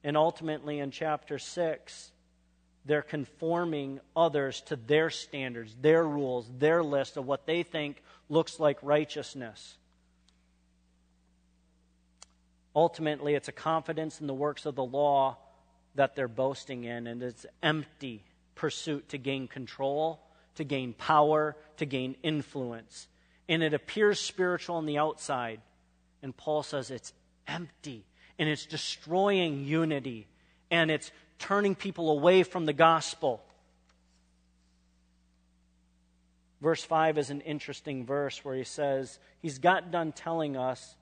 And 0.05 0.17
ultimately, 0.17 0.79
in 0.79 0.91
chapter 0.91 1.39
6, 1.39 2.13
they're 2.85 3.03
conforming 3.03 4.01
others 4.17 4.63
to 4.63 4.77
their 4.77 5.11
standards, 5.11 5.75
their 5.81 6.07
rules, 6.07 6.51
their 6.59 6.83
list 6.83 7.17
of 7.17 7.27
what 7.27 7.47
they 7.47 7.63
think 7.63 8.03
looks 8.29 8.59
like 8.59 8.79
righteousness. 8.83 9.77
Ultimately, 12.75 13.35
it's 13.35 13.49
a 13.49 13.53
confidence 13.53 14.21
in 14.21 14.27
the 14.27 14.35
works 14.35 14.65
of 14.65 14.75
the 14.75 14.85
law 14.85 15.37
that 15.97 16.15
they're 16.15 16.29
boasting 16.29 16.85
in, 16.85 17.07
and 17.07 17.23
it's 17.23 17.45
empty 17.63 18.23
pursuit 18.55 19.09
to 19.09 19.19
gain 19.19 19.49
control 19.49 20.21
to 20.57 20.65
gain 20.65 20.93
power, 20.93 21.57
to 21.79 21.87
gain 21.87 22.17
influence. 22.23 23.09
And 23.49 23.63
it 23.63 23.75
appears 23.75 24.21
spiritual 24.21 24.77
on 24.77 24.87
the 24.87 24.99
outside. 24.99 25.61
And 26.23 26.37
Paul 26.37 26.63
says 26.63 26.91
it's 26.91 27.13
empty 27.47 28.05
and 28.39 28.49
it's 28.49 28.67
destroying 28.67 29.65
unity 29.65 30.27
and 30.71 30.91
it's 30.91 31.11
turning 31.39 31.75
people 31.75 32.11
away 32.11 32.43
from 32.43 32.67
the 32.67 32.73
gospel. 32.73 33.43
Verse 36.61 36.85
5 36.85 37.19
is 37.19 37.31
an 37.31 37.41
interesting 37.41 38.05
verse 38.05 38.45
where 38.45 38.55
he 38.55 38.65
says, 38.65 39.19
He's 39.41 39.59
got 39.59 39.91
done 39.91 40.13
telling 40.13 40.57
us, 40.57 40.95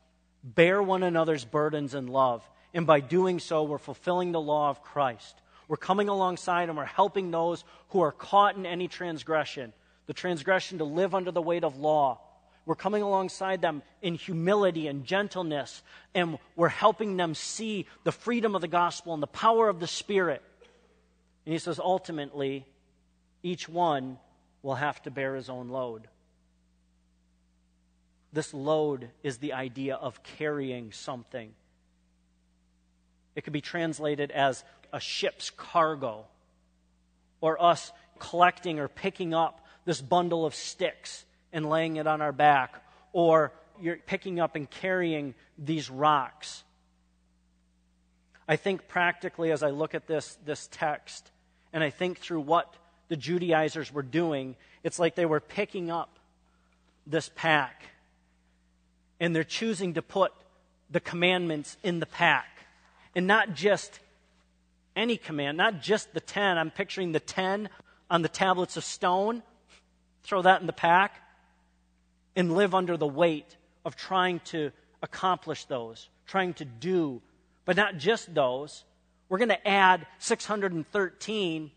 bear 0.44 0.82
one 0.82 1.02
another's 1.02 1.44
burdens 1.44 1.94
in 1.94 2.06
love. 2.06 2.48
And 2.72 2.86
by 2.86 3.00
doing 3.00 3.40
so, 3.40 3.64
we're 3.64 3.78
fulfilling 3.78 4.32
the 4.32 4.40
law 4.40 4.70
of 4.70 4.82
Christ. 4.82 5.40
We're 5.68 5.76
coming 5.76 6.08
alongside 6.08 6.68
and 6.70 6.78
we're 6.78 6.86
helping 6.86 7.30
those 7.30 7.62
who 7.90 8.00
are 8.00 8.12
caught 8.12 8.56
in 8.56 8.66
any 8.66 8.88
transgression, 8.88 9.72
the 10.06 10.14
transgression 10.14 10.78
to 10.78 10.84
live 10.84 11.14
under 11.14 11.30
the 11.30 11.42
weight 11.42 11.62
of 11.62 11.78
law. 11.78 12.20
We're 12.64 12.74
coming 12.74 13.02
alongside 13.02 13.62
them 13.62 13.82
in 14.02 14.14
humility 14.14 14.88
and 14.88 15.04
gentleness, 15.04 15.82
and 16.14 16.38
we're 16.56 16.68
helping 16.68 17.16
them 17.16 17.34
see 17.34 17.86
the 18.04 18.12
freedom 18.12 18.54
of 18.54 18.60
the 18.60 18.68
gospel 18.68 19.14
and 19.14 19.22
the 19.22 19.26
power 19.26 19.68
of 19.68 19.80
the 19.80 19.86
Spirit. 19.86 20.42
And 21.46 21.52
he 21.54 21.58
says, 21.58 21.78
ultimately, 21.78 22.66
each 23.42 23.68
one 23.68 24.18
will 24.62 24.74
have 24.74 25.00
to 25.02 25.10
bear 25.10 25.34
his 25.34 25.48
own 25.48 25.68
load. 25.68 26.08
This 28.32 28.52
load 28.52 29.08
is 29.22 29.38
the 29.38 29.54
idea 29.54 29.94
of 29.94 30.22
carrying 30.22 30.92
something. 30.92 31.54
It 33.34 33.44
could 33.44 33.52
be 33.54 33.62
translated 33.62 34.30
as 34.30 34.64
a 34.92 35.00
ship's 35.00 35.50
cargo, 35.50 36.24
or 37.40 37.62
us 37.62 37.92
collecting 38.18 38.78
or 38.78 38.88
picking 38.88 39.34
up 39.34 39.64
this 39.84 40.00
bundle 40.00 40.44
of 40.44 40.54
sticks 40.54 41.24
and 41.52 41.68
laying 41.68 41.96
it 41.96 42.06
on 42.06 42.20
our 42.20 42.32
back, 42.32 42.82
or 43.12 43.52
you're 43.80 43.96
picking 43.96 44.40
up 44.40 44.56
and 44.56 44.68
carrying 44.68 45.34
these 45.56 45.88
rocks. 45.88 46.64
I 48.48 48.56
think 48.56 48.88
practically 48.88 49.52
as 49.52 49.62
I 49.62 49.70
look 49.70 49.94
at 49.94 50.06
this, 50.06 50.38
this 50.44 50.68
text 50.72 51.30
and 51.72 51.84
I 51.84 51.90
think 51.90 52.18
through 52.18 52.40
what 52.40 52.74
the 53.08 53.16
Judaizers 53.16 53.92
were 53.92 54.02
doing, 54.02 54.56
it's 54.82 54.98
like 54.98 55.14
they 55.14 55.26
were 55.26 55.40
picking 55.40 55.90
up 55.90 56.18
this 57.06 57.30
pack 57.34 57.82
and 59.20 59.34
they're 59.34 59.44
choosing 59.44 59.94
to 59.94 60.02
put 60.02 60.32
the 60.90 61.00
commandments 61.00 61.76
in 61.82 62.00
the 62.00 62.06
pack. 62.06 62.48
And 63.14 63.26
not 63.26 63.54
just 63.54 63.98
any 64.98 65.16
command, 65.16 65.56
not 65.56 65.80
just 65.80 66.12
the 66.12 66.20
10. 66.20 66.58
I'm 66.58 66.70
picturing 66.70 67.12
the 67.12 67.20
10 67.20 67.70
on 68.10 68.22
the 68.22 68.28
tablets 68.28 68.76
of 68.76 68.84
stone. 68.84 69.42
Throw 70.24 70.42
that 70.42 70.60
in 70.60 70.66
the 70.66 70.72
pack 70.72 71.22
and 72.36 72.54
live 72.54 72.74
under 72.74 72.96
the 72.96 73.06
weight 73.06 73.56
of 73.84 73.96
trying 73.96 74.40
to 74.40 74.72
accomplish 75.02 75.64
those, 75.64 76.08
trying 76.26 76.52
to 76.54 76.64
do, 76.64 77.22
but 77.64 77.76
not 77.76 77.96
just 77.96 78.34
those. 78.34 78.84
We're 79.28 79.38
going 79.38 79.48
to 79.48 79.68
add 79.68 80.06
613 80.18 81.70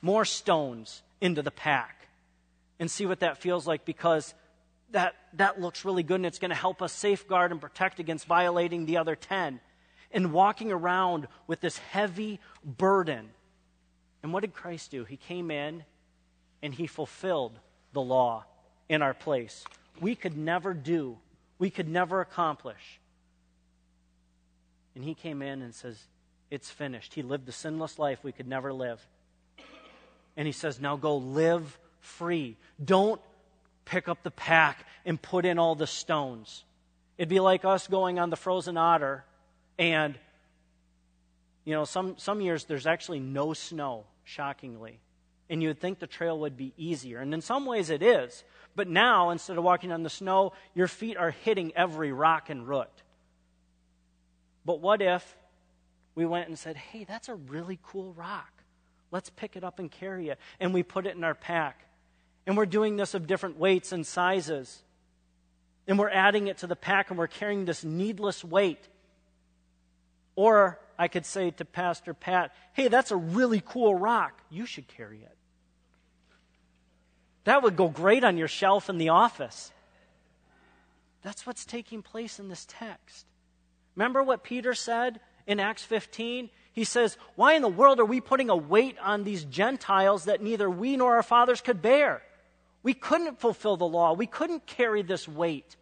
more 0.00 0.24
stones 0.24 1.02
into 1.20 1.42
the 1.42 1.50
pack 1.50 2.08
and 2.78 2.90
see 2.90 3.06
what 3.06 3.20
that 3.20 3.38
feels 3.38 3.66
like 3.66 3.84
because 3.84 4.34
that, 4.90 5.14
that 5.34 5.60
looks 5.60 5.84
really 5.84 6.02
good 6.02 6.16
and 6.16 6.26
it's 6.26 6.38
going 6.38 6.50
to 6.50 6.54
help 6.56 6.82
us 6.82 6.92
safeguard 6.92 7.52
and 7.52 7.60
protect 7.60 8.00
against 8.00 8.26
violating 8.26 8.86
the 8.86 8.96
other 8.96 9.16
10 9.16 9.60
and 10.14 10.32
walking 10.32 10.70
around 10.70 11.26
with 11.48 11.60
this 11.60 11.76
heavy 11.76 12.40
burden. 12.64 13.28
And 14.22 14.32
what 14.32 14.40
did 14.40 14.54
Christ 14.54 14.92
do? 14.92 15.04
He 15.04 15.16
came 15.16 15.50
in 15.50 15.84
and 16.62 16.72
he 16.72 16.86
fulfilled 16.86 17.58
the 17.92 18.00
law 18.00 18.44
in 18.88 19.02
our 19.02 19.12
place. 19.12 19.64
We 20.00 20.14
could 20.14 20.38
never 20.38 20.72
do, 20.72 21.18
we 21.58 21.68
could 21.68 21.88
never 21.88 22.20
accomplish. 22.20 23.00
And 24.94 25.02
he 25.04 25.14
came 25.14 25.42
in 25.42 25.60
and 25.60 25.74
says, 25.74 26.00
It's 26.50 26.70
finished. 26.70 27.14
He 27.14 27.22
lived 27.22 27.46
the 27.46 27.52
sinless 27.52 27.98
life 27.98 28.22
we 28.22 28.32
could 28.32 28.46
never 28.46 28.72
live. 28.72 29.04
And 30.36 30.46
he 30.46 30.52
says, 30.52 30.80
Now 30.80 30.96
go 30.96 31.16
live 31.16 31.78
free. 32.00 32.56
Don't 32.82 33.20
pick 33.84 34.08
up 34.08 34.22
the 34.22 34.30
pack 34.30 34.86
and 35.04 35.20
put 35.20 35.44
in 35.44 35.58
all 35.58 35.74
the 35.74 35.86
stones. 35.86 36.64
It'd 37.18 37.28
be 37.28 37.40
like 37.40 37.64
us 37.64 37.88
going 37.88 38.20
on 38.20 38.30
the 38.30 38.36
frozen 38.36 38.76
otter 38.76 39.24
and, 39.78 40.18
you 41.64 41.74
know, 41.74 41.84
some, 41.84 42.16
some 42.18 42.40
years 42.40 42.64
there's 42.64 42.86
actually 42.86 43.20
no 43.20 43.52
snow, 43.52 44.04
shockingly. 44.24 45.00
And 45.50 45.62
you 45.62 45.68
would 45.68 45.80
think 45.80 45.98
the 45.98 46.06
trail 46.06 46.38
would 46.40 46.56
be 46.56 46.72
easier. 46.76 47.18
And 47.18 47.34
in 47.34 47.40
some 47.40 47.66
ways 47.66 47.90
it 47.90 48.02
is. 48.02 48.44
But 48.74 48.88
now, 48.88 49.30
instead 49.30 49.58
of 49.58 49.64
walking 49.64 49.92
on 49.92 50.02
the 50.02 50.10
snow, 50.10 50.52
your 50.74 50.88
feet 50.88 51.16
are 51.16 51.30
hitting 51.30 51.72
every 51.76 52.12
rock 52.12 52.50
and 52.50 52.66
root. 52.66 52.88
But 54.64 54.80
what 54.80 55.02
if 55.02 55.36
we 56.14 56.24
went 56.24 56.48
and 56.48 56.58
said, 56.58 56.76
hey, 56.76 57.04
that's 57.04 57.28
a 57.28 57.34
really 57.34 57.78
cool 57.82 58.12
rock. 58.14 58.50
Let's 59.10 59.30
pick 59.30 59.56
it 59.56 59.64
up 59.64 59.78
and 59.78 59.90
carry 59.90 60.28
it. 60.28 60.38
And 60.58 60.72
we 60.72 60.82
put 60.82 61.06
it 61.06 61.16
in 61.16 61.24
our 61.24 61.34
pack. 61.34 61.86
And 62.46 62.56
we're 62.56 62.66
doing 62.66 62.96
this 62.96 63.14
of 63.14 63.26
different 63.26 63.58
weights 63.58 63.92
and 63.92 64.06
sizes. 64.06 64.82
And 65.86 65.98
we're 65.98 66.10
adding 66.10 66.46
it 66.46 66.58
to 66.58 66.66
the 66.66 66.76
pack 66.76 67.10
and 67.10 67.18
we're 67.18 67.26
carrying 67.26 67.64
this 67.64 67.84
needless 67.84 68.42
weight. 68.42 68.88
Or 70.36 70.80
I 70.98 71.08
could 71.08 71.26
say 71.26 71.50
to 71.52 71.64
Pastor 71.64 72.14
Pat, 72.14 72.52
hey, 72.72 72.88
that's 72.88 73.10
a 73.10 73.16
really 73.16 73.62
cool 73.64 73.94
rock. 73.94 74.40
You 74.50 74.66
should 74.66 74.88
carry 74.88 75.18
it. 75.18 75.36
That 77.44 77.62
would 77.62 77.76
go 77.76 77.88
great 77.88 78.24
on 78.24 78.38
your 78.38 78.48
shelf 78.48 78.88
in 78.88 78.98
the 78.98 79.10
office. 79.10 79.70
That's 81.22 81.46
what's 81.46 81.64
taking 81.64 82.02
place 82.02 82.38
in 82.38 82.48
this 82.48 82.66
text. 82.68 83.26
Remember 83.96 84.22
what 84.22 84.42
Peter 84.44 84.74
said 84.74 85.20
in 85.46 85.60
Acts 85.60 85.84
15? 85.84 86.50
He 86.72 86.84
says, 86.84 87.16
Why 87.36 87.54
in 87.54 87.62
the 87.62 87.68
world 87.68 88.00
are 88.00 88.04
we 88.04 88.20
putting 88.20 88.50
a 88.50 88.56
weight 88.56 88.96
on 89.00 89.24
these 89.24 89.44
Gentiles 89.44 90.24
that 90.24 90.42
neither 90.42 90.68
we 90.68 90.96
nor 90.96 91.16
our 91.16 91.22
fathers 91.22 91.60
could 91.60 91.80
bear? 91.80 92.22
We 92.82 92.94
couldn't 92.94 93.40
fulfill 93.40 93.76
the 93.76 93.86
law, 93.86 94.12
we 94.12 94.26
couldn't 94.26 94.66
carry 94.66 95.02
this 95.02 95.28
weight. 95.28 95.76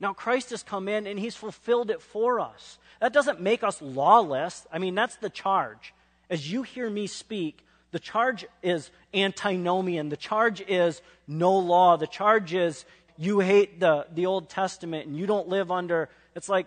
Now, 0.00 0.12
Christ 0.12 0.50
has 0.50 0.62
come 0.62 0.88
in 0.88 1.06
and 1.06 1.18
he's 1.18 1.36
fulfilled 1.36 1.90
it 1.90 2.02
for 2.02 2.40
us. 2.40 2.78
That 3.00 3.12
doesn't 3.12 3.40
make 3.40 3.62
us 3.62 3.80
lawless. 3.80 4.66
I 4.72 4.78
mean, 4.78 4.94
that's 4.94 5.16
the 5.16 5.30
charge. 5.30 5.94
As 6.28 6.50
you 6.50 6.62
hear 6.62 6.88
me 6.88 7.06
speak, 7.06 7.64
the 7.92 7.98
charge 7.98 8.44
is 8.62 8.90
antinomian. 9.12 10.08
The 10.08 10.16
charge 10.16 10.60
is 10.60 11.00
no 11.28 11.56
law. 11.58 11.96
The 11.96 12.06
charge 12.06 12.52
is 12.52 12.84
you 13.16 13.40
hate 13.40 13.78
the, 13.78 14.06
the 14.12 14.26
Old 14.26 14.48
Testament 14.48 15.06
and 15.06 15.16
you 15.16 15.26
don't 15.26 15.48
live 15.48 15.70
under. 15.70 16.08
It's 16.34 16.48
like, 16.48 16.66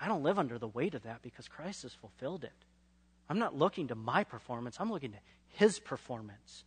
I 0.00 0.08
don't 0.08 0.22
live 0.22 0.38
under 0.38 0.58
the 0.58 0.68
weight 0.68 0.94
of 0.94 1.02
that 1.02 1.22
because 1.22 1.48
Christ 1.48 1.82
has 1.82 1.92
fulfilled 1.92 2.44
it. 2.44 2.52
I'm 3.28 3.38
not 3.38 3.56
looking 3.56 3.88
to 3.88 3.94
my 3.94 4.24
performance, 4.24 4.76
I'm 4.78 4.90
looking 4.90 5.12
to 5.12 5.18
his 5.54 5.78
performance. 5.78 6.64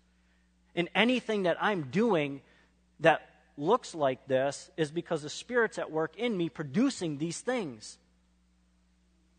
And 0.76 0.90
anything 0.94 1.44
that 1.44 1.58
I'm 1.60 1.84
doing 1.90 2.42
that 3.00 3.29
looks 3.60 3.94
like 3.94 4.28
this 4.28 4.70
is 4.78 4.92
because 4.92 5.22
the 5.22 5.30
Spirit's 5.30 5.78
at 5.78 5.92
work 5.92 6.16
in 6.18 6.36
me 6.36 6.50
producing 6.50 7.18
these 7.18 7.40
things. 7.40 7.98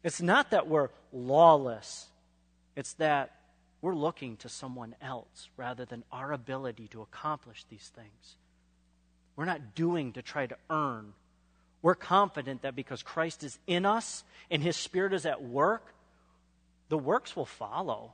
It's 0.02 0.22
not 0.22 0.50
that 0.50 0.68
we're 0.68 0.88
lawless, 1.12 2.06
it's 2.76 2.94
that 2.94 3.32
we're 3.82 3.94
looking 3.94 4.36
to 4.38 4.48
someone 4.48 4.94
else 5.00 5.48
rather 5.56 5.84
than 5.84 6.04
our 6.12 6.32
ability 6.32 6.88
to 6.88 7.02
accomplish 7.02 7.64
these 7.70 7.90
things. 7.94 8.36
We're 9.36 9.46
not 9.46 9.74
doing 9.74 10.12
to 10.12 10.22
try 10.22 10.46
to 10.46 10.56
earn. 10.68 11.14
We're 11.82 11.94
confident 11.94 12.62
that 12.62 12.76
because 12.76 13.02
Christ 13.02 13.42
is 13.42 13.58
in 13.66 13.86
us 13.86 14.22
and 14.50 14.62
his 14.62 14.76
Spirit 14.76 15.14
is 15.14 15.24
at 15.24 15.42
work, 15.42 15.94
the 16.90 16.98
works 16.98 17.34
will 17.34 17.46
follow. 17.46 18.12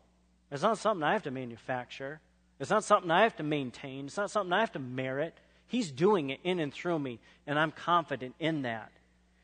It's 0.53 0.63
not 0.63 0.79
something 0.79 1.03
I 1.03 1.15
have 1.15 1.25
to 1.25 1.33
manufacture. 1.33 2.21
It's 2.61 2.71
not 2.71 2.85
something 2.85 3.11
I 3.11 3.25
have 3.25 3.37
to 3.37 3.43
maintain. 3.43 4.07
It's 4.07 4.17
not 4.17 4.31
something 4.31 4.53
I 4.53 4.61
have 4.61 4.73
to 4.73 4.79
merit. 4.79 5.37
He's 5.69 5.91
doing 5.91 6.31
it 6.31 6.41
in 6.45 6.61
and 6.61 6.73
through 6.73 6.99
me, 6.99 7.19
and 7.47 7.59
I'm 7.59 7.73
confident 7.73 8.35
in 8.39 8.63
that. 8.63 8.93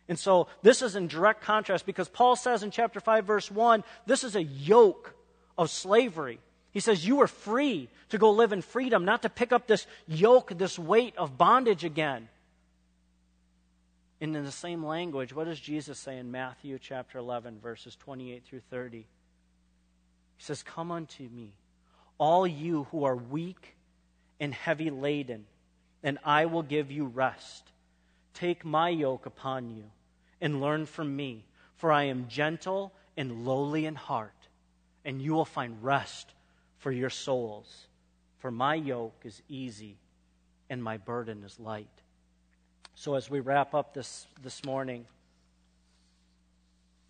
And 0.08 0.18
so 0.18 0.48
this 0.62 0.82
is 0.82 0.96
in 0.96 1.06
direct 1.06 1.42
contrast 1.42 1.86
because 1.86 2.08
Paul 2.08 2.36
says 2.36 2.62
in 2.62 2.70
chapter 2.70 3.00
5, 3.00 3.24
verse 3.24 3.50
1, 3.50 3.84
this 4.06 4.24
is 4.24 4.36
a 4.36 4.42
yoke 4.42 5.14
of 5.56 5.70
slavery. 5.70 6.38
He 6.72 6.80
says, 6.80 7.06
You 7.06 7.20
are 7.20 7.26
free 7.26 7.88
to 8.10 8.18
go 8.18 8.30
live 8.30 8.52
in 8.52 8.62
freedom, 8.62 9.04
not 9.04 9.22
to 9.22 9.28
pick 9.28 9.52
up 9.52 9.66
this 9.66 9.86
yoke, 10.06 10.56
this 10.56 10.78
weight 10.78 11.16
of 11.16 11.38
bondage 11.38 11.84
again. 11.84 12.28
And 14.20 14.36
in 14.36 14.44
the 14.44 14.52
same 14.52 14.84
language, 14.84 15.34
what 15.34 15.46
does 15.46 15.58
Jesus 15.58 15.98
say 15.98 16.16
in 16.16 16.30
Matthew 16.30 16.78
chapter 16.78 17.18
11, 17.18 17.58
verses 17.60 17.96
28 17.96 18.44
through 18.44 18.62
30? 18.70 18.98
He 18.98 19.04
says, 20.38 20.62
Come 20.62 20.90
unto 20.90 21.24
me, 21.24 21.54
all 22.18 22.46
you 22.46 22.86
who 22.90 23.04
are 23.04 23.16
weak 23.16 23.76
and 24.38 24.54
heavy 24.54 24.90
laden, 24.90 25.44
and 26.02 26.18
I 26.24 26.46
will 26.46 26.62
give 26.62 26.90
you 26.90 27.06
rest. 27.06 27.64
Take 28.34 28.64
my 28.64 28.88
yoke 28.88 29.26
upon 29.26 29.70
you 29.70 29.84
and 30.40 30.60
learn 30.60 30.86
from 30.86 31.14
me, 31.14 31.44
for 31.76 31.92
I 31.92 32.04
am 32.04 32.28
gentle 32.28 32.92
and 33.16 33.44
lowly 33.44 33.86
in 33.86 33.94
heart, 33.94 34.48
and 35.04 35.20
you 35.20 35.32
will 35.32 35.44
find 35.44 35.82
rest 35.82 36.32
for 36.78 36.90
your 36.90 37.10
souls. 37.10 37.86
For 38.38 38.50
my 38.50 38.74
yoke 38.74 39.20
is 39.24 39.42
easy 39.48 39.96
and 40.68 40.82
my 40.82 40.96
burden 40.96 41.44
is 41.44 41.60
light. 41.60 41.86
So, 42.94 43.14
as 43.14 43.30
we 43.30 43.40
wrap 43.40 43.74
up 43.74 43.94
this, 43.94 44.26
this 44.42 44.64
morning, 44.64 45.06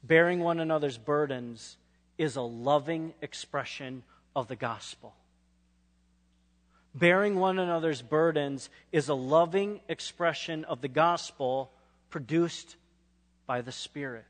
bearing 0.03 0.41
one 0.41 0.61
another's 0.61 0.99
burdens 0.99 1.77
is 2.19 2.37
a 2.37 2.43
loving 2.43 3.15
expression 3.23 4.03
of 4.35 4.49
the 4.49 4.57
gospel. 4.57 5.15
Bearing 6.95 7.37
one 7.37 7.59
another's 7.59 8.03
burdens 8.03 8.69
is 8.91 9.09
a 9.09 9.15
loving 9.15 9.81
expression 9.89 10.65
of 10.65 10.83
the 10.83 10.89
gospel 10.89 11.71
produced 12.11 12.77
by 13.47 13.63
the 13.63 13.73
Spirit. 13.73 14.25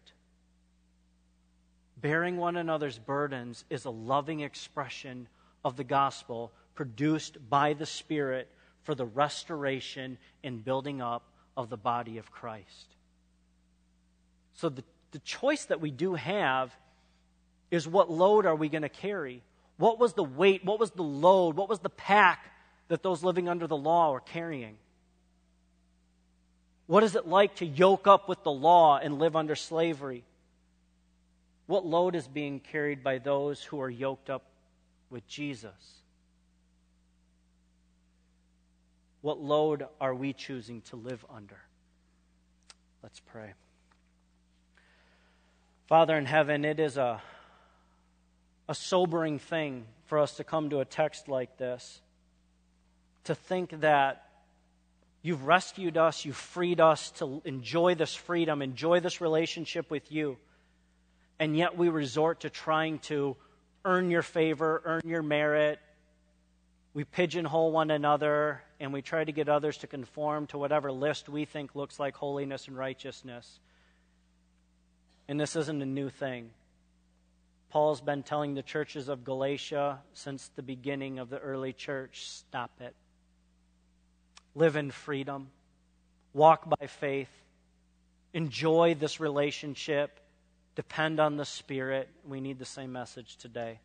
Bearing 2.00 2.36
one 2.36 2.56
another's 2.56 2.98
burdens 2.98 3.64
is 3.68 3.84
a 3.84 3.90
loving 3.90 4.40
expression 4.40 5.26
of 5.64 5.76
the 5.76 5.84
gospel 5.84 6.52
produced 6.74 7.38
by 7.50 7.72
the 7.72 7.86
Spirit 7.86 8.48
for 8.82 8.94
the 8.94 9.04
restoration 9.04 10.18
and 10.44 10.64
building 10.64 11.00
up 11.00 11.24
of 11.56 11.68
the 11.68 11.76
body 11.76 12.18
of 12.18 12.30
Christ. 12.30 12.94
So, 14.54 14.68
the, 14.68 14.84
the 15.10 15.18
choice 15.20 15.64
that 15.66 15.80
we 15.80 15.90
do 15.90 16.14
have 16.14 16.74
is 17.70 17.88
what 17.88 18.10
load 18.10 18.46
are 18.46 18.54
we 18.54 18.68
going 18.68 18.82
to 18.82 18.88
carry? 18.88 19.42
What 19.78 19.98
was 19.98 20.12
the 20.12 20.24
weight? 20.24 20.64
What 20.64 20.78
was 20.78 20.90
the 20.92 21.02
load? 21.02 21.56
What 21.56 21.68
was 21.68 21.80
the 21.80 21.88
pack 21.88 22.51
that 22.92 23.02
those 23.02 23.24
living 23.24 23.48
under 23.48 23.66
the 23.66 23.74
law 23.74 24.12
are 24.12 24.20
carrying. 24.20 24.76
What 26.86 27.02
is 27.02 27.16
it 27.16 27.26
like 27.26 27.54
to 27.56 27.64
yoke 27.64 28.06
up 28.06 28.28
with 28.28 28.42
the 28.42 28.52
law 28.52 28.98
and 28.98 29.18
live 29.18 29.34
under 29.34 29.56
slavery? 29.56 30.24
What 31.64 31.86
load 31.86 32.14
is 32.14 32.28
being 32.28 32.60
carried 32.60 33.02
by 33.02 33.16
those 33.16 33.62
who 33.62 33.80
are 33.80 33.88
yoked 33.88 34.28
up 34.28 34.42
with 35.08 35.26
Jesus? 35.26 35.72
What 39.22 39.40
load 39.40 39.86
are 39.98 40.14
we 40.14 40.34
choosing 40.34 40.82
to 40.90 40.96
live 40.96 41.24
under? 41.34 41.56
Let's 43.02 43.20
pray. 43.20 43.54
Father 45.86 46.18
in 46.18 46.26
heaven, 46.26 46.66
it 46.66 46.78
is 46.78 46.98
a, 46.98 47.22
a 48.68 48.74
sobering 48.74 49.38
thing 49.38 49.86
for 50.04 50.18
us 50.18 50.36
to 50.36 50.44
come 50.44 50.68
to 50.68 50.80
a 50.80 50.84
text 50.84 51.26
like 51.26 51.56
this, 51.56 52.02
to 53.24 53.34
think 53.34 53.80
that 53.80 54.26
you've 55.22 55.44
rescued 55.44 55.96
us, 55.96 56.24
you've 56.24 56.36
freed 56.36 56.80
us 56.80 57.10
to 57.12 57.40
enjoy 57.44 57.94
this 57.94 58.14
freedom, 58.14 58.62
enjoy 58.62 59.00
this 59.00 59.20
relationship 59.20 59.90
with 59.90 60.10
you, 60.10 60.36
and 61.38 61.56
yet 61.56 61.76
we 61.76 61.88
resort 61.88 62.40
to 62.40 62.50
trying 62.50 62.98
to 63.00 63.36
earn 63.84 64.10
your 64.10 64.22
favor, 64.22 64.82
earn 64.84 65.02
your 65.04 65.22
merit. 65.22 65.78
We 66.94 67.04
pigeonhole 67.04 67.72
one 67.72 67.90
another, 67.90 68.62
and 68.78 68.92
we 68.92 69.02
try 69.02 69.24
to 69.24 69.32
get 69.32 69.48
others 69.48 69.78
to 69.78 69.86
conform 69.86 70.46
to 70.48 70.58
whatever 70.58 70.92
list 70.92 71.28
we 71.28 71.44
think 71.44 71.74
looks 71.74 71.98
like 71.98 72.14
holiness 72.14 72.68
and 72.68 72.76
righteousness. 72.76 73.60
And 75.28 75.40
this 75.40 75.56
isn't 75.56 75.80
a 75.80 75.86
new 75.86 76.10
thing. 76.10 76.50
Paul's 77.70 78.02
been 78.02 78.22
telling 78.22 78.54
the 78.54 78.62
churches 78.62 79.08
of 79.08 79.24
Galatia 79.24 80.00
since 80.12 80.50
the 80.54 80.62
beginning 80.62 81.18
of 81.18 81.30
the 81.30 81.38
early 81.38 81.72
church 81.72 82.28
stop 82.28 82.70
it. 82.80 82.94
Live 84.54 84.76
in 84.76 84.90
freedom, 84.90 85.48
walk 86.34 86.68
by 86.68 86.86
faith, 86.86 87.30
enjoy 88.34 88.94
this 88.94 89.18
relationship, 89.18 90.20
depend 90.74 91.20
on 91.20 91.36
the 91.36 91.44
Spirit. 91.44 92.08
We 92.26 92.40
need 92.40 92.58
the 92.58 92.64
same 92.64 92.92
message 92.92 93.36
today. 93.36 93.80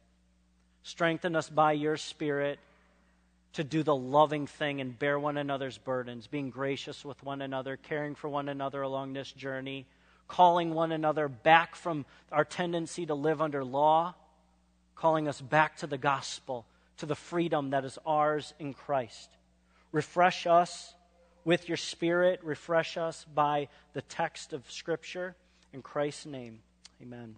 Strengthen 0.84 1.36
us 1.36 1.50
by 1.50 1.72
your 1.74 1.98
Spirit 1.98 2.60
to 3.54 3.64
do 3.64 3.82
the 3.82 3.96
loving 3.96 4.46
thing 4.46 4.82
and 4.82 4.98
bear 4.98 5.18
one 5.18 5.38
another's 5.38 5.78
burdens, 5.78 6.28
being 6.28 6.50
gracious 6.50 7.06
with 7.06 7.24
one 7.24 7.42
another, 7.42 7.78
caring 7.78 8.14
for 8.16 8.30
one 8.30 8.50
another 8.50 8.82
along 8.82 9.14
this 9.14 9.32
journey 9.32 9.88
calling 10.28 10.74
one 10.74 10.92
another 10.92 11.28
back 11.28 11.76
from 11.76 12.06
our 12.32 12.46
tendency 12.46 13.06
to 13.06 13.14
live 13.14 13.42
under 13.42 13.64
law, 13.64 14.14
calling 14.96 15.28
us 15.28 15.42
back 15.42 15.78
to 15.78 15.88
the 15.88 15.98
gospel, 15.98 16.66
to 16.98 17.06
the 17.06 17.16
freedom 17.16 17.72
that 17.72 17.86
is 17.86 17.98
ours 18.06 18.54
in 18.60 18.74
Christ. 18.74 19.30
Refresh 19.92 20.48
us 20.48 20.94
with 21.46 21.70
your 21.70 21.78
spirit, 21.78 22.42
refresh 22.44 22.98
us 22.98 23.26
by 23.34 23.70
the 23.94 24.02
text 24.02 24.54
of 24.54 24.70
Scripture. 24.70 25.36
In 25.74 25.82
Christ's 25.82 26.26
name, 26.26 26.60
amen. 27.02 27.36